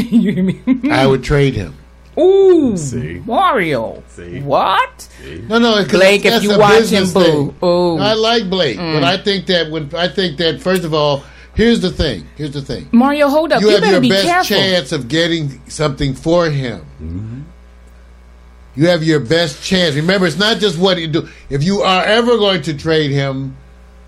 [0.10, 0.60] you hear me?
[0.90, 1.74] I would trade him.
[2.18, 3.22] Ooh, See?
[3.24, 4.02] Mario.
[4.08, 4.40] See?
[4.40, 5.08] What?
[5.48, 7.54] No, no, 'cause Blake, if that's you watch him, boo.
[7.64, 7.98] Ooh.
[7.98, 8.94] I like Blake, Mm.
[8.94, 11.22] but I think that when I think that first of all,
[11.54, 12.26] here's the thing.
[12.36, 12.88] Here's the thing.
[12.92, 13.60] Mario, hold up.
[13.62, 14.56] You You, have your be best careful.
[14.56, 17.46] chance of getting something for him.
[18.76, 19.94] You have your best chance.
[19.94, 21.28] Remember, it's not just what you do.
[21.48, 23.56] If you are ever going to trade him,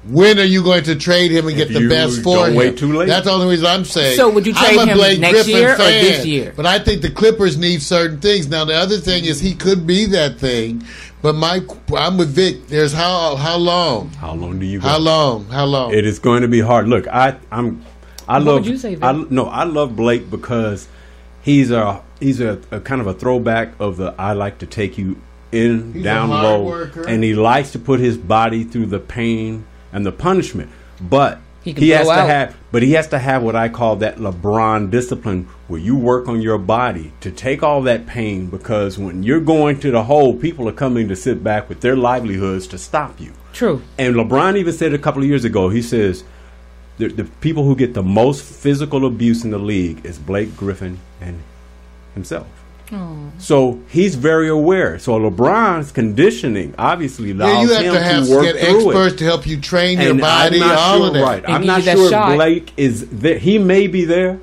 [0.05, 2.51] when are you going to trade him and If get the you best for don't
[2.51, 2.57] him?
[2.57, 3.07] wait too late.
[3.07, 4.17] That's the only reason I'm saying.
[4.17, 6.53] So would you trade him Blake next Griffin year or this year?
[6.57, 8.49] But I think the Clippers need certain things.
[8.49, 10.83] Now the other thing is he could be that thing.
[11.23, 11.61] But my,
[11.97, 12.67] I'm with Vic.
[12.67, 14.09] There's how how long?
[14.11, 14.81] How long do you?
[14.81, 15.45] How long?
[15.47, 15.95] How long?
[15.95, 16.89] It is going to be hard.
[16.89, 17.85] Look, I I'm
[18.29, 19.05] I What love would you say, Vic?
[19.05, 20.89] I no, I love Blake because
[21.43, 24.99] he's a he's a, a kind of a throwback of the I like to take
[24.99, 25.17] you
[25.53, 27.07] in He's down low worker.
[27.07, 30.71] and he likes to put his body through the pain and the punishment.
[31.01, 33.97] But He he, has blow to have but he has to have what I call
[33.97, 38.99] that LeBron discipline where you work on your body to take all that pain because
[38.99, 42.67] when you're going to the hole, people are coming to sit back with their livelihoods
[42.69, 43.33] to stop you.
[43.53, 43.83] True.
[43.99, 46.25] And LeBron even said a couple of years ago, he says
[46.99, 50.99] the, the people who get the most physical abuse in the league is Blake Griffin
[51.21, 51.43] and
[52.15, 52.47] himself.
[52.93, 53.17] Oh.
[53.39, 54.99] So he's very aware.
[54.99, 59.15] So LeBron's conditioning obviously Yeah, allows you have him to have work get through experts
[59.15, 59.19] it.
[59.19, 61.23] to help you train your body, I'm not all sure, of that.
[61.23, 61.47] Right.
[61.47, 62.31] They I'm not sure shot.
[62.33, 63.39] if Blake is there.
[63.39, 64.39] He may be there,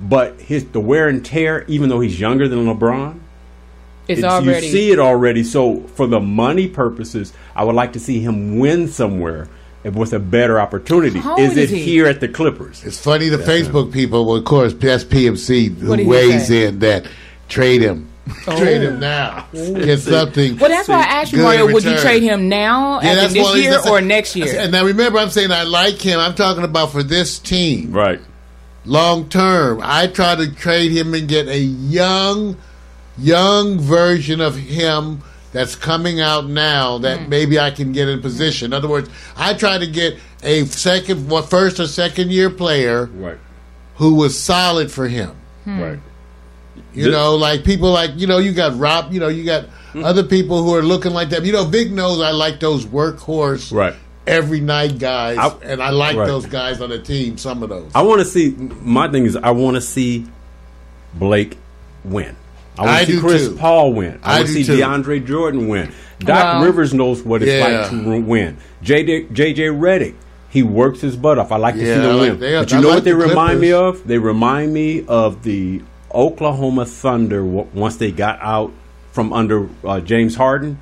[0.00, 3.18] but his the wear and tear, even though he's younger than LeBron,
[4.08, 4.66] It's it's- already.
[4.66, 5.42] You see it already.
[5.44, 9.48] So for the money purposes, I would like to see him win somewhere
[9.84, 11.18] with a better opportunity.
[11.20, 11.78] How is old it is he?
[11.82, 12.84] here at the Clippers?
[12.84, 16.66] It's funny the That's Facebook people, well, of course, that's PMC who weighs say?
[16.66, 17.06] in that
[17.50, 18.08] trade him,
[18.46, 18.58] oh.
[18.58, 19.74] trade him now, oh.
[19.74, 20.56] get something.
[20.56, 23.34] well, that's why I asked you, Mario, would you trade him now, Yeah, as that's
[23.34, 24.54] this year, these- or next year?
[24.58, 26.18] And now remember, I'm saying I like him.
[26.18, 28.20] I'm talking about for this team, Right.
[28.86, 29.80] long term.
[29.82, 32.56] I try to trade him and get a young,
[33.18, 35.22] young version of him
[35.52, 37.28] that's coming out now that hmm.
[37.28, 38.66] maybe I can get in position.
[38.66, 43.06] In other words, I try to get a second, what first or second year player
[43.06, 43.38] Right.
[43.96, 45.32] who was solid for him.
[45.66, 45.98] Right.
[46.94, 49.12] You This- know, like people like you know, you got Rob.
[49.12, 50.04] You know, you got Hmm.
[50.04, 51.44] other people who are looking like that.
[51.44, 52.20] You know, Big Nose.
[52.20, 53.94] I like those workhorse Right.
[54.26, 56.26] every night guys, I- and I like right.
[56.26, 57.36] those guys on the team.
[57.38, 57.90] Some of those.
[57.94, 58.54] I want to see.
[58.82, 60.26] My thing is, I want to see
[61.14, 61.58] Blake
[62.04, 62.36] win.
[62.78, 63.56] I want to see do Chris too.
[63.56, 64.18] Paul win.
[64.22, 64.76] I, I want to see too.
[64.76, 65.90] DeAndre Jordan win.
[66.20, 66.28] Doc
[66.60, 67.88] Well- Rivers knows what it's Yeah.
[67.88, 68.56] like to win.
[68.84, 70.14] JJ, JJ Redick,
[70.48, 71.50] he works his butt off.
[71.52, 72.40] I like to Yeah, see I them like- win.
[72.40, 74.06] they- but you I know like what they the remind me of?
[74.06, 75.80] They remind me of the
[76.12, 78.72] Oklahoma Thunder w- once they got out
[79.12, 80.78] from under uh, James Harden.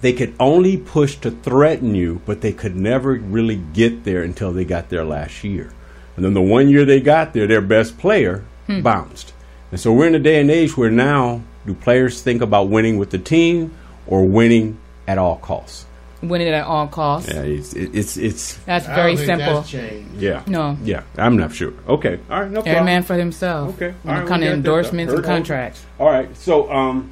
[0.00, 4.50] They could only push to threaten you, but they could never really get there until
[4.52, 5.72] they got there last year.
[6.16, 8.80] And then the one year they got there, their best player Hmm.
[8.80, 9.32] bounced.
[9.70, 12.96] And so we're in a day and age where now do players think about winning
[12.98, 13.72] with the team
[14.06, 15.84] or winning at all costs?
[16.22, 17.30] Winning at all costs.
[17.32, 19.60] Yeah, it's it's it's That's I very don't think simple.
[19.62, 20.42] that's yeah.
[20.46, 20.76] No.
[20.84, 21.72] Yeah, I'm not sure.
[21.88, 22.18] Okay.
[22.30, 22.84] All right, no Every problem.
[22.84, 23.74] man for himself.
[23.76, 23.94] Okay.
[24.02, 24.56] When All it right, comes we to got that.
[24.56, 25.36] endorsements and Heard all.
[25.36, 25.86] contracts.
[25.98, 26.36] All right.
[26.36, 27.10] So um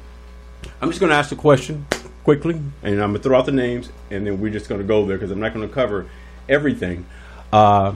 [0.81, 1.87] I'm just going to ask the question
[2.23, 4.85] quickly and I'm going to throw out the names and then we're just going to
[4.87, 6.05] go there cuz I'm not going to cover
[6.47, 7.05] everything.
[7.51, 7.93] Uh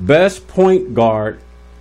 [0.00, 1.38] best point guard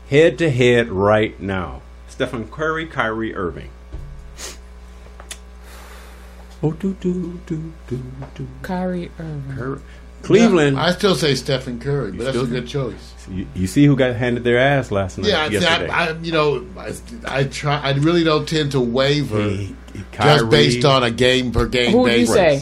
[0.10, 1.82] head to head right now.
[2.07, 3.70] Stephen Curry, Kyrie Irving.
[6.65, 8.01] Oh, do, do, do, do,
[8.35, 8.47] do.
[8.61, 9.55] Kyrie Irving.
[9.55, 9.79] Curry.
[10.23, 10.79] Cleveland.
[10.79, 13.13] I still say Stephen Curry, but that's a good choice.
[13.29, 15.27] You, you see who got handed their ass last night?
[15.27, 15.89] Yeah, I, see, yesterday.
[15.89, 16.93] I, I, you know, I,
[17.27, 17.79] I try.
[17.79, 19.75] I really don't tend to waver He-
[20.11, 21.91] just based on a game per game.
[21.91, 22.33] Who would you basis.
[22.35, 22.61] say?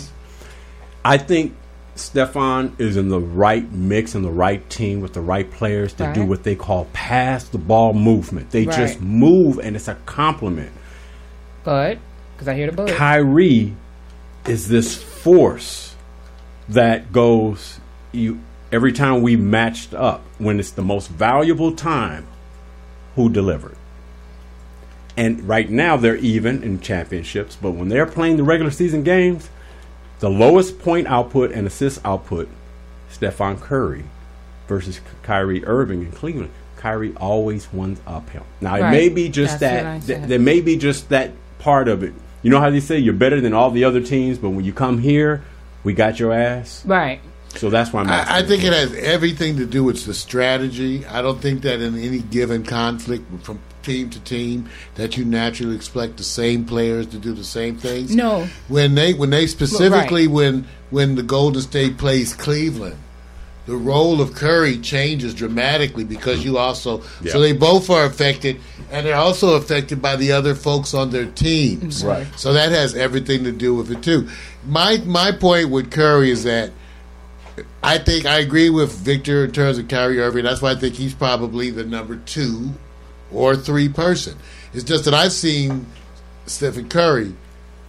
[1.06, 1.56] I think
[1.96, 6.12] Stephen is in the right mix and the right team with the right players to
[6.14, 8.50] do what they call pass the ball movement.
[8.52, 8.76] They Right.
[8.76, 10.72] just move and it's a compliment.
[11.64, 11.98] But
[12.36, 12.92] Because I hear the buzz.
[12.92, 13.76] Kyrie
[14.48, 15.96] is this force
[16.70, 17.80] that goes
[18.12, 18.40] you
[18.72, 22.26] every time we matched up when it's the most valuable time
[23.16, 23.76] who delivered.
[25.16, 29.50] And right now they're even in championships, but when they're playing the regular season games,
[30.20, 32.50] the lowest point output and assist output,
[33.10, 34.06] Stephen Curry
[34.68, 36.50] versus Kyrie Irving in Cleveland.
[36.78, 38.46] Kyrie always wins uphill.
[38.60, 42.04] Now it may be just That's that th- there may be just that part of
[42.04, 42.14] it.
[42.44, 44.74] You know how they say you're better than all the other teams, but when you
[44.74, 45.44] come here,
[45.84, 46.86] we got your ass.
[46.86, 47.22] Right.
[47.56, 48.10] So that's why I'm.
[48.10, 51.06] I, I think it has everything to do with the strategy.
[51.06, 55.76] I don't think that in any given conflict from team to team that you naturally
[55.76, 58.16] expect the same players to do the same things.
[58.16, 58.48] No.
[58.68, 62.98] When they when they specifically when when the Golden State plays Cleveland,
[63.66, 67.32] the role of Curry changes dramatically because you also Yeah.
[67.32, 68.60] so they both are affected
[68.92, 72.04] and they're also affected by the other folks on their teams.
[72.04, 72.28] Right.
[72.36, 74.28] So that has everything to do with it too.
[74.68, 76.72] My my point with Curry is that
[77.84, 80.44] I think I agree with Victor in terms of Kyrie Irving.
[80.44, 82.72] That's why I think he's probably the number two
[83.32, 84.36] or three person.
[84.74, 85.86] It's just that I've seen
[86.48, 87.34] Stephen Curry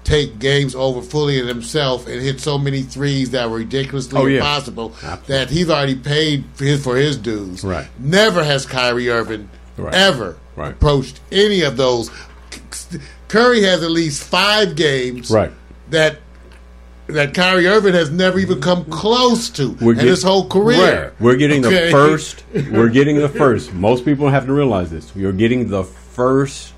[0.04, 4.26] take games over fully in himself and hit so many threes that were ridiculously Oh,
[4.26, 4.36] yeah.
[4.36, 4.94] impossible
[5.26, 7.64] that he's already paid for his, for his dues.
[7.64, 7.86] Right.
[7.98, 9.94] Never has Kyrie Irving Right.
[9.94, 10.72] ever Right.
[10.72, 12.10] approached any of those.
[13.28, 15.50] Curry has at least five games Right.
[15.90, 16.18] that
[17.06, 21.02] that Kyrie Irving has never even come close to in get- his whole career.
[21.02, 21.12] Right.
[21.20, 21.86] We're getting Okay?
[21.86, 22.44] the first.
[22.72, 23.74] We're getting the first.
[23.74, 25.12] Most people have to realize this.
[25.14, 26.72] You're getting the first.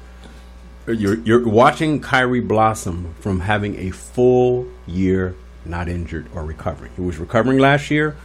[0.86, 5.34] You're you're watching Kyrie blossom from having a full year
[5.64, 6.92] not injured or recovering.
[6.94, 8.16] He was recovering last year.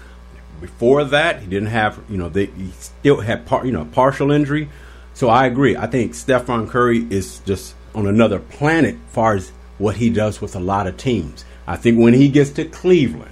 [0.59, 1.99] Before that, he didn't have.
[2.09, 4.69] You know, they he still had par, you know partial injury.
[5.13, 5.75] So I agree.
[5.75, 10.39] I think Stephen Curry is just on another planet as far as what he does
[10.39, 11.43] with a lot of teams.
[11.67, 13.31] I think when he gets to Cleveland,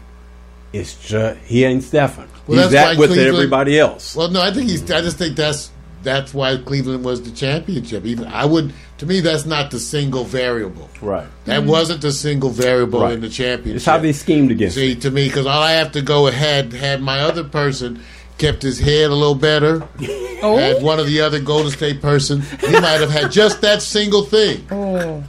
[0.73, 2.27] it's just he ain't Stephen.
[2.47, 4.15] Well, He's that with everybody else.
[4.15, 4.89] Well, no, I think he's.
[4.91, 8.05] I just think that's that's why Cleveland was the championship.
[8.05, 8.73] Even I would.
[8.99, 10.89] To me, that's not the single variable.
[11.01, 11.27] Right.
[11.45, 11.67] That mm.
[11.67, 13.13] wasn't the single variable Right.
[13.13, 13.77] in the championship.
[13.77, 16.73] It's how they schemed against See, to me, because all I have to go had
[16.73, 18.01] had my other person
[18.37, 19.83] kept his head a little better.
[20.41, 20.55] Oh.
[20.55, 24.23] Had one of the other Golden State person, he might have had just that single
[24.23, 24.65] thing.
[24.71, 25.21] Oh.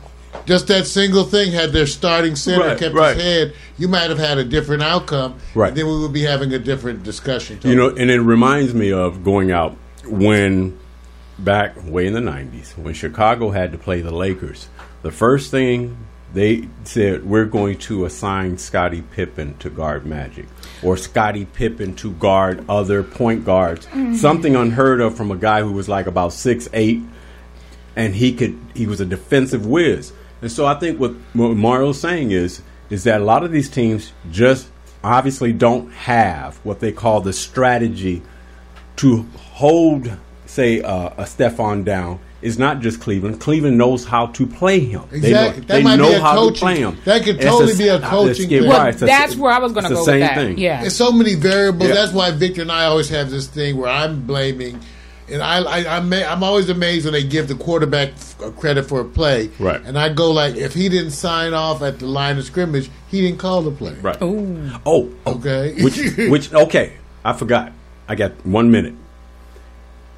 [0.46, 3.16] Just that single thing had their starting center Right, kept right.
[3.16, 5.34] his head, you might have had a different outcome.
[5.52, 5.70] Right.
[5.70, 7.58] And then we would be having a different discussion.
[7.64, 10.78] You know, and it reminds me of going out when
[11.44, 14.68] back way in the '90s when Chicago had to play the Lakers.
[15.02, 15.96] The first thing
[16.32, 20.46] they said, "We're going to assign Scottie Pippen to guard Magic,
[20.82, 24.16] or Scottie Pippen to guard other point guards." Mhm.
[24.16, 27.00] Something unheard of from a guy who was like about six eight,
[27.96, 30.12] and he could he was a defensive whiz.
[30.42, 33.68] And so I think what, what Mario's saying is is that a lot of these
[33.68, 34.68] teams just
[35.02, 38.22] obviously don't have what they call the strategy
[38.96, 40.10] to hold,
[40.50, 42.18] say, uh, a Stephen down.
[42.42, 43.38] Is not just Cleveland.
[43.38, 45.02] Cleveland knows how to play him.
[45.10, 45.60] They know, Exactly.
[45.60, 46.96] That they might be a how to coaching- play him.
[47.04, 48.62] that could totally a- be a coaching let's thing.
[48.62, 48.68] right.
[48.68, 50.34] Well, a- that's where I was gonna it's the go with same that.
[50.36, 50.56] thing.
[50.58, 50.80] Yeah.
[50.80, 51.90] There's so many variables.
[51.90, 51.96] Yeah.
[51.96, 54.80] That's why Victor and I always have this thing where I'm blaming,
[55.30, 58.12] and I, I I'm, I'm always amazed when they give the quarterback
[58.56, 59.50] credit for a play.
[59.58, 59.82] Right.
[59.84, 63.20] And I go like, if he didn't sign off at the line of scrimmage, he
[63.20, 63.92] didn't call the play.
[64.00, 64.16] Right.
[64.22, 64.70] Ooh.
[64.86, 65.74] Oh, okay.
[65.84, 67.72] which, which, okay, I forgot.
[68.08, 68.94] I got one minute.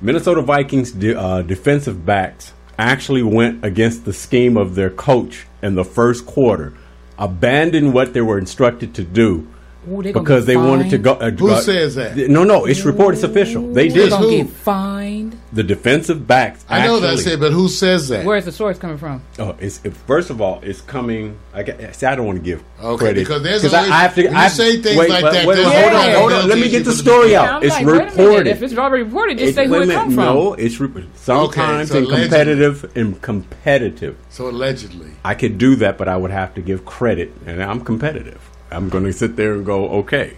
[0.04, 5.76] Minnesota Vikings de- uh, defensive backs actually went against the scheme of their coach in
[5.76, 6.74] the first quarter,
[7.16, 9.46] abandoned what they were instructed to do.
[9.90, 11.14] Ooh, they because get they wanted to go.
[11.14, 12.16] Uh, Who go- says that?
[12.16, 13.16] No, no, it's reported.
[13.16, 13.72] It's official.
[13.72, 14.10] They They're did.
[14.10, 15.36] gonna get fined.
[15.52, 16.64] The defensive backs.
[16.68, 18.24] I know that's it, but who says that?
[18.24, 19.22] Where's the source coming from?
[19.38, 21.36] Oh, it's it, first of all, it's coming.
[21.52, 23.92] I, got- see, I don't want to give Okay, credit because there's 'Cause I, always-
[23.92, 24.24] I have to.
[24.28, 26.48] when I have, say things wait, like wait, that, wait, there's hold on, hold on.
[26.48, 27.48] Let me get the story out.
[27.48, 28.16] I'm It's like, wait a minute.
[28.18, 28.46] reported.
[28.46, 30.24] If it's already reported, just It's- say who wait it come from.
[30.24, 34.16] No, it's re- sometimes so in competitive and competitive.
[34.30, 35.10] So allegedly.
[35.24, 38.38] I could do that, but I would have to give credit, and I'm competitive.
[38.72, 40.34] I'm going to sit there and go, okay.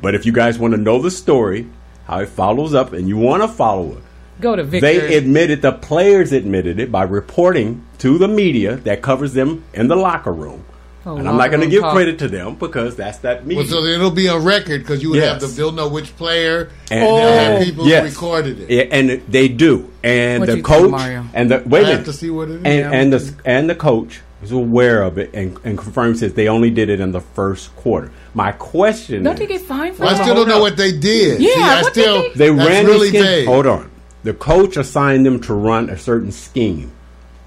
[0.00, 1.66] But if you guys want to know the story,
[2.06, 4.02] how it follows up, and you want to follow it,
[4.40, 4.86] Go to Victor.
[4.86, 9.88] they admitted, the players admitted it by reporting to the media that covers them in
[9.88, 10.64] the locker room.
[11.08, 11.94] Oh, and I'm not going to give talk.
[11.94, 13.62] credit to them because that's that media.
[13.62, 15.52] Well, so it'll be on record because you would have Yes.
[15.52, 18.12] the, they'll know which player and, And- they'll have people who Yes.
[18.12, 18.70] recorded it.
[18.70, 19.88] Yeah, and they do.
[20.02, 21.24] And What the you think, coach Mario?
[21.32, 22.04] and the wait a I have minute.
[22.06, 22.62] to see what it is.
[22.64, 26.34] and Yeah, and the and the coach is aware of it and, and confirms that
[26.36, 28.12] they only did it in the first quarter.
[28.34, 30.22] My question Don't is, they get fined for Well, I it?
[30.22, 31.40] still don't know what they did.
[31.40, 33.22] Yeah, See, I what did still they- they that's ran really the scheme.
[33.22, 33.46] vague.
[33.48, 33.90] Hold on,
[34.24, 36.92] the coach assigned them to run a certain scheme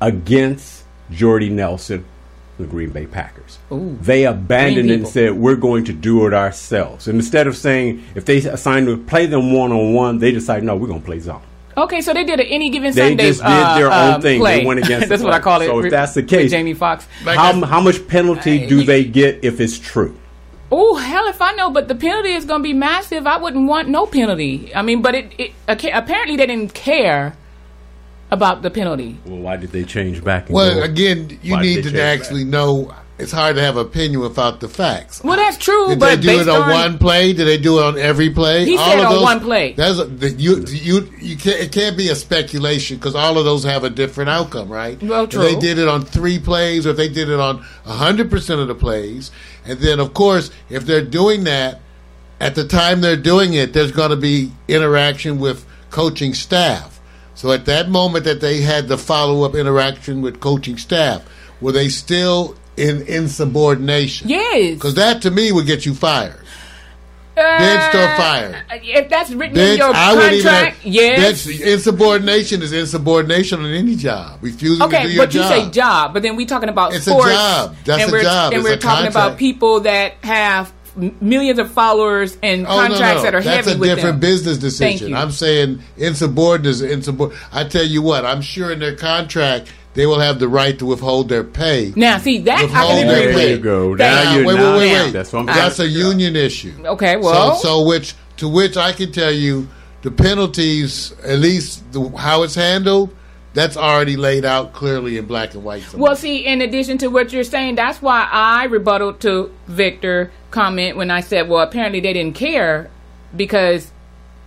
[0.02, 2.06] against Jordy Nelson
[2.58, 3.58] the Green Bay Packers.
[3.72, 3.98] Ooh.
[4.02, 5.12] They abandoned it and people.
[5.12, 7.08] said, we're going to do it ourselves.
[7.08, 10.64] And instead of saying, if they assigned to play them one on one, they decide,
[10.64, 11.42] no, we're going to play zone.
[11.80, 13.28] Okay, so they did an any given They Sunday.
[13.28, 14.40] just did uh, their uh, own thing.
[14.40, 14.60] Play.
[14.60, 15.08] They went against.
[15.10, 15.68] That's the what I call it.
[15.68, 17.08] So if that's the case, Jamie Foxx.
[17.24, 20.18] how, how much penalty do they get if it's true?
[20.72, 23.26] Oh hell, if I know, but the penalty is going to be massive.
[23.26, 24.74] I wouldn't want no penalty.
[24.76, 27.36] I mean, but it, it okay, apparently they didn't care
[28.30, 29.18] about the penalty.
[29.26, 30.46] Well, why did they change back?
[30.48, 30.84] And Well, go?
[30.84, 32.20] again, you Why need to change back?
[32.20, 32.94] actually know.
[33.20, 35.22] It's hard to have opinion without the facts.
[35.24, 37.34] Well, that's true, Did but they do it on, on- one play?
[37.34, 38.64] Did they do it on every play?
[38.64, 39.74] He said on one play.
[39.74, 41.60] That's a, you you you can't.
[41.60, 45.02] It can't be a speculation because all of those have a different outcome, right?
[45.04, 45.42] Well, If true.
[45.44, 48.70] they did it on three plays, or if they did it on hundred percent of
[48.70, 49.32] the plays,
[49.66, 51.82] and then of course, if they're doing that
[52.40, 57.02] at the time they're doing it, there's going to be interaction with coaching staff.
[57.36, 61.22] So at that moment that they had the follow up interaction with coaching staff,
[61.60, 64.30] were they still in insubordination?
[64.30, 64.76] Yes.
[64.76, 66.40] Because that to me would get you fired.
[67.38, 68.64] Uh, Benched or fired.
[68.84, 71.46] If that's written in your I contract, have, yes.
[71.46, 74.40] bench- insubordination is insubordination on any job.
[74.42, 75.30] Refusing to Okay, do your job.
[75.46, 77.30] Okay, but you say job, but then we're talking about It's a sports.
[77.32, 77.76] job.
[77.86, 78.52] That's and a we're, job.
[78.54, 80.74] And It's we're a talking about people that have
[81.22, 83.24] millions of followers and Oh, contracts no.
[83.24, 84.32] that are That's heavy a with different them.
[84.32, 85.14] business decision.
[85.16, 87.42] I'm saying insubordinate is insubordinate.
[87.54, 90.86] I tell you what, I'm sure in their contract they will have the right to
[90.86, 91.92] withhold their pay.
[91.94, 93.36] Now, see that I can their agree with.
[93.36, 93.98] There you go.
[93.98, 94.38] Thank Now you.
[94.38, 95.12] you're wait, now- wait, wait, wait.
[95.12, 96.72] That's what I'm That's a union issue.
[96.86, 99.68] Okay, well- so, so which to which I can tell you
[100.02, 103.14] the penalties, at least the, how it's handled,
[103.54, 105.82] that's already laid out clearly in black and white.
[105.84, 106.12] somewhere.
[106.12, 110.96] Well, see, in addition to what you're saying, that's why I rebutted to Victor comment
[110.96, 112.90] when I said, well, apparently they didn't care
[113.36, 113.92] because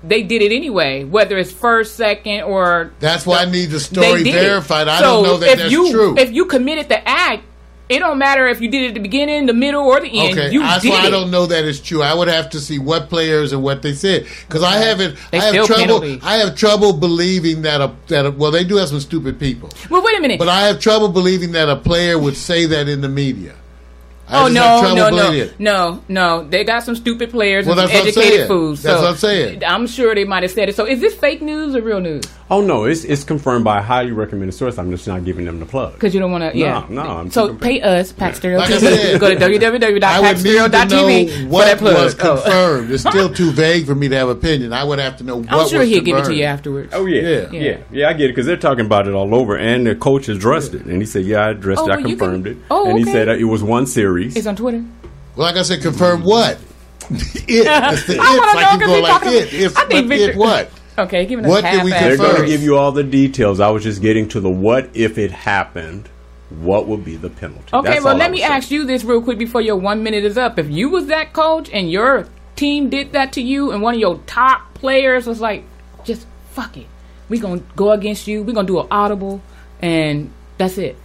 [0.05, 4.23] they did it anyway, whether it's first, second, or That's why I need the story
[4.23, 4.33] it.
[4.33, 4.89] verified.
[4.89, 6.19] I So don't know that if that's you, true.
[6.19, 7.45] If you committed the act,
[7.89, 10.39] it don't matter if you did it at the beginning, the middle, or the end.
[10.39, 11.05] Okay, you that's why it.
[11.07, 12.01] I don't know that it's true.
[12.03, 15.19] I would have to see what players and what they said because I haven't.
[15.31, 16.01] They I have trouble.
[16.01, 16.19] penalty.
[16.23, 19.69] I have trouble believing that a that a, well they do have some stupid people,
[19.91, 20.39] Well, wait a minute.
[20.39, 23.55] but I have trouble believing that a player would say that in the media.
[24.29, 25.59] I Oh no, no, no, it.
[25.61, 26.45] no, no!
[26.49, 28.49] They got some stupid players Well, and some I'm educated saying.
[28.49, 28.83] fools.
[28.83, 29.65] That's so what I'm saying.
[29.65, 30.77] I'm sure they might have said it.
[30.77, 32.25] So, is this fake news or real news?
[32.49, 34.79] Oh no, it's it's confirmed by a highly recommended source.
[34.79, 35.95] I'm just not giving them the plug.
[35.95, 36.57] Because you don't want to.
[36.59, 36.87] Yeah.
[36.89, 37.11] No, no.
[37.11, 38.81] I'm so pay us, Pack Stereo Like I TV.
[38.81, 42.05] said, Go to www.packstereo.tv I would need to know for that what plug.
[42.05, 42.37] was Oh.
[42.37, 42.91] confirmed.
[42.91, 44.73] It's still too vague for me to have opinion.
[44.73, 46.93] I would have to know what I'm sure was he'll give it to you afterwards.
[46.95, 47.49] Oh yeah, Yeah.
[47.53, 50.29] yeah, yeah, I get it because they're talking about it all over, and the coach
[50.29, 51.93] addressed it, and he said, "Yeah, I addressed Oh, it.
[51.93, 54.22] I confirmed it." Oh, and he said it was one series.
[54.27, 54.85] It's on Twitter.
[55.37, 56.59] Well, like I said, confirm what?
[57.11, 57.67] it.
[57.67, 59.55] It's the I wanna know like you 'cause go like talking- it.
[59.55, 60.71] If, I think but Victor- it what?
[60.99, 62.47] Okay, give us What did we half-ass They're going to confirm?
[62.51, 63.61] give you all the details.
[63.61, 66.07] I was just getting to the what if it happened.
[66.61, 67.65] What would be the penalty?
[67.73, 68.53] Okay, That's well, let me was saying.
[68.53, 70.59] ask you this real quick before your one minute is up.
[70.59, 72.27] If you was that coach and your
[72.57, 75.65] team did that to you, and one of your top players was like,
[76.05, 76.87] "Just fuck it,
[77.31, 78.43] we gonna go against you.
[78.43, 79.41] We gonna do an audible,
[79.81, 80.97] and that's it."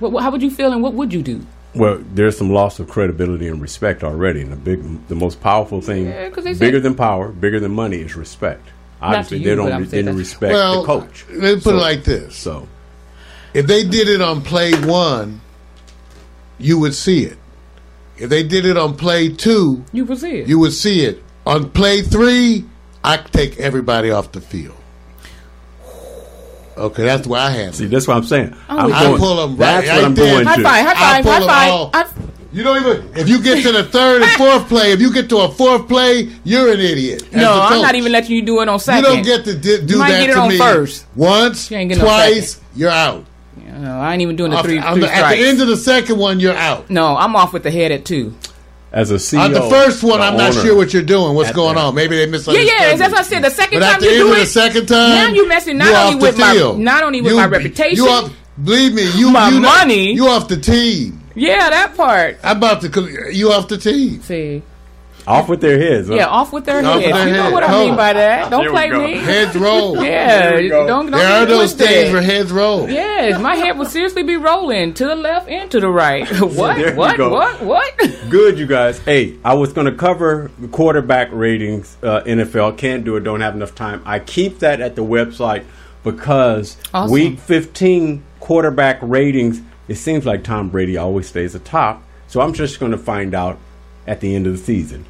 [0.00, 1.46] What, what- how would you feel, and what would you do?
[1.74, 5.80] Well, there's some loss of credibility and respect already, and the big, the most powerful
[5.80, 8.68] thing, Yeah, 'cause they bigger said- than power, bigger than money, is respect.
[9.00, 11.24] Obviously, you, they don't I'm didn't respect Well, the coach.
[11.30, 12.68] let me put So- it like this: So,
[13.54, 15.40] if they did it on play one,
[16.58, 17.36] you would see it.
[18.18, 20.46] If they did it on play two, You would see it.
[20.48, 21.22] you would see it.
[21.46, 22.64] On play three,
[23.02, 24.76] I take everybody off the field.
[26.76, 27.74] Okay, that's why I have.
[27.74, 28.54] see, that's what I'm saying.
[28.70, 30.32] Oh, I'm I going- pull them right, That's right what I'm there.
[30.34, 30.62] going high to.
[30.62, 31.70] five, high I five, pull high them five.
[31.70, 31.90] all.
[31.94, 32.06] I-
[32.54, 33.08] You don't even.
[33.16, 35.88] If you get to the third and fourth play, if you get to a fourth
[35.88, 37.32] play, you're an idiot.
[37.32, 39.04] no, I'm not even letting you do it on second.
[39.10, 41.06] You don't get to di- do You might that get it to on me first.
[41.16, 42.60] once, You ain't getting no twice.
[42.74, 43.24] You're out.
[43.56, 45.76] No, I ain't even doing the Off- three, three the- at the end of the
[45.76, 46.88] second one, you're out.
[46.90, 48.34] no, I'm off with the head at two.
[48.92, 51.34] As a CEO, On the first one, the I'm not sure what you're doing.
[51.34, 51.94] What's going the- on?
[51.94, 52.68] Maybe they Yeah, misunderstood.
[52.78, 53.14] yeah, that's me.
[53.16, 53.42] what I said.
[53.44, 55.28] The second But time at the you end do of the it, second time, now
[55.28, 58.10] you're messing not you only with the my not only with You- my reputation, You
[58.10, 58.30] off,
[58.62, 60.12] believe me, you My you not- money.
[60.12, 61.22] You off the team.
[61.34, 62.38] yeah, that part.
[62.44, 63.28] I'm about to.
[63.32, 64.20] You off the team.
[64.22, 64.60] See,
[65.26, 66.08] off with their heads.
[66.08, 66.14] huh?
[66.14, 67.16] yeah, off with their Off with heads.
[67.16, 67.52] their You know heads.
[67.52, 68.50] what I mean by that?
[68.50, 69.02] Don't play go.
[69.06, 69.18] me.
[69.18, 70.02] Heads roll.
[70.04, 71.86] Yeah, There don't don't There are those twisted.
[71.88, 72.88] days where heads roll.
[72.90, 76.28] Yes, my head will seriously be rolling to the left and to the right.
[76.40, 76.76] what?
[76.76, 77.16] There you what?
[77.16, 77.30] go.
[77.30, 77.62] What?
[77.62, 77.96] What?
[78.30, 78.98] Good, you guys.
[78.98, 81.96] Hey, I was going to cover quarterback ratings.
[82.02, 83.20] Uh, NFL can't do it.
[83.20, 84.02] Don't have enough time.
[84.04, 85.64] I keep that at the website
[86.02, 87.12] because Awesome.
[87.12, 89.60] week 15 quarterback ratings.
[89.88, 92.02] It seems like Tom Brady always stays atop.
[92.28, 93.58] So I'm just going to find out
[94.06, 95.04] at the end of the season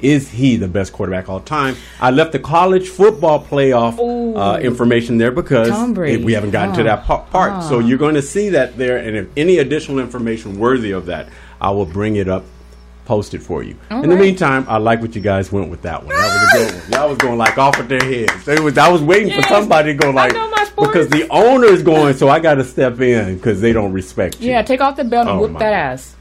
[0.00, 1.74] Is he the best quarterback all time?
[2.00, 3.98] I left the college football playoff
[4.36, 5.68] uh, information there because
[5.98, 7.64] it- we haven't gotten to that pa- part.
[7.64, 11.28] So you're going to see that there, and if any additional information worthy of that,
[11.60, 12.44] I will bring it up,
[13.06, 13.74] post it for you.
[13.90, 16.14] All In the meantime, I like what you guys went with that one.
[16.14, 16.92] That was a good one.
[16.92, 18.46] Y'all was going like off of their heads.
[18.46, 19.46] It was, I was waiting Yes.
[19.46, 20.32] for somebody to go like
[20.76, 24.40] because the owner is going, so I got to step in because they don't respect
[24.40, 24.50] you.
[24.50, 25.72] Yeah, take off the belt and Oh, whoop that God.
[25.72, 26.14] ass.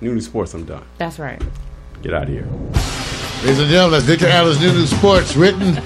[0.00, 0.82] New New Sports, I'm done.
[0.98, 1.40] That's right.
[2.02, 2.48] Get out of here.
[3.40, 5.78] Ladies and gentlemen, that's Victor Allen's New New Sports, written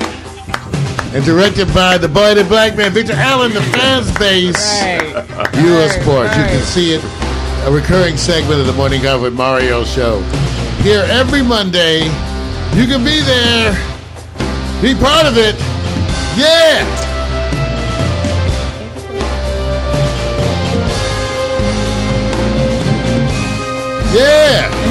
[1.14, 5.94] and directed by the boy, the black man, Victor Allen, the fans base, U.S.
[6.02, 6.36] Sports.
[6.36, 7.04] You can see it,
[7.64, 10.20] a recurring segment of the Morning Golf with Mario show.
[10.82, 12.06] Here every Monday.
[12.74, 13.72] You can be there,
[14.82, 15.54] be part of it.
[16.36, 16.82] Yeah!
[24.12, 24.83] Yeah!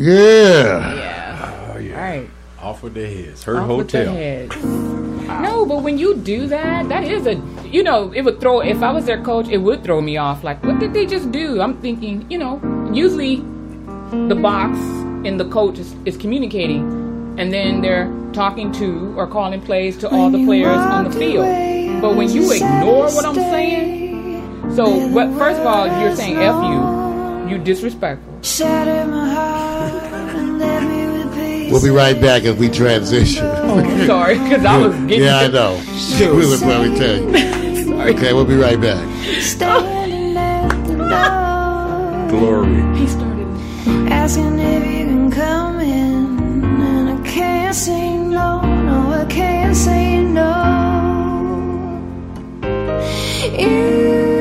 [0.00, 0.96] Bam.
[0.96, 1.72] Yeah.
[1.74, 1.94] Oh, yeah.
[1.94, 2.30] All right.
[2.60, 3.44] Off with their heads.
[3.44, 4.14] Her Off with the Hotel.
[4.14, 5.42] head.
[5.42, 7.34] No, but when you do that, that is a
[7.66, 8.60] you know it would throw.
[8.60, 10.42] If I was their coach, it would throw me off.
[10.42, 11.60] Like, what did they just do?
[11.60, 12.60] I'm thinking, you know,
[12.92, 13.36] usually
[14.28, 14.78] the box
[15.26, 16.82] and the coach is, is communicating,
[17.38, 21.46] and then they're talking to or calling plays to all the players on the field.
[22.02, 25.28] But when you ignore what I'm saying, so what?
[25.38, 28.38] First of all, you're saying "f you," you disrespectful.
[31.82, 33.42] We'll be right back as we transition.
[33.46, 35.80] Oh, sorry, because I was getting- Yeah, I know.
[36.20, 37.94] we would probably tell you.
[38.02, 39.02] Okay, we'll be right back.
[39.40, 40.96] Standing at the
[42.28, 42.98] door, Glory.
[42.98, 43.46] He started.
[44.12, 50.20] asking if you can come in, and I can't say no, no, I can't say
[50.20, 50.50] no.
[53.58, 54.39] You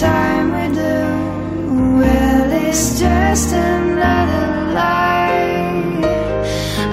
[0.00, 6.00] time we do, well, it's just another lie.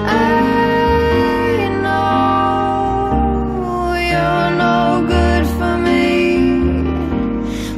[0.04, 6.04] I know you're no good for me,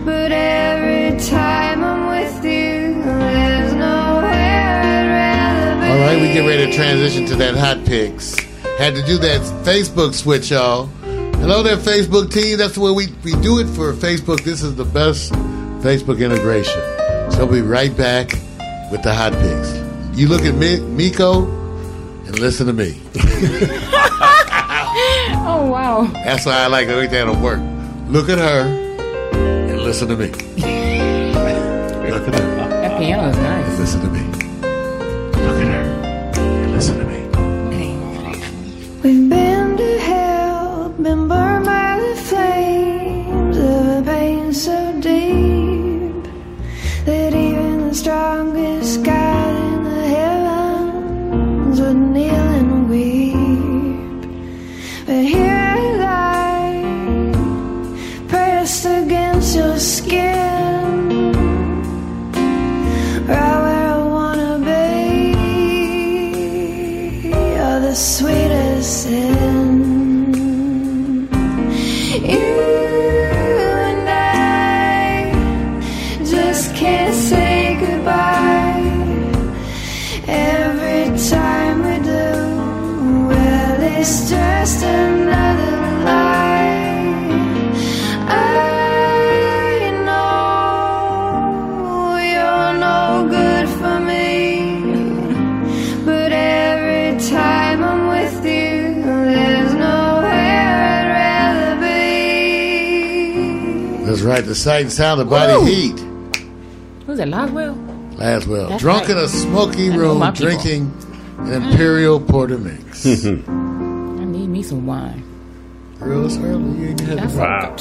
[0.05, 5.86] but every time I'm with you, there's nowhere I'd rather be.
[5.93, 8.35] All right, we get ready to transition to that hot picks.
[8.78, 10.89] Had to do that Facebook switch, y'all.
[11.40, 12.58] Hello there, Facebook team.
[12.58, 14.44] That's the way we, we do it for Facebook.
[14.44, 15.32] This is the best
[15.82, 16.80] Facebook integration.
[17.32, 18.32] So we'll be right back
[18.90, 19.72] with the hot picks.
[20.18, 21.44] You look at Mi- Miko
[22.26, 23.00] and listen to me.
[25.42, 26.04] Oh wow.
[26.12, 27.60] That's why I like everything that'll work.
[28.08, 28.62] Look at her
[29.32, 30.26] and listen to me.
[32.10, 32.56] Look at her.
[32.68, 33.49] That piano is nice.
[104.40, 104.48] Right.
[104.48, 105.64] The sight and sound of body Woo.
[105.64, 105.98] heat.
[107.06, 107.28] Who's that?
[107.28, 107.74] Laswell?
[108.16, 108.68] Laswell.
[108.68, 109.10] That's Drunk right.
[109.10, 110.82] in a smoky room, drinking
[111.38, 111.70] an mm.
[111.70, 113.06] Imperial Porter Mix.
[113.06, 115.24] I need me some wine.
[115.98, 116.78] Girl, it's early.
[116.78, 117.76] You ain't had That's wow.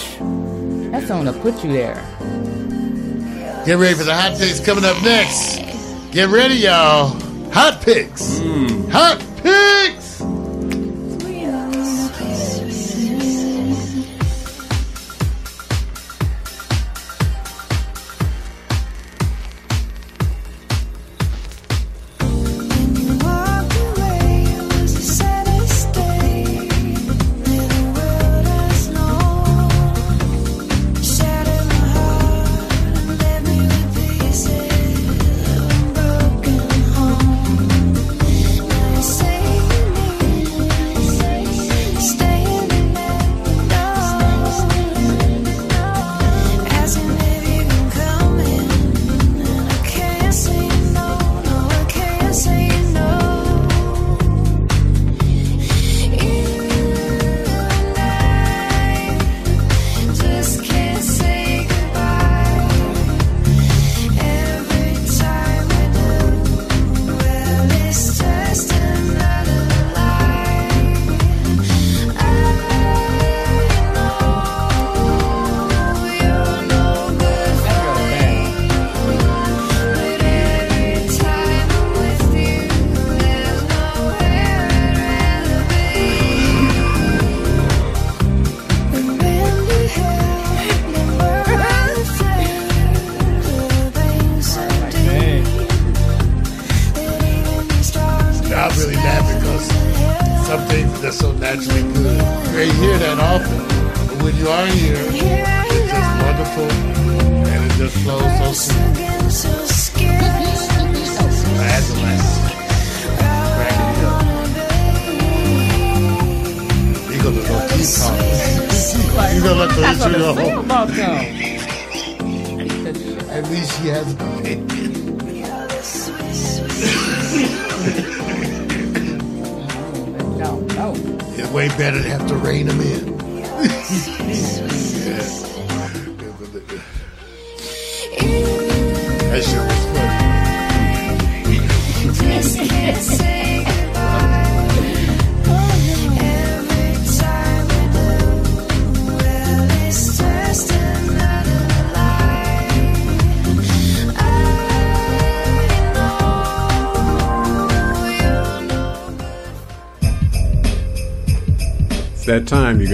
[0.91, 1.95] That's gonna put you there.
[3.65, 5.57] Get ready for the hot picks coming up next.
[6.11, 7.09] Get ready, y'all.
[7.51, 8.39] Hot picks.
[8.39, 8.89] Mm.
[8.89, 9.98] Hot picks.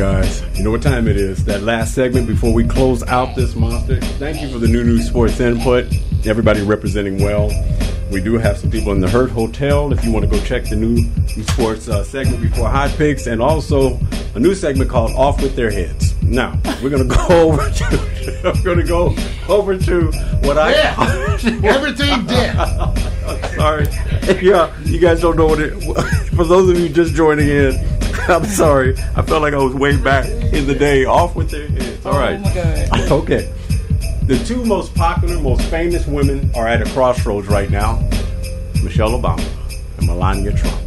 [0.06, 0.44] Guys.
[0.56, 1.45] You know what time it is.
[1.45, 3.99] That last segment before we close out this monster.
[4.19, 5.86] Thank you for the new new sports input.
[6.26, 7.49] Everybody representing well.
[8.11, 9.91] We do have some people in the Hurt Hotel.
[9.91, 13.26] If you want to go check the new, new sports uh, segment before Hot Picks,
[13.26, 13.99] and also
[14.36, 16.14] a new segment called Off with Their Heads.
[16.22, 18.41] Now we're gonna go over to.
[18.48, 19.15] I'm gonna go
[19.49, 20.11] over to
[20.44, 20.72] what I.
[20.72, 21.38] Yeah.
[21.64, 22.56] everything dead.
[23.56, 23.88] sorry.
[24.40, 25.73] Yeah, you guys don't know what it.
[26.36, 27.73] For those of you just joining in,
[28.27, 28.95] I'm sorry.
[29.26, 31.06] I felt like I was way back in the day.
[31.06, 32.06] Off with their heads.
[32.06, 32.35] All right.
[32.35, 33.11] Oh my god.
[33.23, 33.52] Okay.
[34.27, 38.07] The two most popular, most famous women are at a crossroads right now:
[38.84, 39.43] Michelle Obama
[39.97, 40.80] and Melania Trump.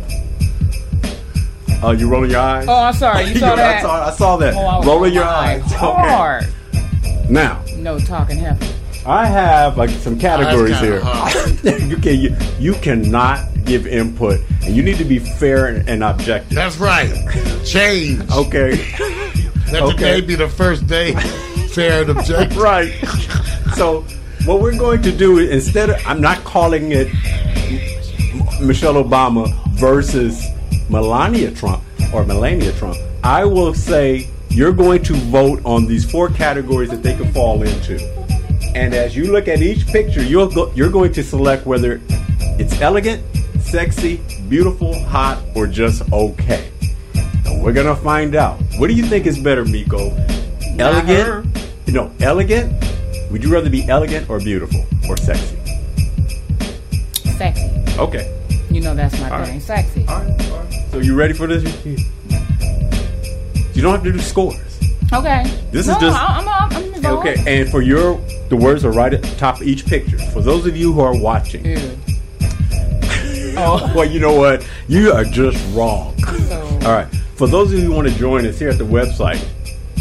[1.83, 2.67] Oh, you rolling your eyes?
[2.69, 3.25] Oh, I'm sorry.
[3.25, 3.83] You saw I that?
[3.83, 4.55] saw, I saw that.
[4.55, 5.73] Oh, I rolling your lying eyes.
[5.73, 6.47] Hard.
[6.75, 7.27] Okay.
[7.29, 8.67] Now, No talking heaven.
[9.05, 11.79] I have like some oh, categories kinda here.
[11.89, 16.03] you can you, you cannot give input, and you need to be fair and, and
[16.03, 16.55] objective.
[16.55, 17.11] That's right.
[17.69, 18.31] Change.
[18.31, 18.71] Okay.
[19.73, 19.93] Let Okay.
[19.97, 21.13] today be the first day
[21.75, 22.57] fair and objective.
[22.57, 22.93] right.
[23.77, 24.03] So
[24.47, 27.09] what we're going to do is instead of I'm not calling it
[28.63, 30.43] Michelle Obama versus
[30.89, 31.83] Melania Trump
[32.15, 32.97] or Melania Trump.
[33.23, 37.63] I will say you're going to vote on these four categories that they can fall
[37.63, 38.01] into.
[38.75, 42.01] And as you look at each picture, you'll go, you're going to select whether
[42.59, 43.23] it's elegant,
[43.61, 46.68] sexy, beautiful, hot, or just okay.
[47.69, 48.59] We're gonna find out.
[48.79, 50.17] What do you think is better, Miko?
[50.79, 51.55] Elegant?
[51.85, 52.73] You know, elegant?
[53.31, 55.55] Would you rather be elegant or beautiful or sexy?
[57.37, 57.71] Sexy.
[57.99, 58.35] Okay.
[58.71, 59.57] You know that's my All thing.
[59.57, 59.63] right.
[59.63, 60.07] Sexy.
[60.93, 61.63] So you ready for this?
[61.85, 64.57] You don't have to do scores.
[65.13, 65.43] Okay.
[65.71, 66.73] This no, is just- I'm, I'm,
[67.05, 67.07] I'm.
[67.19, 68.19] Okay, and for your
[68.49, 70.17] the words are right at the top of each picture.
[70.33, 71.67] For those of you who are watching,
[73.61, 73.93] Oh.
[73.95, 74.67] well, you know what?
[74.89, 76.15] You are just wrong.
[76.87, 77.07] All right.
[77.39, 79.43] For those of you who want to join us here at the website,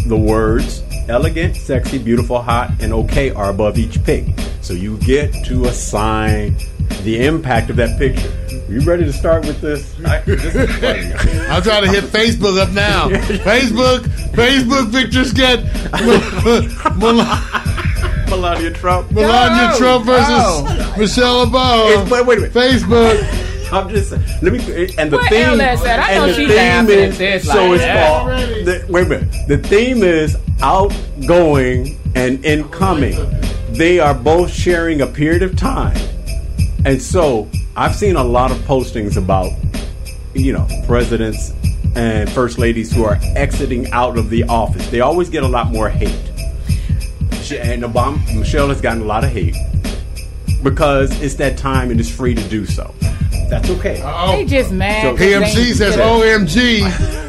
[0.07, 4.25] the words elegant, sexy, beautiful, hot, and okay are above each pic.
[4.61, 6.55] So you get to assign
[7.03, 8.31] the impact of that picture.
[8.69, 9.95] You ready to start with this?
[10.03, 10.55] I, this
[11.49, 13.07] I'm trying to hit Facebook up now.
[13.09, 13.99] Facebook,
[14.31, 15.59] Facebook pictures get
[18.29, 19.11] Melania Trump.
[19.11, 19.77] Melania No.
[19.77, 20.95] Trump versus Oh.
[20.97, 21.91] Michelle Obama.
[21.91, 22.53] It's- wait, wait a minute.
[22.55, 23.46] Facebook.
[23.71, 24.59] I'm just let me
[24.97, 29.05] and the What theme and the theme is this so like it's called the, wait
[29.05, 29.47] a minute.
[29.47, 33.17] The theme is outgoing and incoming.
[33.69, 35.97] They are both sharing a period of time.
[36.85, 39.51] And so I've seen a lot of postings about
[40.33, 41.51] you know presidents
[41.95, 44.87] and first ladies who are exiting out of the office.
[44.89, 46.13] They always get a lot more hate.
[47.51, 49.55] And Obama Michelle has gotten a lot of hate
[50.63, 52.93] because it's that time and it's free to do so.
[53.49, 54.01] That's okay.
[54.03, 55.03] oh They just mad.
[55.03, 56.05] So 'cause they PMC says get.
[56.05, 56.79] OMG.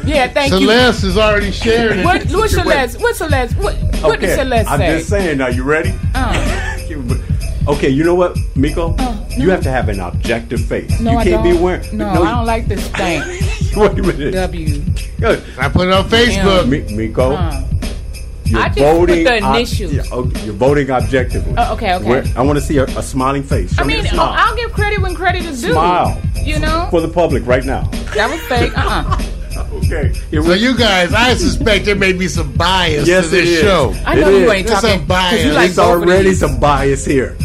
[0.05, 0.59] Yeah, thank you.
[0.59, 2.99] Celeste is already sharing What, what Celeste?
[2.99, 3.55] What Celeste?
[3.57, 4.97] What, what did okay, Celeste I'm say?
[4.97, 5.37] just saying.
[5.37, 5.93] Now you ready?
[6.15, 6.77] Uh,
[7.67, 8.95] Okay, you know what, Miko?
[9.37, 10.99] You have to have an objective face.
[10.99, 11.53] no, you I can't don't.
[11.55, 11.95] be wearing.
[11.95, 13.21] No, I don't like this thing.
[13.75, 14.31] Wait a minute.
[14.33, 14.81] W.
[15.19, 15.43] Good.
[15.59, 16.67] I put it on Facebook.
[16.67, 17.63] Mi- Miko, Uh,
[18.49, 19.23] you're I just put voting.
[19.23, 19.93] the ob- initials.
[19.93, 21.53] yeah, okay, you're voting objectively.
[21.57, 22.05] Oh, okay, okay.
[22.09, 23.73] Where- I want to see a, a smiling face.
[23.75, 24.33] Show I me mean, a oh, smile.
[24.37, 25.71] I'll give credit when credit is due.
[25.71, 26.21] Smile.
[26.43, 27.83] You know, for the public right now.
[28.15, 28.77] that was fake.
[28.77, 29.21] Uh uh
[29.73, 30.13] Okay.
[30.31, 33.61] So you guys, I suspect there may be some bias Yes, to this it is.
[33.61, 33.93] show.
[34.05, 34.51] I know It you is.
[34.51, 35.43] ain't There's talking some bias.
[35.43, 37.35] you like There's already some bias here.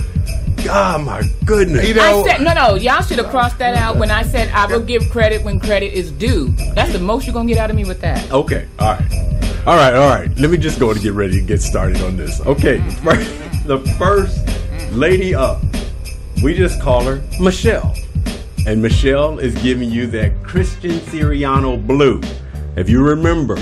[0.64, 1.86] God, my goodness.
[1.86, 2.74] You know, I said no, no.
[2.76, 5.92] Y'all should have crossed that out when I said I will give credit when credit
[5.92, 6.48] is due.
[6.74, 8.30] That's the most you're gonna get out of me with that.
[8.32, 9.43] Okay, all right.
[9.66, 10.28] All right, all right.
[10.38, 12.38] Let me just go to get ready to get started on this.
[12.42, 12.76] Okay,
[13.64, 14.46] the first
[14.92, 15.62] lady up,
[16.42, 17.94] we just call her Michelle.
[18.66, 22.20] And Michelle is giving you that Christian Siriano blue.
[22.76, 23.56] If you remember,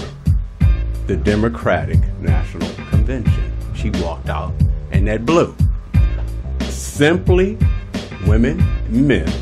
[1.07, 3.53] the Democratic National Convention.
[3.77, 4.53] She walked out
[4.91, 5.55] in that blue.
[6.63, 7.57] Simply,
[8.27, 9.33] women, men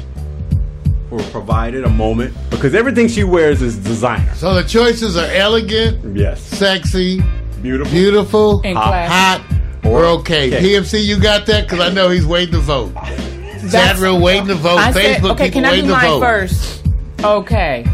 [1.11, 4.33] were provided a moment because everything she wears is designer.
[4.35, 6.41] So the choices are elegant, Yes.
[6.41, 7.23] sexy,
[7.63, 7.93] Beautiful.
[7.93, 9.13] beautiful, And hot, classy.
[9.13, 10.49] hot, or okay.
[10.55, 10.61] Okay.
[10.75, 11.65] PMC, you got that?
[11.69, 12.95] Because I know he's waiting to vote.
[12.95, 14.79] Chat That's- room waiting to vote.
[14.79, 16.21] I said, Facebook okay, people can I waiting do to mine vote.
[16.21, 16.83] first?
[17.23, 17.87] Okay,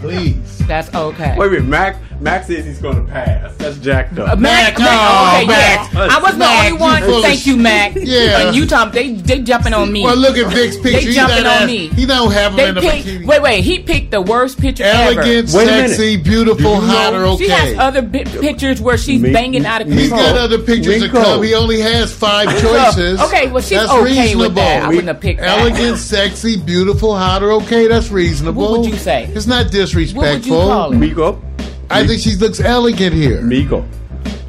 [0.00, 0.58] Please.
[0.66, 1.34] that's okay.
[1.38, 1.96] Wait a minute, Mac.
[2.20, 3.54] Mac says he's going to pass.
[3.58, 4.30] That's jacked up.
[4.30, 5.92] Uh, Mac, Mac, Mac, oh, okay, Mac.
[5.92, 6.08] yeah.
[6.10, 7.02] I was the Mac, only one.
[7.02, 7.92] full of Thank you, Mac.
[7.94, 8.48] Yeah.
[8.48, 10.02] And Utah, they they jumping on me.
[10.02, 11.06] Well, look at Vic's picture.
[11.06, 11.88] They jumping not on me.
[11.88, 13.26] He don't have him They in a picked, bikini.
[13.26, 13.62] wait, wait.
[13.64, 15.58] He picked the worst picture Elegant, ever.
[15.58, 15.88] Wait a minute.
[15.90, 17.44] sexy, beautiful, Do hot, know- or okay.
[17.44, 20.02] She has other bi- pictures where she's Me- banging out of control.
[20.02, 21.22] He's got other pictures to Rico.
[21.22, 21.42] come.
[21.44, 23.20] He only has five choices.
[23.20, 24.02] Okay, well, she's That's okay
[24.34, 24.54] with reasonable.
[24.56, 24.82] that.
[24.82, 25.60] I wouldn't have picked that.
[25.60, 27.86] Elegant, sexy, beautiful, hot, or okay.
[27.86, 28.62] That's reasonable.
[28.72, 29.30] What would you say?
[29.34, 30.22] It's not disrespectful.
[30.22, 30.96] What would you call it?
[30.96, 31.42] Miko.
[31.90, 33.40] I think she looks elegant here.
[33.42, 33.84] Miko.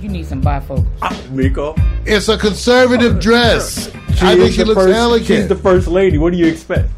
[0.01, 0.85] You need some bifocals.
[1.01, 1.75] Ah, Miko.
[2.05, 3.89] It's a conservative dress.
[4.15, 5.27] She I think is she looks first, elegant.
[5.27, 6.17] She's the first lady.
[6.17, 6.89] What do you expect?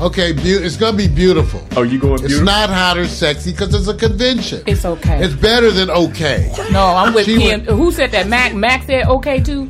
[0.00, 1.62] okay, beau- it's gonna be beautiful.
[1.76, 2.44] Oh, you going It's beautiful?
[2.46, 4.62] not hot or sexy because it's a convention.
[4.66, 5.22] It's okay.
[5.22, 6.50] It's better than okay.
[6.72, 7.64] no, I'm with She him.
[7.64, 8.26] Who said that?
[8.26, 8.54] Mac.
[8.54, 9.68] Mac said okay too.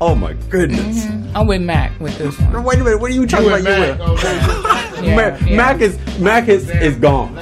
[0.00, 1.04] oh my goodness.
[1.06, 1.36] Mm-hmm.
[1.36, 2.64] I'm with Mac with this one.
[2.64, 3.00] Wait a minute.
[3.00, 3.66] What are you talking You about?
[3.66, 4.24] and You Mac, with?
[4.24, 4.86] okay.
[5.06, 5.56] Yeah, Mac, yeah.
[5.56, 7.34] Mac is Mac is, is gone.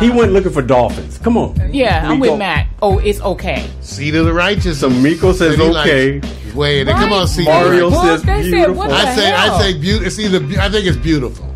[0.00, 1.18] He went looking for dolphins.
[1.18, 1.72] Come on.
[1.72, 2.32] Yeah, I'm Miko.
[2.32, 2.68] with Mac.
[2.82, 3.68] Oh, it's okay.
[3.80, 4.80] Seat of the righteous.
[4.80, 5.88] So Miko says City lights.
[5.90, 6.20] okay.
[6.54, 7.92] Wait, come on, seat of the Mario righteous.
[7.92, 8.74] Well, says they said, beautiful.
[8.76, 9.60] what the I say, I hell?
[9.60, 10.40] say, beau- it's either.
[10.40, 11.46] be- I think it's beautiful.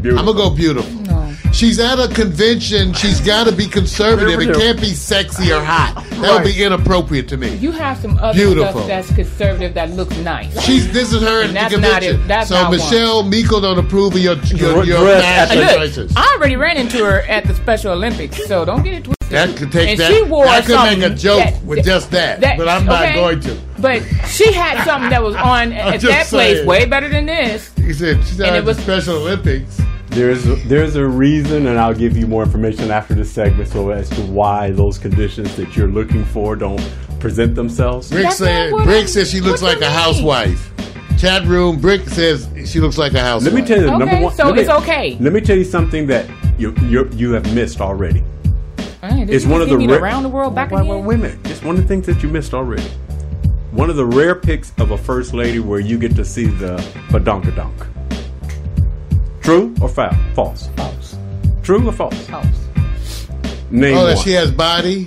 [0.00, 0.18] Beautiful.
[0.18, 1.13] I'm gonna go beautiful.
[1.54, 1.58] No.
[1.58, 2.92] She's at a convention.
[2.94, 4.40] She's got to be conservative.
[4.40, 6.04] It can't be sexy or hot.
[6.20, 7.54] That would be inappropriate to me.
[7.56, 8.72] You have some other Beautiful.
[8.72, 10.60] stuff that's conservative that looks nice.
[10.64, 11.82] She's this is her at And the convention.
[11.82, 12.28] not it.
[12.28, 12.78] That's so not one.
[12.78, 16.12] Michelle Miko don't approve of your your, your Dress fashion the- choices.
[16.16, 19.28] I already ran into her at the Special Olympics, so don't get it twisted.
[19.30, 20.10] That could take and that.
[20.12, 23.02] she wore I could make a joke that- with just that, that- but I'm not
[23.04, 23.14] okay?
[23.14, 23.56] going to.
[23.78, 27.70] But she had something that was on at just that place way better than this.
[27.76, 29.80] He said she's And at it the was- Special Olympics.
[30.14, 33.90] There's a, there's a reason, and I'll give you more information after this segment, so
[33.90, 36.80] as to why those conditions that you're looking for don't
[37.18, 38.10] present themselves.
[38.10, 39.98] Brick That's said not what Brick I'm- says she looks what like you a mean?
[39.98, 40.70] housewife.
[41.18, 41.80] Chat room.
[41.80, 43.52] Brick says she looks like a housewife.
[43.52, 44.34] Let me tell you, Okay, number one.
[44.34, 45.16] so let me- it's okay.
[45.20, 46.26] Let me tell you something that
[46.58, 48.22] you you you have missed already.
[49.02, 50.82] Hey, did It's you one just of the me ra- around the world back wait,
[50.86, 51.04] wait, again.
[51.04, 51.38] wait a minute.
[51.46, 52.86] It's one of the things that you missed already.
[53.72, 56.76] One of the rare picks of a first lady where you get to see the
[57.08, 57.72] badonkadonk.
[59.44, 60.68] True or fa- false?
[60.76, 61.16] False.
[61.62, 62.26] True or false?
[62.26, 62.46] False.
[63.70, 64.24] Name Oh, that one.
[64.24, 65.06] she has body.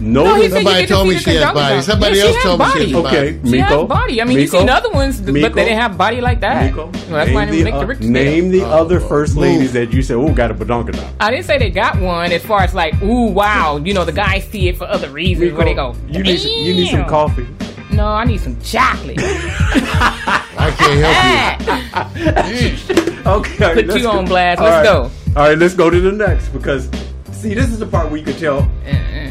[0.00, 1.74] no, No, he one- said you Somebody told me she has body.
[1.74, 1.82] dog.
[1.84, 3.06] Somebody Yeah, else she told has me she has body.
[3.16, 3.50] Okay, body.
[3.50, 3.78] She Miko.
[3.80, 4.22] has body.
[4.22, 4.58] I mean, you've Miko?
[4.60, 5.48] seen other ones, but Miko?
[5.54, 6.64] they didn't have body like that.
[6.66, 8.70] Miko, Well, that's why I name, didn't the, make the uh, rich name the Oh,
[8.70, 9.42] other first move.
[9.44, 11.06] ladies that you said, oh, got a badonkadonk.
[11.20, 13.76] I didn't say they got one as far as like, ooh, wow.
[13.76, 16.50] You know, the guys see it for other reasons where they go, You need, some,
[16.50, 17.46] you need some coffee.
[17.92, 19.18] No, I need some chocolate.
[20.70, 23.30] I can't help you.
[23.30, 24.60] Okay, Put let's you on blast.
[24.60, 24.92] All Let's right.
[25.34, 25.40] go.
[25.40, 26.88] All right, let's go to the next because
[27.32, 28.70] see, this is the part where you can tell.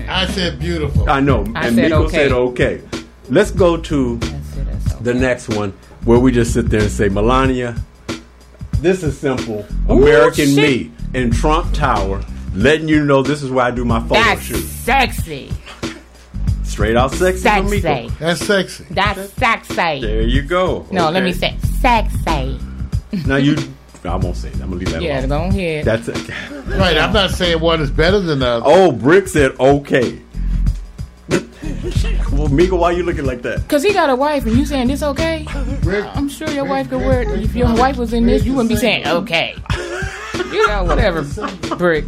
[0.08, 1.10] I said beautiful.
[1.10, 2.18] I know, I and said Miko okay.
[2.18, 2.82] said okay.
[3.30, 4.18] Let's go to
[5.02, 5.72] the next one
[6.06, 7.76] where we just sit there and say, Melania,
[8.74, 9.66] this is simple.
[9.88, 10.56] American shit.
[10.56, 14.42] me in Trump Tower, letting you know this is where I do my photo That's
[14.42, 14.64] shoot.
[14.64, 15.52] sexy.
[16.80, 17.82] Straight out sexy, Sexy.
[17.82, 18.08] Miko.
[18.20, 18.86] That's sexy.
[18.92, 20.00] That's sexy.
[20.00, 20.88] There you go.
[20.92, 22.58] No, let me say sexy.
[23.28, 23.58] Now you,
[24.06, 24.62] I won't say that.
[24.62, 25.50] I'm gonna leave that Yeah, alone.
[25.50, 25.84] go ahead.
[25.84, 26.30] That's it.
[26.78, 26.96] Right.
[26.98, 28.66] I'm not saying one is better than the other.
[28.66, 30.22] Oh, Brick said okay.
[32.32, 33.68] well, Miko, why you looking like that?
[33.68, 35.46] Cause he got a wife, and you saying this okay?
[35.84, 37.42] Rick, I'm sure your wife could wear it.
[37.44, 39.54] If your wife was in this, you wouldn't be saying okay.
[40.50, 41.24] You know, whatever.
[41.76, 42.06] Brick.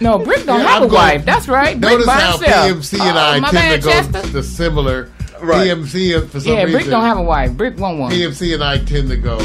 [0.00, 1.24] No, Brick don't Yeah, have I'm a going- wife.
[1.24, 1.80] That's right.
[1.80, 2.66] Brick Notice by how himself.
[2.66, 4.32] PMC and Oh, I my tend bad, to go Chester.
[4.32, 5.10] the similar.
[5.40, 5.68] Right.
[5.68, 6.72] PMC for some Yeah, reason.
[6.72, 7.52] Brick don't have a wife.
[7.52, 8.10] Brick want one.
[8.10, 9.38] PMC and I tend to go.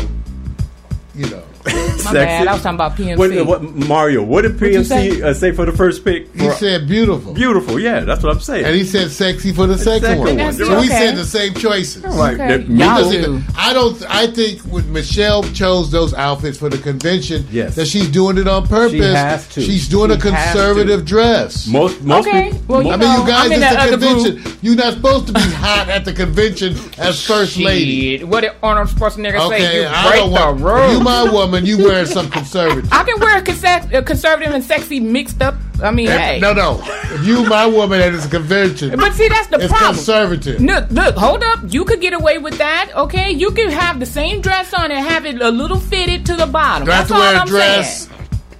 [1.16, 1.44] You know.
[2.06, 2.48] My bad.
[2.48, 3.18] I was talking about PMC.
[3.46, 5.22] What, what, Mario, what did What'd PMC say?
[5.22, 6.34] uh, say for the first pick?
[6.36, 7.34] He said beautiful.
[7.34, 8.66] Beautiful, yeah, that's what I'm saying.
[8.66, 10.38] And he said sexy for the second, second one.
[10.38, 10.54] one.
[10.54, 12.04] So That's we said the same choices.
[12.04, 12.34] Right.
[12.40, 12.64] Okay.
[12.64, 13.42] Y'all Because do.
[13.58, 14.04] I don't.
[14.10, 17.76] I think when Michelle chose those outfits for the convention, Yes.
[17.76, 18.92] that she's doing it on purpose.
[18.94, 19.62] She has to.
[19.62, 21.68] She's doing a She has conservative dress.
[21.68, 22.66] most most Okay, people.
[22.68, 24.42] well, you I mean, know, you guys, I'm in it's that a convention.
[24.42, 24.58] group.
[24.62, 28.24] You're not supposed to be hot at the convention as first lady.
[28.24, 29.82] What did Arnold Schwarzenegger say?
[29.82, 30.62] You I break don't the want.
[30.62, 30.94] rules.
[30.94, 31.49] You my woman.
[31.54, 32.92] And you wearing some conservative.
[32.92, 35.56] I can wear uh, conservative and sexy mixed up.
[35.82, 36.40] I mean, If- hey.
[36.40, 36.82] No, no.
[36.84, 39.96] If you my woman at this convention, But see, that's the it's problem.
[39.96, 40.62] conservative.
[40.62, 41.60] Look, look, hold up.
[41.70, 43.32] You could get away with that, okay?
[43.32, 46.46] You could have the same dress on and have it a little fitted to the
[46.48, 46.86] bottom.
[46.86, 48.08] Do That's to wear all a I'm dress?
[48.08, 48.16] saying.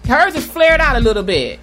[0.08, 1.60] Hers is flared out a little bit.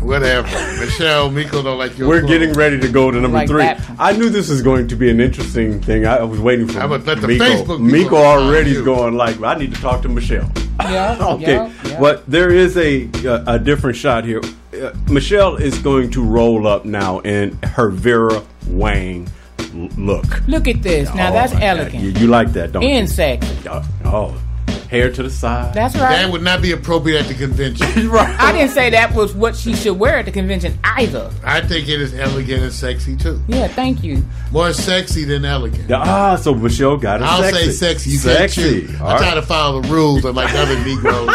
[0.00, 0.48] Whatever.
[0.80, 2.30] Michelle, Miko don't like your We're clothes.
[2.30, 3.62] getting ready to go to number Like three.
[3.62, 3.80] that.
[3.98, 6.06] I knew this was going to be an interesting thing.
[6.06, 7.44] I, I was waiting for How about let the Miko.
[7.44, 8.84] Facebook people Miko find already is you.
[8.84, 10.50] going like, I need to talk to Michelle.
[10.80, 11.16] Yeah.
[11.34, 12.00] okay, yeah, yeah.
[12.00, 14.40] but there is a a, a different shot here.
[14.72, 19.28] Uh, Michelle is going to roll up now in her Vera Wang
[19.74, 20.46] l- look.
[20.46, 21.12] Look at this.
[21.14, 21.66] Now Oh, that's my God.
[21.80, 22.02] elegant.
[22.04, 23.12] You, you like that, don't And you?
[23.14, 23.68] sexy.
[23.68, 24.40] Uh, oh,
[24.88, 25.74] hair to the side.
[25.74, 26.16] That's right.
[26.16, 28.08] That would not be appropriate at the convention.
[28.10, 28.40] right.
[28.40, 31.30] I didn't say that was what she should wear at the convention either.
[31.44, 33.40] I think it is elegant and sexy too.
[33.48, 34.24] Yeah, thank you.
[34.50, 35.90] More sexy than elegant.
[35.92, 37.24] Ah, so Michelle got it.
[37.24, 37.64] I'll sexy.
[37.66, 38.10] say sexy.
[38.10, 38.86] You sexy.
[38.86, 39.34] can't I try right.
[39.34, 41.28] to follow the rules unlike other Negroes.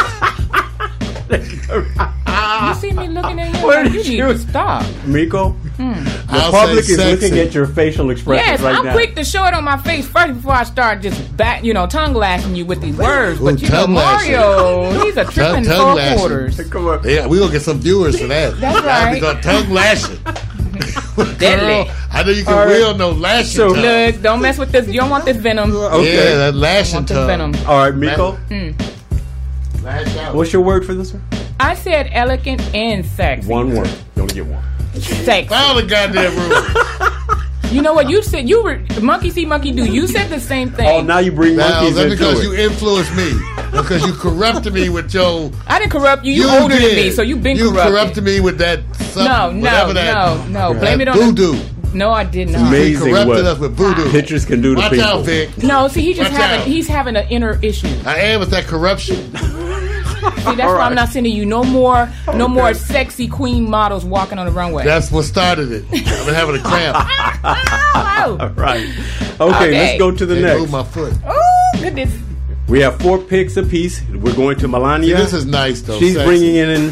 [1.34, 4.86] you see me looking at you Where like you did need you- to stop.
[5.06, 5.94] Miko, Hmm.
[6.04, 8.94] the I'll public say is looking at your facial expressions Yes, right I'm now.
[8.94, 11.88] quick to show it on my face first before I start just back, you know,
[11.88, 13.42] tongue lashing you with these words.
[13.42, 13.94] Ooh, But you know, tongue.
[13.94, 16.18] Mario, he's a Tongue- tripping tongue four lashing.
[16.20, 16.62] quarters.
[16.70, 17.02] Come on.
[17.10, 18.60] Yeah, we gonna get some viewers for that.
[18.60, 19.36] That's That'll right.
[19.38, 20.18] be tongue lashing.
[21.40, 21.86] Deadly.
[21.86, 22.68] Girl, I know you can All right.
[22.70, 23.48] wield no lashing.
[23.52, 23.82] So- tongue.
[23.84, 24.88] Look, don't mess with this.
[24.88, 25.76] You don't want this venom.
[25.76, 26.14] Okay.
[26.16, 27.28] Yeah, that lashing want this tongue.
[27.28, 27.56] venom.
[27.68, 28.38] All right, Miko.
[29.82, 30.36] Lash out.
[30.36, 31.24] what's your word for this one?
[31.60, 33.48] I said elegant and sexy.
[33.50, 33.88] One word.
[34.16, 34.64] You only get one.
[35.02, 35.48] Sexy.
[35.50, 37.72] Follow the goddamn rules.
[37.72, 38.08] You know what?
[38.10, 39.84] You said you were monkey see, monkey do.
[39.86, 40.88] You said the same thing.
[40.88, 42.44] Oh, now you bring Now, monkeys that's into because it.
[42.44, 43.32] you influenced me.
[43.72, 45.52] Because you corrupted me with your.
[45.66, 46.34] I didn't corrupt you.
[46.34, 46.92] You, older did.
[46.92, 47.94] than me, so you've been you corrupted.
[47.94, 48.82] corrupted me with that.
[48.98, 50.80] Something, No, no, that, no, no.
[50.80, 51.70] Blame it on the- voodoo.
[51.96, 52.68] No, I did It's not.
[52.70, 54.12] amazing corrupted what us with voodoo.
[54.12, 55.06] pictures can do to Watch people.
[55.08, 55.62] out, Vic.
[55.64, 56.68] No, see, he just Watch having out.
[56.68, 57.88] he's having an inner issue.
[58.06, 59.32] I am with that corruption.
[60.36, 60.82] That's All why.
[60.86, 64.84] I'm not sending you no more, no more sexy queen models walking on the runway.
[64.84, 65.84] That's what started it.
[65.86, 66.98] I've been having a cramp.
[67.44, 68.88] oh, All right.
[69.40, 69.72] Okay, Okay.
[69.72, 70.60] let's go to the They next.
[70.60, 71.14] moved my foot.
[71.26, 72.14] oh, goodness.
[72.68, 74.02] We have four picks apiece.
[74.10, 75.18] We're going to Melania.
[75.18, 76.00] See, this is nice, though.
[76.00, 76.26] She's Sexy.
[76.26, 76.90] bringing in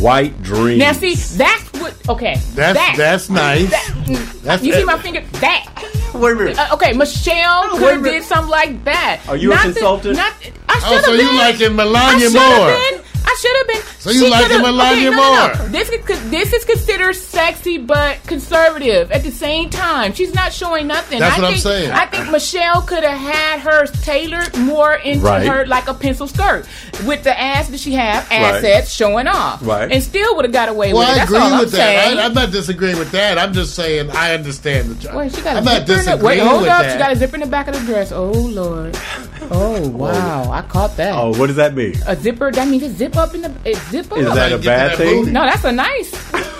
[0.00, 0.78] White Dreams.
[0.80, 1.94] Now, see, that's what.
[2.08, 3.70] Okay, That's that, that's nice.
[3.70, 5.20] that- mm, That's you see my finger?
[5.40, 5.68] That.
[6.14, 6.58] Wait a minute.
[6.58, 9.20] Uh, okay, Michelle wait could have did something like that.
[9.28, 10.16] Are you a Not consultant?
[10.16, 10.32] not,
[10.68, 11.36] I Oh, should so have you been.
[11.38, 13.01] liking I Melania should have more?
[13.32, 13.38] Been.
[13.38, 14.00] I should have been.
[14.00, 15.58] So you like liking coulda- Melania okay, no, no, no.
[15.58, 15.68] more?
[15.68, 20.12] This is this is considered sexy but conservative at the same time.
[20.12, 21.20] She's not showing nothing.
[21.20, 21.90] That's I what I'm think, saying.
[21.92, 25.46] I think Michelle could have had hers tailored more into Right.
[25.46, 26.66] her like a pencil skirt
[27.06, 28.40] with the ass that she have, Right.
[28.40, 29.90] assets showing off, Right.
[29.90, 31.12] and still would have got away Well, with it.
[31.12, 31.76] I That's agree all I'm with that.
[31.76, 32.18] saying.
[32.18, 33.38] I, I'm not disagreeing with that.
[33.38, 35.14] I'm just saying I understand the job.
[35.14, 36.82] Wait, she got a I'm not zipper in the, wait, hold with up.
[36.82, 36.92] that.
[36.92, 38.12] She got a zipper in the back of the dress.
[38.12, 38.96] Oh Lord.
[39.50, 41.14] Oh wow, I caught that.
[41.14, 41.94] Oh, what does that mean?
[42.06, 42.50] A zipper.
[42.52, 44.18] That means it zip up in the it zip up.
[44.18, 45.20] Is that a Get bad that thing?
[45.20, 45.32] booty.
[45.32, 46.12] no, that's a nice.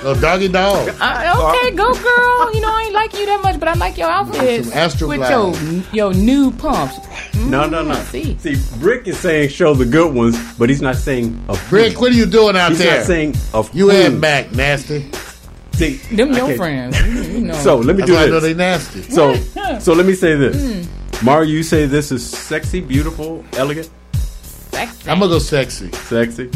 [0.02, 0.88] No doggy dog.
[1.00, 2.54] Uh, okay, go girl.
[2.54, 5.08] You know I ain't like you that much, but I like your outfit Some Astro
[5.08, 5.30] with Glide.
[5.30, 6.98] your your new pumps.
[7.36, 7.94] No, no, no.
[8.04, 8.36] see.
[8.38, 12.12] See, Brick is saying show the good ones, but he's not saying a Rick, what
[12.12, 12.76] are you doing out there.
[12.76, 12.96] He's there?
[12.98, 13.96] not saying of you who.
[13.96, 15.10] and Mac nasty.
[15.74, 17.00] See, Them your can't- friends.
[17.00, 17.54] You, you know.
[17.54, 18.42] So let me That's do why I know this.
[18.42, 19.02] they nasty.
[19.02, 19.34] So,
[19.78, 20.86] so let me say this.
[21.24, 25.08] Mario, you say this is sexy, beautiful, elegant, sexy.
[25.10, 25.90] I'm gonna go sexy.
[25.92, 26.50] sexy.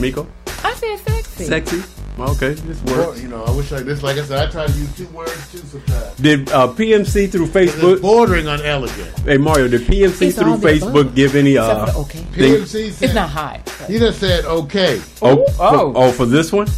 [0.00, 0.26] Miko,
[0.64, 1.44] I said sexy.
[1.44, 1.82] sexy.
[2.18, 3.20] Okay, this Well, works.
[3.20, 4.02] you know, I wish like this.
[4.02, 6.14] Like I said, I try to use two words too sometimes.
[6.16, 8.00] Did uh, PMC through It's Facebook?
[8.00, 9.18] bordering on elegant.
[9.20, 11.14] Hey Mario, did PMC It's through Facebook above.
[11.14, 12.20] give any Except uh for okay.
[12.32, 13.60] PMC said It's not high.
[13.86, 14.98] he just said okay.
[15.20, 15.92] Oh, Oh.
[15.92, 16.68] For, oh, for this one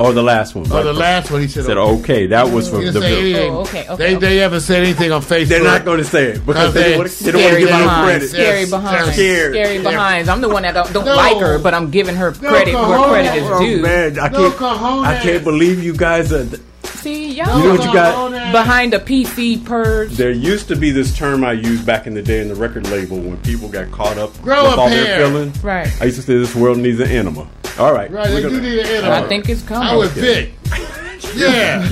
[0.00, 0.70] or the last one?
[0.72, 2.00] Or the last one he said, said okay.
[2.00, 2.26] okay.
[2.26, 2.92] That was for He the.
[2.92, 3.52] didn't say anything.
[3.52, 4.26] Oh, okay, okay, they okay.
[4.26, 5.48] they haven't said anything on Facebook.
[5.48, 6.82] They're not going to say it because Okay.
[6.82, 8.04] they don't want to give Scary them no behind.
[8.06, 8.28] credit.
[8.28, 9.12] Scary Yes, behind.
[9.12, 9.52] scared.
[9.54, 10.28] Scary behinds.
[10.28, 11.14] I'm the one that don't, don't No.
[11.16, 13.08] like her, but I'm giving her No credit where cojones.
[13.10, 13.82] credit is Oh due.
[13.82, 14.54] man, I No can't.
[14.56, 15.06] cojones.
[15.06, 16.46] I can't believe you guys are.
[16.84, 18.52] See, y'all You know what you got?
[18.52, 20.12] behind a PC purge.
[20.12, 22.88] There used to be this term I used back in the day in the record
[22.90, 25.04] label when people got caught up Grow with up all hair.
[25.04, 25.62] their feelings.
[25.62, 25.92] Right.
[26.00, 27.46] I used to say this world needs an enema.
[27.78, 28.10] All right.
[28.10, 29.14] Right, we're they gonna- do need an enema.
[29.14, 29.88] I think it's coming.
[29.88, 30.52] I was Vic.
[31.34, 31.80] Yeah.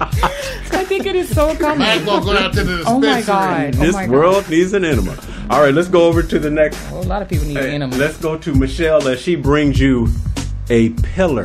[0.00, 1.78] I think it is so coming.
[1.80, 3.76] Mike gonna go out to the Oh my god.
[3.76, 5.16] Oh this oh my world needs an enema.
[5.50, 6.80] All right, let's go over to the next.
[6.84, 6.92] God.
[6.92, 7.96] Well, a lot of people need Hey, an enema.
[7.96, 10.08] let's go to Michelle as she brings you
[10.70, 11.44] a pillar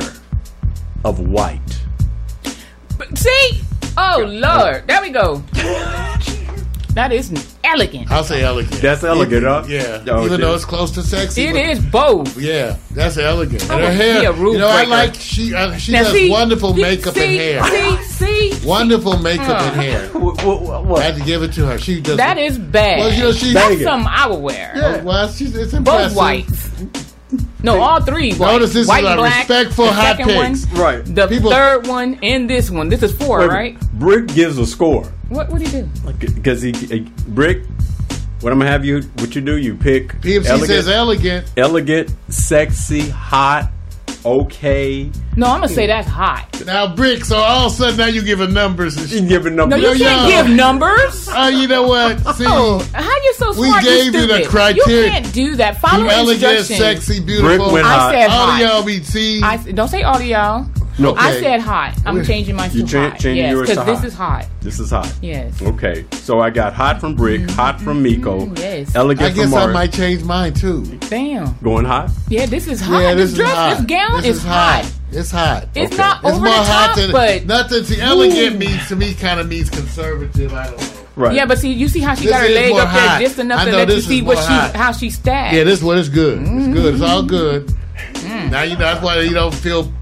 [1.04, 1.60] of white.
[2.96, 3.60] But see?
[3.96, 4.86] Oh Lord.
[4.88, 5.42] There we go.
[6.98, 7.30] That is
[7.62, 8.10] elegant.
[8.10, 8.82] I'll say elegant.
[8.82, 9.62] That's elegant, huh?
[9.68, 10.02] Yeah.
[10.08, 10.40] Oh, Even shit.
[10.40, 11.44] though it's close to sexy.
[11.44, 12.36] It is both.
[12.36, 13.70] Yeah, that's elegant.
[13.70, 14.32] I And her would hair.
[14.32, 15.54] a you know, I like she.
[15.54, 18.00] Uh, she Now does see, wonderful see- makeup see, and hair.
[18.02, 19.70] See, see, Wonderful makeup Huh.
[19.72, 20.08] and hair.
[20.18, 20.84] What?
[20.86, 21.78] what, I had to give it to her.
[21.78, 22.16] She does.
[22.16, 22.98] that is bad.
[22.98, 23.84] Well, you know, she- That's Bang it.
[23.84, 24.72] something I would wear.
[24.74, 26.16] Yeah, well, she's, it's Both impressive.
[26.16, 27.07] whites.
[27.62, 28.32] No, all three.
[28.34, 28.52] White.
[28.52, 30.66] Notice this is White, a black, respectful the hot second one, picks.
[30.72, 31.04] Right.
[31.04, 32.88] the People- third one, and this one.
[32.88, 33.80] This is four, Wait, right?
[33.94, 35.88] Brick gives a score What What do you do?
[36.34, 37.62] because he, he Brick.
[38.40, 39.02] What I'm gonna have you?
[39.18, 39.56] What you do?
[39.56, 41.52] You pick PMC elegant, says elegant.
[41.56, 43.72] elegant, sexy, hot,
[44.24, 45.10] okay.
[45.36, 46.46] No, I'm gonna say that's hot.
[46.66, 48.96] Now, Brick, so all of a sudden now you giving numbers.
[48.96, 49.80] And You giving numbers?
[49.80, 50.00] No, numbers?
[50.00, 51.28] you Yo, can't give numbers.
[51.32, 52.18] Oh, you know what?
[52.36, 53.82] See, Oh, how you so smart?
[53.84, 54.48] We gave you the stupid.
[54.48, 55.04] criteria.
[55.04, 55.80] You can't do that.
[55.80, 56.78] Follow you elegant, instructions.
[56.78, 57.72] sexy, Brick beautiful.
[57.72, 58.60] went I said all of hot.
[58.62, 59.40] y'all be see.
[59.42, 60.66] I don't say all of y'all.
[60.98, 61.14] No.
[61.14, 61.94] I said hot.
[62.04, 63.18] I'm changing my to You cha- hot.
[63.20, 64.04] changing yes, yours to this hot.
[64.04, 64.46] is hot.
[64.60, 65.14] This is hot.
[65.22, 65.62] Yes.
[65.62, 67.50] Okay, so I got hot from Brick, mm-hmm.
[67.56, 68.56] hot from Miko, mm-hmm.
[68.56, 68.94] yes.
[68.96, 70.84] elegant I guess from I might change mine too.
[71.08, 71.56] Damn.
[71.62, 72.10] Going hot.
[72.28, 73.00] Yeah, this is hot.
[73.00, 73.76] Yeah, this, this, dress, is hot.
[73.76, 74.92] this gown this is, hot.
[75.10, 75.68] It's hot.
[75.74, 75.96] It's Okay.
[76.02, 77.84] not It's over more the hot top, than but nothing.
[77.84, 80.52] See, elegant means to me kind of means conservative.
[80.52, 80.86] I don't know.
[81.16, 81.34] Right.
[81.34, 83.38] yeah, but see, you see how she This got her leg more up there just
[83.40, 85.54] enough I to let you see what more she how she stacked.
[85.54, 86.38] Yeah, this one is good.
[86.42, 86.94] It's good.
[86.94, 87.04] It's Mm-hmm.
[87.04, 87.66] all good.
[88.14, 88.50] Mm.
[88.50, 89.92] Now you know that's why you don't feel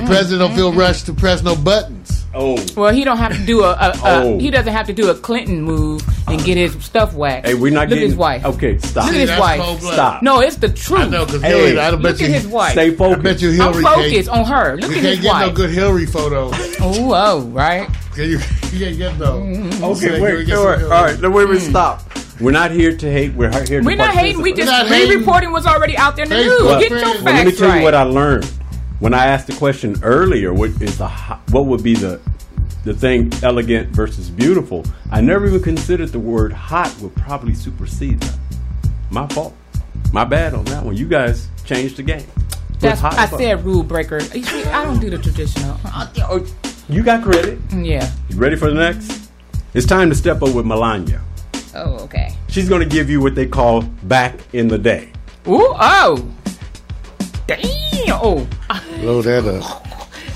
[0.00, 2.24] the president don't feel rushed to press no buttons.
[2.32, 2.64] Oh.
[2.76, 4.38] Well, he don't have to do a, a, a Oh.
[4.38, 7.48] he doesn't have to do a Clinton move and get his stuff waxed.
[7.48, 8.04] Hey, we're not Look getting.
[8.04, 8.44] at his wife.
[8.44, 9.06] Okay, stop.
[9.06, 9.80] Look at his wife.
[9.80, 10.22] Stop.
[10.22, 11.00] No, it's the truth.
[11.00, 11.78] I know because Hey, Hillary.
[11.80, 12.26] I bet Look you.
[12.26, 12.72] at his wife.
[12.72, 13.22] Stay I focused.
[13.24, 14.76] bet you I'm Hillary focused on her.
[14.76, 15.54] Look You at can't his get no wife.
[15.56, 16.50] good Hillary photo.
[16.52, 17.88] Oh, oh, right.
[18.14, 18.38] Can you,
[18.72, 19.40] you can't get no.
[19.40, 19.84] Mm-hmm.
[19.84, 20.46] Okay, Can you wait.
[20.46, 20.96] get All some right, Hillary?
[20.96, 21.20] all right.
[21.20, 22.02] No, wait, wait, stop.
[22.40, 23.34] We're not here to hate.
[23.34, 24.40] We're here to We're not hating.
[24.40, 26.62] We just not re-reporting what's already out there in the news.
[26.80, 28.50] Get your facts Well, let me tell you what I learned
[29.00, 30.52] when I asked the question earlier.
[30.54, 31.08] What is the
[31.50, 32.20] what would be the
[32.84, 34.84] the thing elegant versus beautiful?
[35.10, 38.38] I never even considered the word hot would probably supersede that.
[39.10, 39.54] My fault.
[40.12, 40.96] My bad on that one.
[40.96, 42.26] You guys changed the game.
[42.78, 43.38] That's, hot I above.
[43.40, 44.20] said rule breaker.
[44.20, 45.76] See, I don't do the traditional.
[45.84, 46.46] Oh,
[46.88, 47.60] You got credit.
[47.68, 48.10] Mm, yeah.
[48.30, 49.30] You ready for the next?
[49.74, 51.20] It's time to step up with Melania.
[51.74, 52.34] Oh, okay.
[52.48, 55.12] She's going to give you what they call back in the day.
[55.46, 56.26] Ooh, oh.
[57.56, 58.18] Damn.
[58.22, 58.46] Oh.
[59.00, 59.86] Blow that up.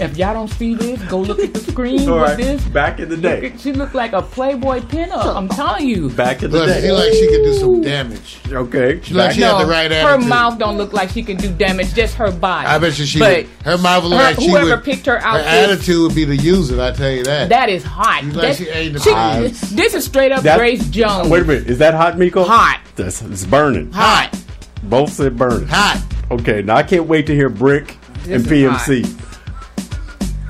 [0.00, 2.60] If y'all don't see this, go look at the screen All with right, this.
[2.64, 3.46] back in the Look day.
[3.52, 5.36] at- She looked like a Playboy pinup.
[5.36, 6.10] I'm telling you.
[6.10, 6.90] Back in the Look, she day.
[6.90, 8.38] like she could do some damage.
[8.50, 9.00] Okay.
[9.04, 11.48] She like she no, had the right her mouth don't look like she can do
[11.52, 11.94] damage.
[11.94, 12.66] Just her body.
[12.66, 13.46] I bet you she But would.
[13.64, 14.84] Her mouth would look her- like she whoever would.
[14.84, 16.80] picked her Her attitude would be to use it.
[16.80, 17.50] I tell you that.
[17.50, 18.24] That is hot.
[18.24, 21.28] You like she ate the she- this is straight up That- Grace Jones.
[21.28, 21.68] Wait a minute.
[21.70, 22.42] Is that hot, Miko?
[22.42, 22.80] Hot.
[22.96, 23.92] That's, it's burning.
[23.92, 24.36] Hot.
[24.82, 25.68] Both said burning.
[25.68, 26.02] Hot.
[26.30, 29.20] Okay, now I can't wait to hear Brick This and PMC.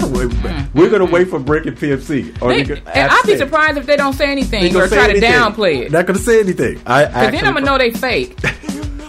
[0.74, 2.40] We're gonna wait for Brick and PMC.
[2.42, 5.82] Or They- and I'd be surprised if they don't say anything or try to downplay
[5.86, 5.92] it.
[5.92, 6.80] Not gonna say anything.
[6.86, 8.36] I Because then I'm gonna know they fake.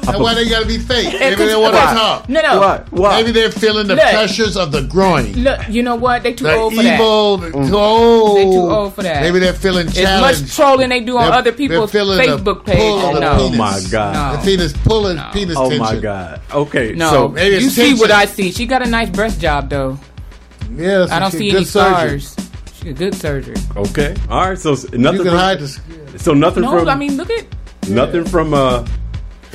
[0.07, 1.13] And why they gotta be fake?
[1.19, 1.93] Maybe they want to why?
[1.93, 2.29] talk.
[2.29, 2.59] No, no.
[2.59, 2.83] Why?
[2.91, 3.21] Why?
[3.21, 4.03] Maybe they're feeling the Look.
[4.05, 5.31] pressures of the groin.
[5.33, 6.23] Look, you know what?
[6.23, 6.93] They too The old for that.
[6.99, 8.37] evil, the too old.
[8.37, 9.21] They too old for that.
[9.21, 10.41] Maybe they're feeling As challenged.
[10.43, 12.77] much trolling they do on They're- other they're people's feeling the Facebook page.
[12.77, 13.37] pull of the No.
[13.39, 13.87] Oh my penis.
[13.91, 14.39] god.
[14.39, 15.79] The penis pulling penis Oh tension.
[15.79, 16.41] my god.
[16.53, 16.93] Okay.
[16.95, 18.11] No, So maybe you it's see what.
[18.11, 18.51] I see.
[18.51, 19.97] She got a nice breast job though.
[20.75, 22.19] Yeah, that's I don't what see she- any good surgery.
[22.21, 22.35] scars.
[22.81, 23.55] She a good surgery.
[23.75, 24.13] okay.
[24.29, 24.59] All right.
[24.59, 25.19] So s- nothing.
[25.19, 26.19] You can from, hide the.
[26.19, 26.89] So nothing No, from.
[26.89, 27.45] I mean look at.
[27.89, 28.85] nothing from uh,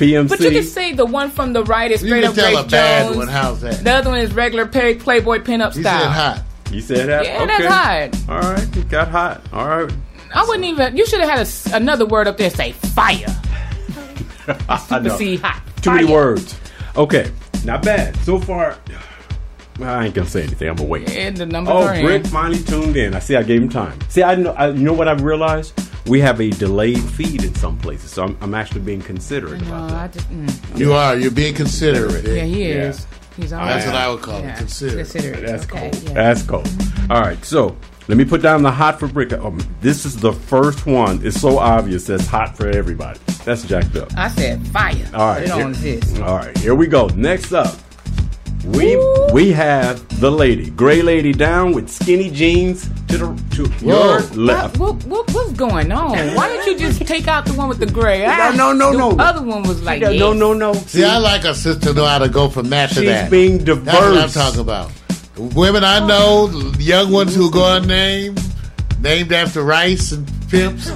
[0.01, 0.29] PMC.
[0.29, 2.63] But you can say the one from the right is You straight up Grace a
[2.63, 3.17] bad Jones.
[3.17, 3.27] one.
[3.27, 3.83] How's that?
[3.83, 6.01] The other one is regular pay, Playboy pinup You style.
[6.01, 6.43] said hot.
[6.71, 7.25] you said that.
[7.25, 7.67] Yeah, okay.
[7.67, 8.29] that's hot.
[8.43, 8.77] All right.
[8.77, 9.41] It got hot.
[9.53, 9.93] All right.
[10.33, 10.95] I wouldn't even.
[10.97, 12.49] You should have had a s another word up there.
[12.49, 13.25] Say fire.
[14.69, 15.17] I know.
[15.17, 15.61] See hot.
[15.81, 16.57] Too many words.
[16.95, 17.31] Okay.
[17.63, 18.15] Not bad.
[18.23, 18.77] So far.
[19.81, 20.69] I ain't gonna say anything.
[20.69, 21.09] I'm gonna wait.
[21.09, 22.05] And the numbers Oh, are in.
[22.05, 23.13] Brick finally tuned in.
[23.15, 23.35] I see.
[23.35, 23.97] I gave him time.
[24.09, 24.51] See, I know.
[24.53, 25.73] I, you know what I've realized?
[26.07, 29.67] We have a delayed feed in some places, so I'm, I'm actually being considerate No,
[29.67, 30.13] about I that.
[30.13, 30.29] just.
[30.31, 30.77] Mm.
[30.79, 31.15] You are.
[31.17, 32.25] You're being considerate.
[32.25, 32.89] Yeah, he Yeah.
[32.89, 33.05] is.
[33.37, 34.53] He's all That's what I would call Yeah.
[34.53, 34.57] it.
[34.57, 35.09] Considerate.
[35.09, 35.45] Considerate.
[35.45, 36.03] That's okay, cold.
[36.03, 36.13] yeah.
[36.13, 36.69] That's cold.
[37.09, 37.75] All right, so
[38.07, 39.31] let me put down the hot for Brick.
[39.33, 41.21] Um, this is the first one.
[41.23, 43.19] It's so obvious that's hot for everybody.
[43.45, 44.09] That's jacked up.
[44.17, 44.95] I said fire.
[45.13, 45.47] All right.
[45.47, 46.19] Put it on here- this.
[46.19, 47.07] All right, here we go.
[47.15, 47.75] Next up,
[48.65, 48.95] we
[49.33, 54.77] we have the lady, gray lady down with skinny jeans to the to your left.
[54.77, 56.11] what, what, what's going on?
[56.35, 58.23] Why didn't you just take out the one with the gray?
[58.25, 59.23] Ah, No, no, no, the no.
[59.23, 60.19] other one was like, No, yes.
[60.19, 60.73] no, no, no.
[60.73, 63.31] See, I like a sister know how to go from that to She's that.
[63.31, 64.91] being That's what I'm talking about.
[65.37, 66.47] Women I know,
[66.77, 68.39] young ones who go unnamed,
[69.01, 70.91] named after rice and pimps.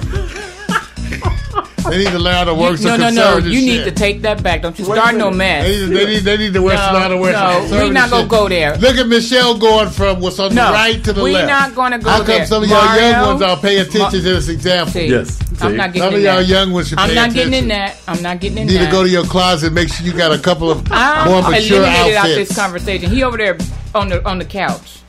[1.90, 3.22] They need to learn how to work some No, no, no.
[3.22, 3.84] conservative You need shit.
[3.84, 4.62] to take that back.
[4.62, 5.36] Don't you Wait start no minute.
[5.38, 5.64] mess.
[5.66, 7.58] They need, they, need, they need to work No, some how to work some no,
[7.60, 8.76] conservative we not gonna go there.
[8.76, 11.44] Look at Michelle going from what's on No, the right to the we left.
[11.44, 12.12] We're not gonna go there.
[12.12, 12.46] How come there.
[12.46, 14.92] some of y'all young Mario, ones are pay attention Ma- to this example?
[14.92, 16.46] See, Yes, I'm not getting Some in of y'all that.
[16.46, 17.50] young ones should I'm pay not attention.
[17.50, 17.96] getting in that.
[18.08, 20.12] I'm not getting in You need to go to your closet and make sure you
[20.12, 23.10] got a couple of I'm more mature eliminated out this conversation.
[23.10, 23.56] He over there
[23.94, 25.00] on the on the couch.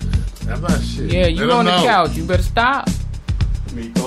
[0.49, 1.05] I'm not sure.
[1.05, 2.15] Yeah, you on the couch.
[2.15, 2.87] You better stop.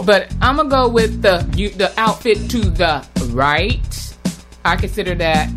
[0.04, 4.16] But I'm gonna go with the you, the outfit to the right.
[4.64, 5.50] I consider that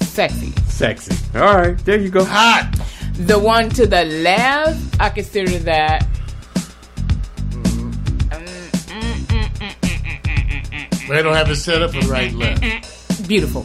[0.00, 0.52] sexy.
[0.66, 1.16] Sexy.
[1.38, 2.24] All right, there you go.
[2.24, 2.70] Hot.
[3.14, 6.06] The one to the left, I consider that.
[11.08, 13.26] They don't have it set up for right left.
[13.26, 13.64] Beautiful.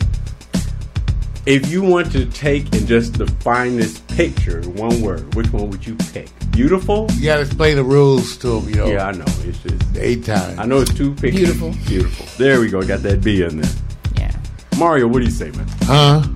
[1.46, 5.70] If you want to take and just define this picture in one word, which one
[5.72, 6.30] would you pick?
[6.52, 7.08] Beautiful?
[7.16, 8.88] You got to explain the rules to them, you know.
[8.88, 9.26] Yeah, I know.
[9.40, 10.58] It's just eight times.
[10.58, 11.58] I know it's two pictures.
[11.58, 11.74] Beautiful.
[11.86, 12.26] Beautiful.
[12.38, 12.82] There we go.
[12.82, 13.70] Got that B in there.
[14.16, 14.34] Yeah.
[14.78, 15.68] Mario, what do you say, man?
[15.82, 16.22] Huh?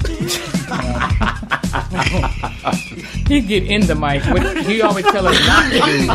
[3.28, 4.24] he get in the mic.
[4.26, 6.06] What he always tell us not to do.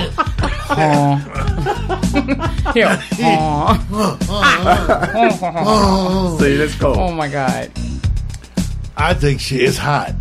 [0.74, 1.16] Huh.
[2.74, 3.02] Here.
[5.54, 6.38] Huh.
[6.38, 6.94] See, let's go.
[6.94, 7.70] Oh my god.
[8.96, 10.14] I think she is hot.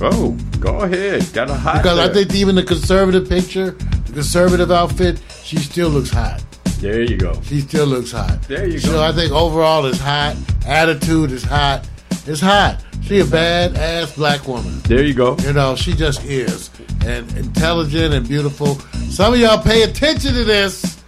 [0.00, 1.26] Oh, go ahead.
[1.32, 1.82] Got a hot.
[1.82, 3.72] Because I think even the conservative picture,
[4.06, 6.42] the conservative outfit, she still looks hot.
[6.80, 7.40] There you go.
[7.42, 8.40] She still looks hot.
[8.42, 8.94] There you so go.
[8.98, 10.36] So I think overall is hot.
[10.66, 11.88] Attitude is hot.
[12.26, 12.84] It's hot.
[13.02, 14.80] She a bad ass black woman.
[14.82, 15.36] There you go.
[15.38, 16.70] You know, she just is.
[17.04, 18.74] And intelligent and beautiful.
[19.08, 21.02] Some of y'all pay attention to this.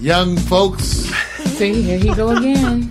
[0.00, 0.82] Young folks.
[1.44, 2.90] See, here he go again.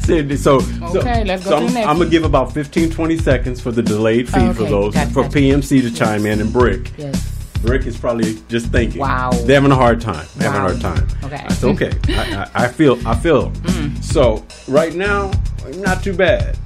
[0.00, 3.60] See, So, so, let's go so to I'm, I'm gonna give about 15, 20 seconds
[3.60, 5.38] for the delayed feed for Okay, those gotcha, for gotcha.
[5.38, 6.92] PMC to chime in and Brick.
[6.96, 7.34] Yes.
[7.62, 9.00] Brick is probably just thinking.
[9.00, 9.30] Wow.
[9.32, 10.26] They're having a hard time.
[10.36, 11.08] They're having a hard time.
[11.24, 11.44] Okay.
[11.48, 11.92] That's okay.
[12.08, 13.06] I, I, I feel.
[13.06, 13.50] I feel.
[13.50, 14.02] Mm.
[14.02, 15.32] So right now,
[15.78, 16.56] not too bad.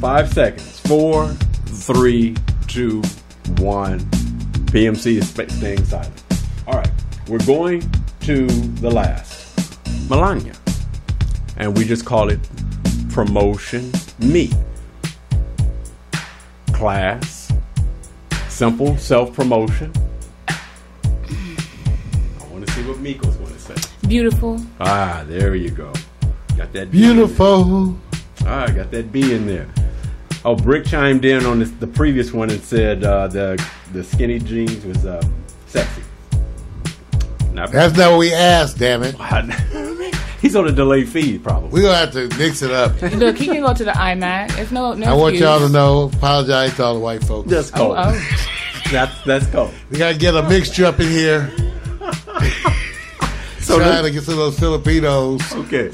[0.00, 0.80] Five seconds.
[0.80, 1.28] Four,
[1.66, 2.36] three,
[2.66, 3.02] two,
[3.58, 4.00] one.
[4.70, 6.22] PMC is staying silent.
[6.66, 6.90] All right.
[7.28, 7.88] We're going
[8.22, 9.78] to the last.
[10.10, 10.54] Melania.
[11.60, 12.40] And we just call it
[13.10, 14.50] promotion me.
[16.72, 17.52] Class.
[18.48, 19.92] Simple self promotion.
[20.48, 20.58] I
[22.50, 23.74] want to see what Miko's going to say.
[24.08, 24.58] Beautiful.
[24.80, 25.92] Ah, there you go.
[26.56, 27.94] Got that Beautiful.
[28.46, 29.68] Ah, got that B in there.
[30.46, 33.62] Oh, Brick chimed in on this, the previous one and said uh, the
[33.92, 35.22] the skinny jeans was uh,
[35.66, 36.02] sexy.
[37.52, 39.14] Not That's not what we asked, damn it.
[40.42, 41.68] He's on a delayed feed, probably.
[41.70, 43.00] We're going to have to mix it up.
[43.12, 44.58] Look, he can go to the iMac.
[44.58, 45.40] It's no, no I want excuse.
[45.48, 47.50] y'all to know, apologize to all the white folks.
[47.50, 47.96] That's cold.
[47.98, 48.46] Oh, oh.
[48.90, 49.72] That's that's cold.
[49.90, 51.48] We got to get a mixture up in here.
[53.60, 55.40] So Trying let- to get some of those Filipinos.
[55.54, 55.90] Okay.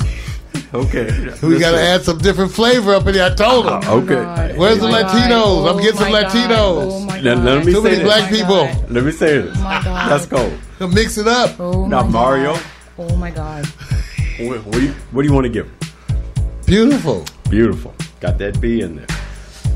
[0.73, 1.05] Okay.
[1.43, 3.25] We got to add some different flavor up in here.
[3.25, 3.81] I told them.
[3.85, 4.15] Oh, okay.
[4.55, 5.29] Oh, Where's the Oh my Latinos?
[5.29, 5.77] God.
[5.77, 6.33] I'm getting some Oh my God.
[6.33, 6.93] Latinos.
[6.93, 8.05] Oh my Now, let me Too say many this.
[8.05, 8.85] black oh, people.
[8.95, 9.57] Let me say this.
[9.59, 10.11] my God.
[10.11, 10.95] That's cold.
[10.95, 11.61] Mix it up.
[11.61, 12.63] Oh now, my Mario, God.
[12.99, 13.67] Oh my god.
[14.39, 15.71] What, what do you what do you want to give?
[16.67, 17.25] Beautiful.
[17.49, 17.95] Beautiful.
[18.21, 19.07] Got that B in there.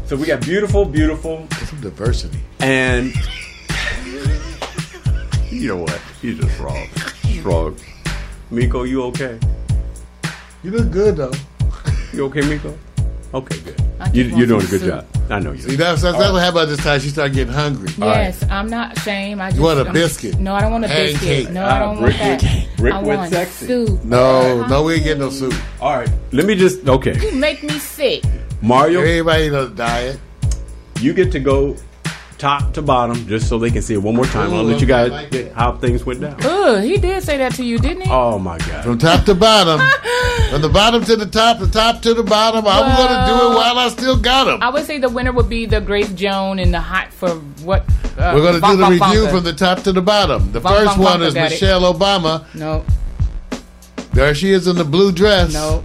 [0.07, 2.41] So we got beautiful, beautiful, Some diversity.
[2.59, 3.13] and
[5.51, 6.01] you know what?
[6.21, 6.89] You just wrong.
[7.43, 7.77] Wrong.
[8.51, 9.39] Miko, you okay?
[10.65, 11.33] You look good, though.
[12.13, 12.77] You okay, Miko?
[13.33, 13.81] Okay, good.
[14.01, 14.89] I just You, want you're doing a good soup.
[14.89, 15.07] job.
[15.31, 15.59] I know you.
[15.61, 16.99] See, that's, that's, that's what happened this time.
[17.01, 17.89] She started getting hungry.
[17.99, 19.41] Yes, I'm not ashamed.
[19.41, 20.39] I just, want a I'm- biscuit?
[20.41, 21.21] No, I don't want a Pancake.
[21.21, 21.53] biscuit.
[21.53, 22.67] No, Ah, I don't brick want with- that.
[22.79, 23.67] brick I with want sexy.
[23.67, 24.05] soup.
[24.05, 25.55] No, no, we ain't getting no soup.
[25.81, 26.09] All right.
[26.33, 27.15] Let me just okay.
[27.21, 28.25] You make me sick.
[28.63, 30.19] Mario, Everybody on a diet.
[31.01, 31.77] you get to go
[32.41, 34.53] top to bottom just so they can see it one more time.
[34.55, 36.37] I'll let you guys like get how things went down.
[36.43, 38.11] Ugh, he did say that to you, didn't he?
[38.11, 38.83] Oh my god.
[38.85, 39.79] From top to bottom.
[40.51, 42.67] From the bottom to the top, the top to the bottom.
[42.67, 44.63] I'm going to do it while I still got them.
[44.63, 47.29] I would say the winner would be the Grace Joan in the hot for
[47.63, 47.83] what?
[48.19, 49.31] Uh, We're going to do the Vonka review Vonka.
[49.31, 50.51] from the top to the bottom.
[50.53, 51.51] The Vonka first one Vonka is got it.
[51.51, 52.47] Michelle Obama.
[52.55, 52.85] No,
[54.13, 55.53] There she is in the blue dress.
[55.53, 55.85] no.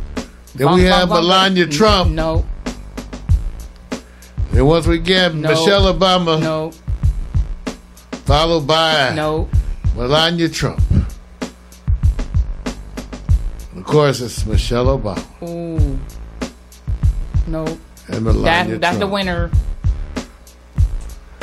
[0.56, 1.22] Then we have Vonka.
[1.22, 2.12] Melania Trump.
[2.12, 2.46] No,
[4.56, 5.50] And once we get No.
[5.50, 6.72] Michelle Obama, no,
[8.26, 9.50] followed by no.
[9.96, 10.82] Melania Trump.
[13.76, 16.00] Of course, it's Michelle Obama Ooh,
[17.48, 17.66] no.
[18.08, 19.52] and Melania That's that's the winner.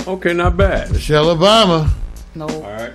[0.07, 0.91] Okay, not bad.
[0.91, 1.89] Michelle Obama.
[2.35, 2.49] No.
[2.49, 2.93] All right.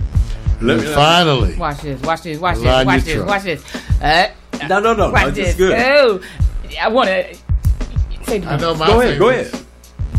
[0.60, 2.02] Let me finally, Watch this.
[2.02, 2.40] Watch this.
[2.40, 2.64] Watch this.
[2.66, 3.14] Melania Watch this.
[3.14, 3.30] Trump.
[3.30, 4.02] Watch this.
[4.02, 5.12] Uh, No, no, no.
[5.12, 5.56] watch no this.
[5.56, 5.74] good.
[5.80, 6.20] Oh,
[6.82, 7.36] I want to
[8.26, 8.42] say.
[8.44, 9.20] I know my Go ahead.
[9.20, 9.67] Go ahead.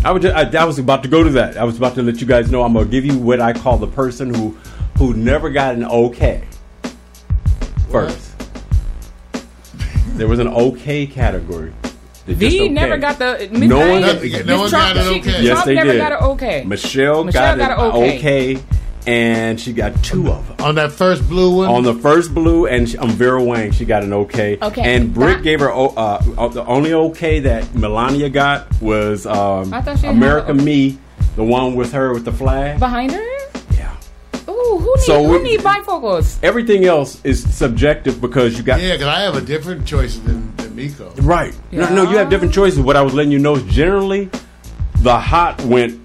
[0.05, 1.57] I was just, I, I was about to go to that.
[1.57, 3.79] I was about to let you guys know I'm gonna give you what I call
[3.79, 4.57] the person who
[4.97, 6.45] who never got an okay
[7.91, 8.35] first.
[10.15, 11.73] There was an okay category.
[12.27, 12.69] They're V okay.
[12.69, 13.49] never got the.
[13.53, 15.43] Miss No one A- got- no one Trump, got an she- okay.
[15.43, 15.99] Yes, Trump they never did.
[15.99, 16.65] got an okay.
[16.65, 18.19] Michelle, Michelle got, got an an okay.
[18.55, 18.63] okay.
[19.09, 20.67] And she got two of them.
[20.67, 23.87] On that first blue one, On the first blue, and she, um, Vera Wang, she
[23.87, 24.59] got an okay.
[24.61, 29.73] Okay, And Britt gave her uh, uh, the only okay that Melania got was um,
[29.73, 30.99] I thought she America no- Me,
[31.37, 32.79] the one with her with the flag.
[32.79, 33.27] Behind her?
[33.75, 33.97] Yeah.
[34.47, 36.39] Ooh, who need, So who need bifocals?
[36.43, 40.55] Everything else is subjective because you got yeah, because I have a different choice than,
[40.57, 41.11] than Miko.
[41.23, 41.57] right.
[41.73, 42.79] No, no, you have different choices.
[42.81, 44.29] What I was letting you know is generally
[44.97, 45.99] the hot went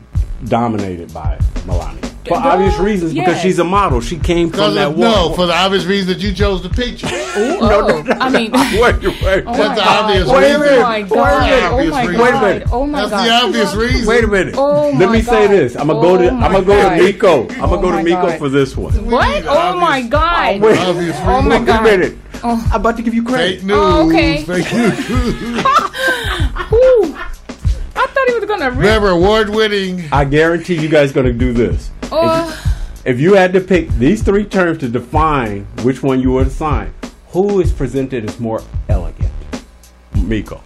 [0.46, 2.03] dominated by Melania.
[2.28, 4.00] For obvious reasons, because she's a model.
[4.02, 5.08] She came from that of- war.
[5.10, 7.08] no, for the obvious reason that you chose the picture.
[7.08, 8.52] Ooh, oh, I mean,
[8.82, 9.44] wait, wait.
[9.46, 10.04] Oh That's the God.
[10.10, 10.62] obvious Wait a reason.
[10.62, 10.80] minute.
[10.80, 11.72] Oh my god!
[11.74, 11.92] Oh wait a minute.
[11.92, 12.44] Oh my Wait a god!
[12.44, 12.68] minute.
[12.72, 14.08] Oh my That's the obvious reason.
[14.08, 14.56] Wait a minute.
[14.58, 15.76] Oh my Let me my say this.
[15.76, 16.30] I'm gonna go to.
[16.30, 16.96] Oh I'm gonna go God.
[16.98, 17.42] to Miko.
[17.42, 18.94] I'm gonna Oh go to oh my Miko for this one.
[19.12, 19.44] What?
[19.48, 20.62] Oh my god!
[20.62, 22.18] Wait, Obvious Oh my wait a minute.
[22.46, 22.70] Oh.
[22.74, 23.60] I'm about to give you credit.
[23.60, 23.78] Fake news.
[23.80, 24.44] Oh, okay.
[24.44, 25.64] Fake news.
[28.04, 28.10] Whew.
[28.10, 28.80] I thought he was gonna rip.
[28.80, 30.04] Remember, award winning.
[30.12, 31.90] I guarantee you guys gonna do this.
[32.12, 32.60] Oh,
[33.06, 36.94] If you had to pick these three terms to define which one you would assign,
[37.30, 39.32] who is presented as more elegant?
[40.16, 40.62] Miko.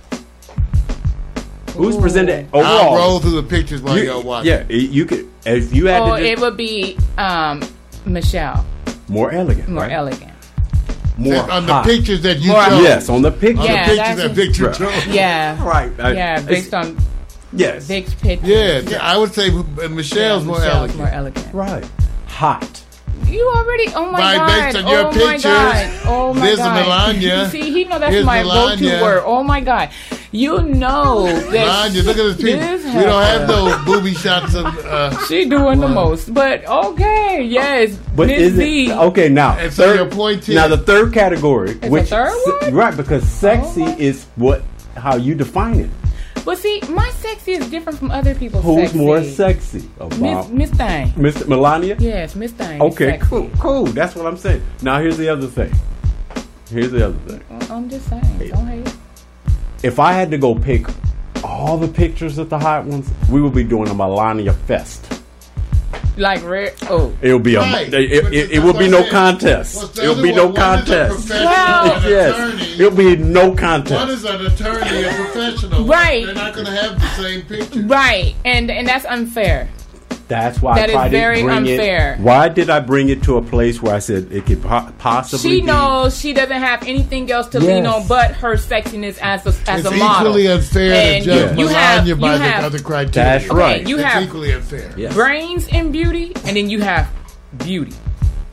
[1.73, 2.65] Who's presented overall?
[2.65, 2.95] I'll overall?
[2.97, 4.51] roll through the pictures while You- you, all watching.
[4.51, 5.27] yeah, you could.
[5.45, 6.05] If you had to.
[6.14, 7.61] oh, to, it would be um,
[8.05, 8.65] Michelle,
[9.07, 9.91] more elegant, more right?
[9.91, 10.31] elegant.
[11.18, 12.84] more on the pictures that you More- chose.
[12.84, 13.61] Yes, on the picture.
[13.61, 14.76] On Yeah, the pictures that Victor Right.
[14.76, 15.07] chose.
[15.07, 15.91] Yeah, Right.
[15.99, 16.97] I- yeah, based on
[17.57, 17.85] Yes.
[17.85, 18.47] Vic's picture.
[18.47, 20.97] Yeah, I would say Michelle's Yeah, more elegant.
[20.99, 21.53] more elegant.
[21.53, 21.85] Right.
[22.27, 22.84] Hot.
[23.25, 26.59] You already, oh my Right, god, based on your oh my god, oh my there's
[26.59, 26.85] a god.
[26.85, 27.49] Melania.
[27.49, 28.89] See, he know that's Here's my Melania.
[28.91, 29.23] go-to word.
[29.25, 29.89] Oh my god,
[30.31, 32.57] you know that Melania, look at this picture.
[32.57, 34.65] this We don't have heifer- no booby shots of.
[34.85, 38.91] Uh, She doing the most, but okay, yes, But Miss is Z.
[38.91, 39.57] it okay now?
[39.57, 42.31] And so your point is- now the third category, a which third
[42.61, 42.73] one?
[42.75, 42.95] right?
[42.95, 44.61] Because sexy my- is what
[44.95, 45.89] how you define it.
[46.47, 48.63] But see, my sexy is different from other people's.
[48.63, 48.97] Who's sexy.
[48.97, 49.89] more sexy?
[50.17, 51.09] Miss Miss Thing.
[51.09, 51.45] Mr.
[51.45, 51.97] Melania?
[51.99, 52.81] Yes, Miss Thing.
[52.81, 53.83] Okay, cool, cool.
[53.87, 54.63] That's what I'm saying.
[54.81, 55.73] Now here's the other thing.
[56.69, 57.43] Here's the other thing.
[57.69, 58.49] I'm just saying.
[58.49, 58.95] Don't hate.
[59.83, 60.87] If I had to go pick
[61.43, 65.16] all the pictures of the hot ones, we would be doing a Melania fest.
[66.18, 66.73] Like red.
[66.84, 67.60] Oh, It'll be a.
[67.61, 67.94] Right.
[67.94, 69.98] It, it, it, will be no contest.
[69.98, 70.56] It'll be no one?
[70.56, 71.30] One is a contest.
[71.30, 73.94] Well- yes, it'll be no contest.
[73.94, 75.85] One is an attorney, a professional.
[75.85, 76.26] Right.
[76.26, 77.81] They're not going to have the same picture.
[77.81, 79.69] right, and and that's unfair.
[80.27, 82.13] That's why That I is tried very to bring unfair.
[82.15, 82.19] it.
[82.19, 85.39] Why did I bring it to a place where I said it could po- possibly
[85.51, 85.65] She be?
[85.67, 87.67] knows she doesn't have anything else to Yes.
[87.67, 90.27] lean on but her sexiness as a as It's a model.
[90.27, 93.11] equally unfair And to judge you, you have you by the have other criteria.
[93.39, 93.87] That's okay, right.
[93.87, 94.91] You it's have equally unfair.
[94.97, 95.13] Yes.
[95.13, 97.07] brains and beauty, and then you have
[97.63, 97.93] beauty.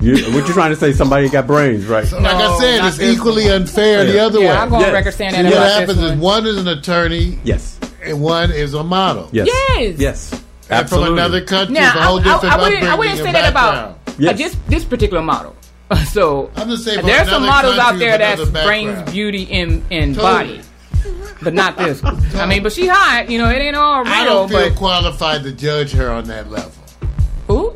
[0.00, 0.92] You, what you trying to say?
[0.92, 2.06] Somebody got brains, right?
[2.06, 3.62] So, like I said, it's equally one.
[3.62, 4.56] unfair the other Yeah, way.
[4.56, 4.88] I'm going Yes.
[4.88, 6.20] on record saying that See, what about happens this is one.
[6.20, 7.78] one is an attorney Yes.
[8.04, 9.28] and one is a model.
[9.32, 9.48] Yes.
[9.78, 9.94] Yes.
[9.98, 10.30] Yes.
[10.70, 11.12] And from Absolutely.
[11.12, 13.96] another country, Now, it's I, I, I wouldn't, I wouldn't say and that background.
[14.06, 14.32] about Yes.
[14.32, 15.54] uh, this this particular model.
[16.06, 19.84] So I'm just saying, there's some models out there that that's another brains, beauty, and
[19.90, 20.58] and Totally.
[20.58, 20.60] body,
[21.42, 22.02] but not this.
[22.02, 22.18] one.
[22.36, 23.28] I mean, but she hot.
[23.30, 24.12] You know, it ain't all real.
[24.12, 26.72] I don't feel but qualified to judge her on that level.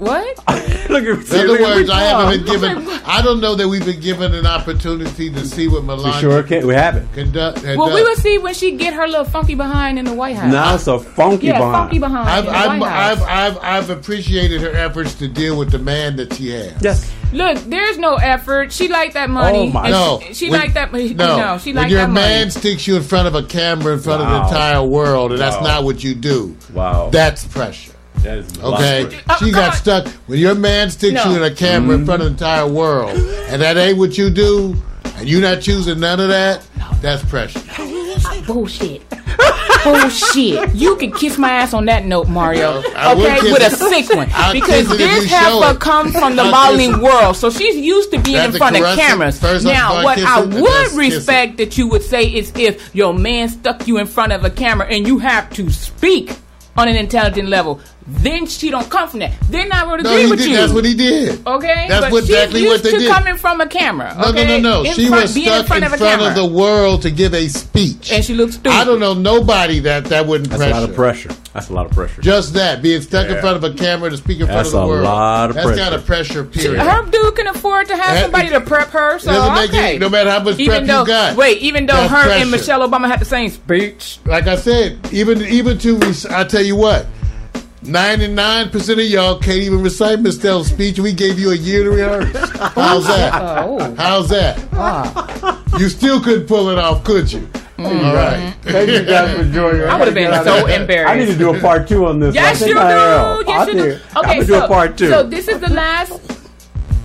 [0.00, 0.38] Ooh, what?
[0.90, 1.90] look at, In other words.
[1.90, 2.88] I haven't been given.
[3.04, 6.42] I don't know that we've been given an opportunity to see what We Melania sure
[6.42, 6.66] can.
[6.66, 7.12] We haven't.
[7.12, 7.58] conduct.
[7.62, 10.36] had Well, we will see when she get her little funky behind in the White
[10.36, 10.52] House.
[10.52, 11.74] Now it's a funky yeah, behind.
[11.74, 13.20] funky behind I've, in the I've, White House.
[13.22, 16.74] I've, I've, I've appreciated her efforts to deal with the man that she has.
[16.82, 17.12] Yes.
[17.32, 18.72] Look, there's no effort.
[18.72, 19.68] She like that money.
[19.68, 20.92] Oh, my- No, she, she when- like that.
[20.92, 20.98] No,
[21.38, 22.50] No, she when like your that man money.
[22.50, 25.62] sticks you in front of a camera in front of the entire world, and that's
[25.62, 26.56] not what you do.
[26.72, 27.10] Wow.
[27.10, 27.92] That's pressure.
[28.22, 29.20] That is a lot of Okay.
[29.28, 31.30] Uh, she come got stuck when your man sticks No.
[31.30, 32.00] you in a camera Mm-hmm.
[32.00, 33.10] in front of the entire world,
[33.48, 34.76] and that ain't what you do,
[35.16, 36.66] and you not choosing none of that.
[37.00, 37.60] That's pressure.
[38.46, 39.02] Bullshit.
[39.84, 40.74] Bullshit.
[40.74, 42.82] You can kiss my ass on that note, Mario.
[42.96, 44.06] I would Okay, kiss with a it.
[44.06, 44.28] sick one.
[44.34, 45.80] I'll Because kiss it if this you show heifer it.
[45.80, 46.98] comes from the I'll modeling it.
[46.98, 49.00] world, so she's used to being That's in the front of caress it.
[49.00, 49.38] cameras.
[49.38, 50.98] First I'm now, gonna what kiss I it, and would that's kiss it.
[50.98, 54.50] respect that you would say is if your man stuck you in front of a
[54.50, 56.36] camera and you have to speak
[56.76, 59.32] on an intelligent level, then she don't come from that.
[59.50, 60.48] Then I would No, agree he with did.
[60.50, 60.56] you.
[60.56, 61.46] That's what he did.
[61.46, 63.10] Okay, That's but what she's exactly used what they to did.
[63.10, 64.14] coming from a camera.
[64.18, 64.46] No, okay?
[64.46, 64.88] no, no, no.
[64.90, 66.28] In She front- was being stuck in front in of a front camera.
[66.28, 68.10] of the world to give a speech.
[68.12, 68.72] and she looks stupid.
[68.72, 70.74] I don't know nobody that that wouldn't That's pressure.
[70.76, 71.30] a lot of pressure.
[71.52, 72.22] That's a lot of pressure.
[72.22, 74.78] Just that being stuck in front of a camera to speak in front of the
[74.86, 74.90] world.
[75.04, 75.68] That's a lot of pressure.
[75.68, 75.82] That's pressure.
[75.90, 76.44] kind of pressure.
[76.44, 76.80] Period.
[76.82, 79.96] Her dude can afford to have That- somebody to prep her, so doesn't okay.
[79.96, 82.30] it- no matter how much even prep you though, got, Wait, even though her pressure.
[82.42, 84.18] and Michelle Obama had the same speech.
[84.24, 87.06] like I said, even even to rec- I tell you what,
[87.82, 90.98] ninety nine percent of y'all can't even recite Miss Stella's speech.
[90.98, 92.32] We gave you a year to rehearse.
[92.74, 93.32] How's that?
[93.34, 93.94] Oh.
[93.96, 94.58] How's that?
[94.72, 95.64] Ah.
[95.78, 97.40] You still couldn't pull it off, could you?
[97.78, 98.04] Mm.
[98.04, 98.54] All right.
[98.62, 99.82] Thank you guys for joining.
[99.82, 101.12] I would have been so embarrassed.
[101.12, 102.34] I need to do a part two on this.
[102.34, 102.80] Yes, I you think do.
[102.80, 103.46] I am.
[103.46, 103.90] Yes, I you do.
[103.92, 106.20] think- I'm Okay, gonna so, do a part two so this is the last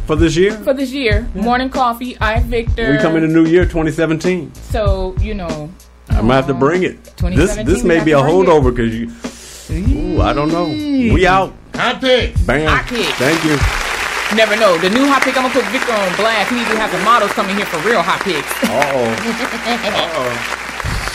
[0.08, 0.54] for this year.
[0.64, 1.28] for this year.
[1.36, 2.18] Morning coffee.
[2.20, 2.91] I Victor.
[2.94, 4.52] We come in the new year, 2017.
[4.56, 5.70] So you know,
[6.10, 6.95] I'm gonna have to bring it.
[7.24, 9.12] Uh, this 2017, this we may be a holdover because you.
[9.72, 10.68] Ooh, I don't know.
[10.68, 11.53] We out.
[11.76, 12.34] Hot pick.
[12.45, 12.68] Bam.
[12.68, 13.07] Hot pick.
[13.15, 13.57] Thank you.
[14.35, 14.77] never know.
[14.77, 15.38] The new hot pick.
[15.38, 16.52] I'm gonna put Victor on blast.
[16.52, 18.49] He even has the models coming here for real hot picks.
[18.64, 19.10] Uh oh.
[20.53, 20.60] Uh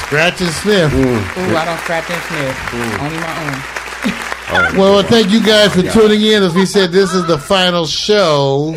[0.09, 0.95] Scratch and sniff.
[0.95, 2.75] Ooh, I don't scratch and sniff.
[3.01, 4.75] Only my own.
[4.79, 6.43] Well, thank you guys for tuning in.
[6.43, 8.75] As we said, this is the final show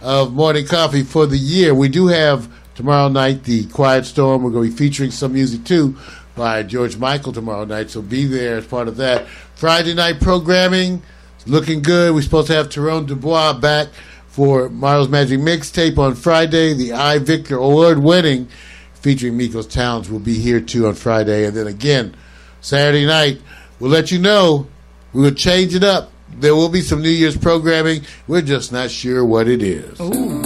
[0.00, 1.72] of Morning Coffee for the year.
[1.72, 4.42] We do have tomorrow night the Quiet Storm.
[4.42, 5.96] We're going to be featuring some music too
[6.36, 9.26] by George Michael tomorrow night, so be there as part of that.
[9.54, 11.02] Friday night programming
[11.46, 12.14] looking good.
[12.14, 13.88] We're supposed to have Tyrone Dubois back
[14.26, 16.72] for Mario's Magic Mixtape on Friday.
[16.72, 18.48] The I Victor Award winning
[18.94, 22.16] featuring Mikos Towns will be here too on Friday, and then again
[22.60, 23.40] Saturday night.
[23.78, 24.66] We'll let you know.
[25.12, 26.10] We will change it up.
[26.36, 28.02] There will be some New Year's programming.
[28.26, 30.00] We're just not sure what it is.
[30.00, 30.42] Ooh.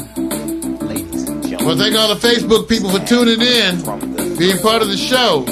[0.85, 1.66] Ladies and gentlemen.
[1.66, 5.47] Well, thank all the Facebook people for tuning in, being part of the show.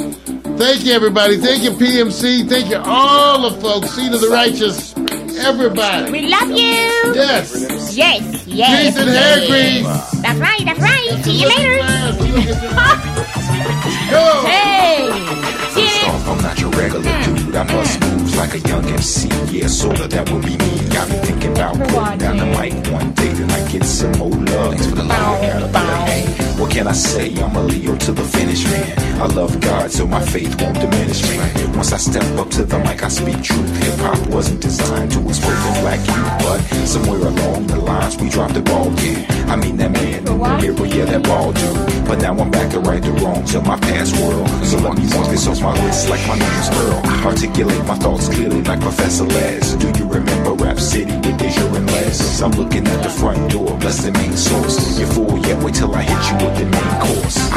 [0.59, 1.37] Thank you, everybody.
[1.37, 2.49] Thank you, PMC.
[2.49, 4.97] Thank you, all the folks, Seed of the Righteous,
[5.39, 6.11] everybody.
[6.11, 7.13] We love you.
[7.15, 7.95] Yes.
[7.95, 8.95] Yes, yes.
[8.95, 10.11] Grease and hair yes.
[10.23, 11.21] That's right, that's right.
[11.25, 11.83] See you later.
[14.49, 15.66] hey.
[16.27, 17.55] I'm not your regular dude.
[17.55, 19.29] I bust moves like a young MC.
[19.51, 20.89] Yeah, sorta, that would be me.
[20.91, 24.31] Got me thinking about putting down the mic one day, then I get some more
[24.31, 24.75] love.
[24.75, 27.33] Thanks for the love, I gotta be like, hey, what can I say?
[27.37, 29.21] I'm a Leo to the finish, man.
[29.23, 31.39] I love God, so my faith won't diminish me.
[31.77, 33.77] Once I step up to the mic, I speak truth.
[33.85, 38.29] Hip hop wasn't designed to expose the black youth, but somewhere along the lines, we
[38.29, 39.47] dropped the ball, yeah.
[39.49, 42.07] I mean, that man in the mirror, yeah, that ball dude.
[42.07, 44.49] But now I'm back to right the wrongs of my past world.
[44.65, 47.03] So let me mark this off my list like my name's Earl.
[47.27, 49.75] Articulate my thoughts clearly like Professor Les.
[49.75, 52.41] Do you remember Rap City with Deja and Les?
[52.43, 54.99] I'm looking at the front door, bless the main source.
[54.99, 57.56] You're full yet, wait till I hit you with the main course.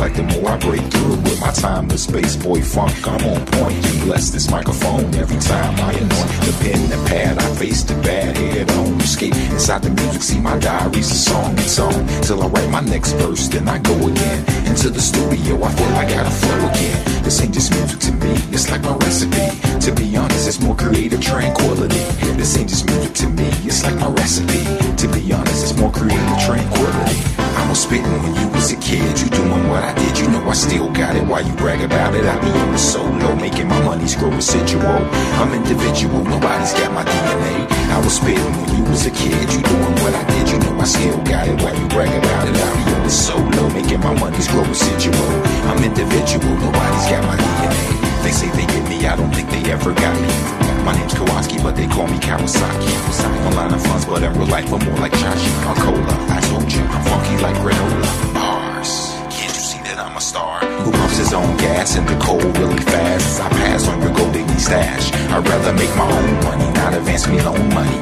[0.00, 1.16] Like the more I break through.
[1.28, 3.76] With my time, the space boy funk, I'm on point.
[3.86, 7.38] You bless this microphone every time I anoint the pen and pad.
[7.38, 8.98] I face the bad head on.
[9.00, 11.52] Escape inside the music, see my diaries, a song.
[11.58, 15.62] It's on till I write my next verse, then I go again into the studio.
[15.62, 17.22] I feel I gotta flow again.
[17.22, 19.46] This ain't just music to me, it's like my recipe.
[19.84, 22.04] To be honest, it's more creative tranquility.
[22.40, 24.64] This ain't just music to me, it's like my recipe.
[24.96, 27.49] To be honest, it's more creative tranquility.
[27.60, 30.40] I was spitting when you was a kid, you doing what I did, you know
[30.48, 31.22] I still got it.
[31.28, 32.24] Why you brag about it?
[32.24, 35.04] I be on the solo, making my money's grow residual.
[35.36, 37.68] I'm individual, nobody's got my DNA.
[37.92, 40.80] I was spitting when you was a kid, you doing what I did, you know
[40.80, 41.60] I still got it.
[41.62, 42.56] Why you brag about it?
[42.56, 45.30] I be on the solo, making my money's grow residual.
[45.68, 48.24] I'm individual, nobody's got my DNA.
[48.24, 50.69] They say they get me, I don't think they ever got me.
[50.84, 52.88] My name's Kowalski, but they call me Kawasaki.
[53.24, 56.14] I'm a line of funds, but in real life, I'm more like Chachi Arcola.
[56.30, 58.34] I told you, I'm funky like granola.
[58.34, 59.12] Bars.
[59.28, 60.60] Can't you see that I'm a star?
[60.82, 63.26] Who pumps his own gas in the cold really fast?
[63.26, 65.12] As I pass on your gold digging stash.
[65.12, 68.00] I'd rather make my own money, not advance me loan money.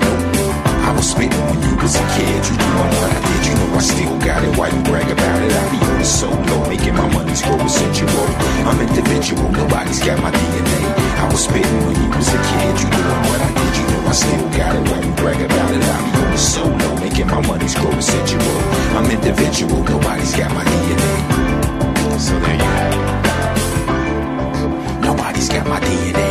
[0.86, 2.40] I was spitting when you was a kid.
[2.46, 4.56] You doing what I did, you know I still got it.
[4.56, 5.52] Why you brag about it?
[5.52, 8.26] I be on the solo, making my money's grow residual.
[8.70, 11.07] I'm individual, nobody's got my DNA.
[11.18, 12.74] I was spitting when you was a kid.
[12.80, 14.82] You doing what I did, you know I still got it.
[14.88, 15.82] Why you brag about it?
[15.82, 18.58] I'm the solo, making my money's grow residual.
[18.96, 21.14] I'm individual, nobody's got my DNA.
[22.18, 23.00] So there you have it.
[25.02, 26.27] Nobody's got my DNA.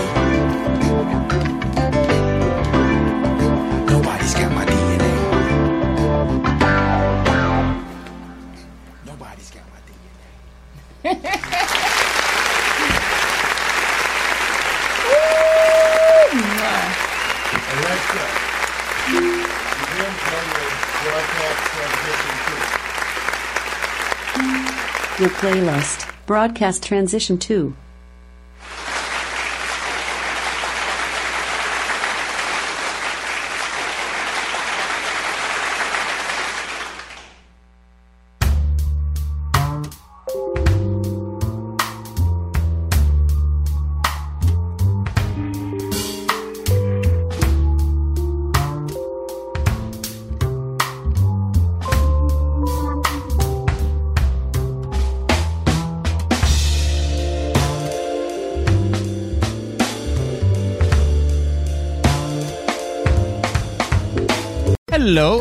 [25.20, 27.76] Your playlist, Broadcast Transition 2.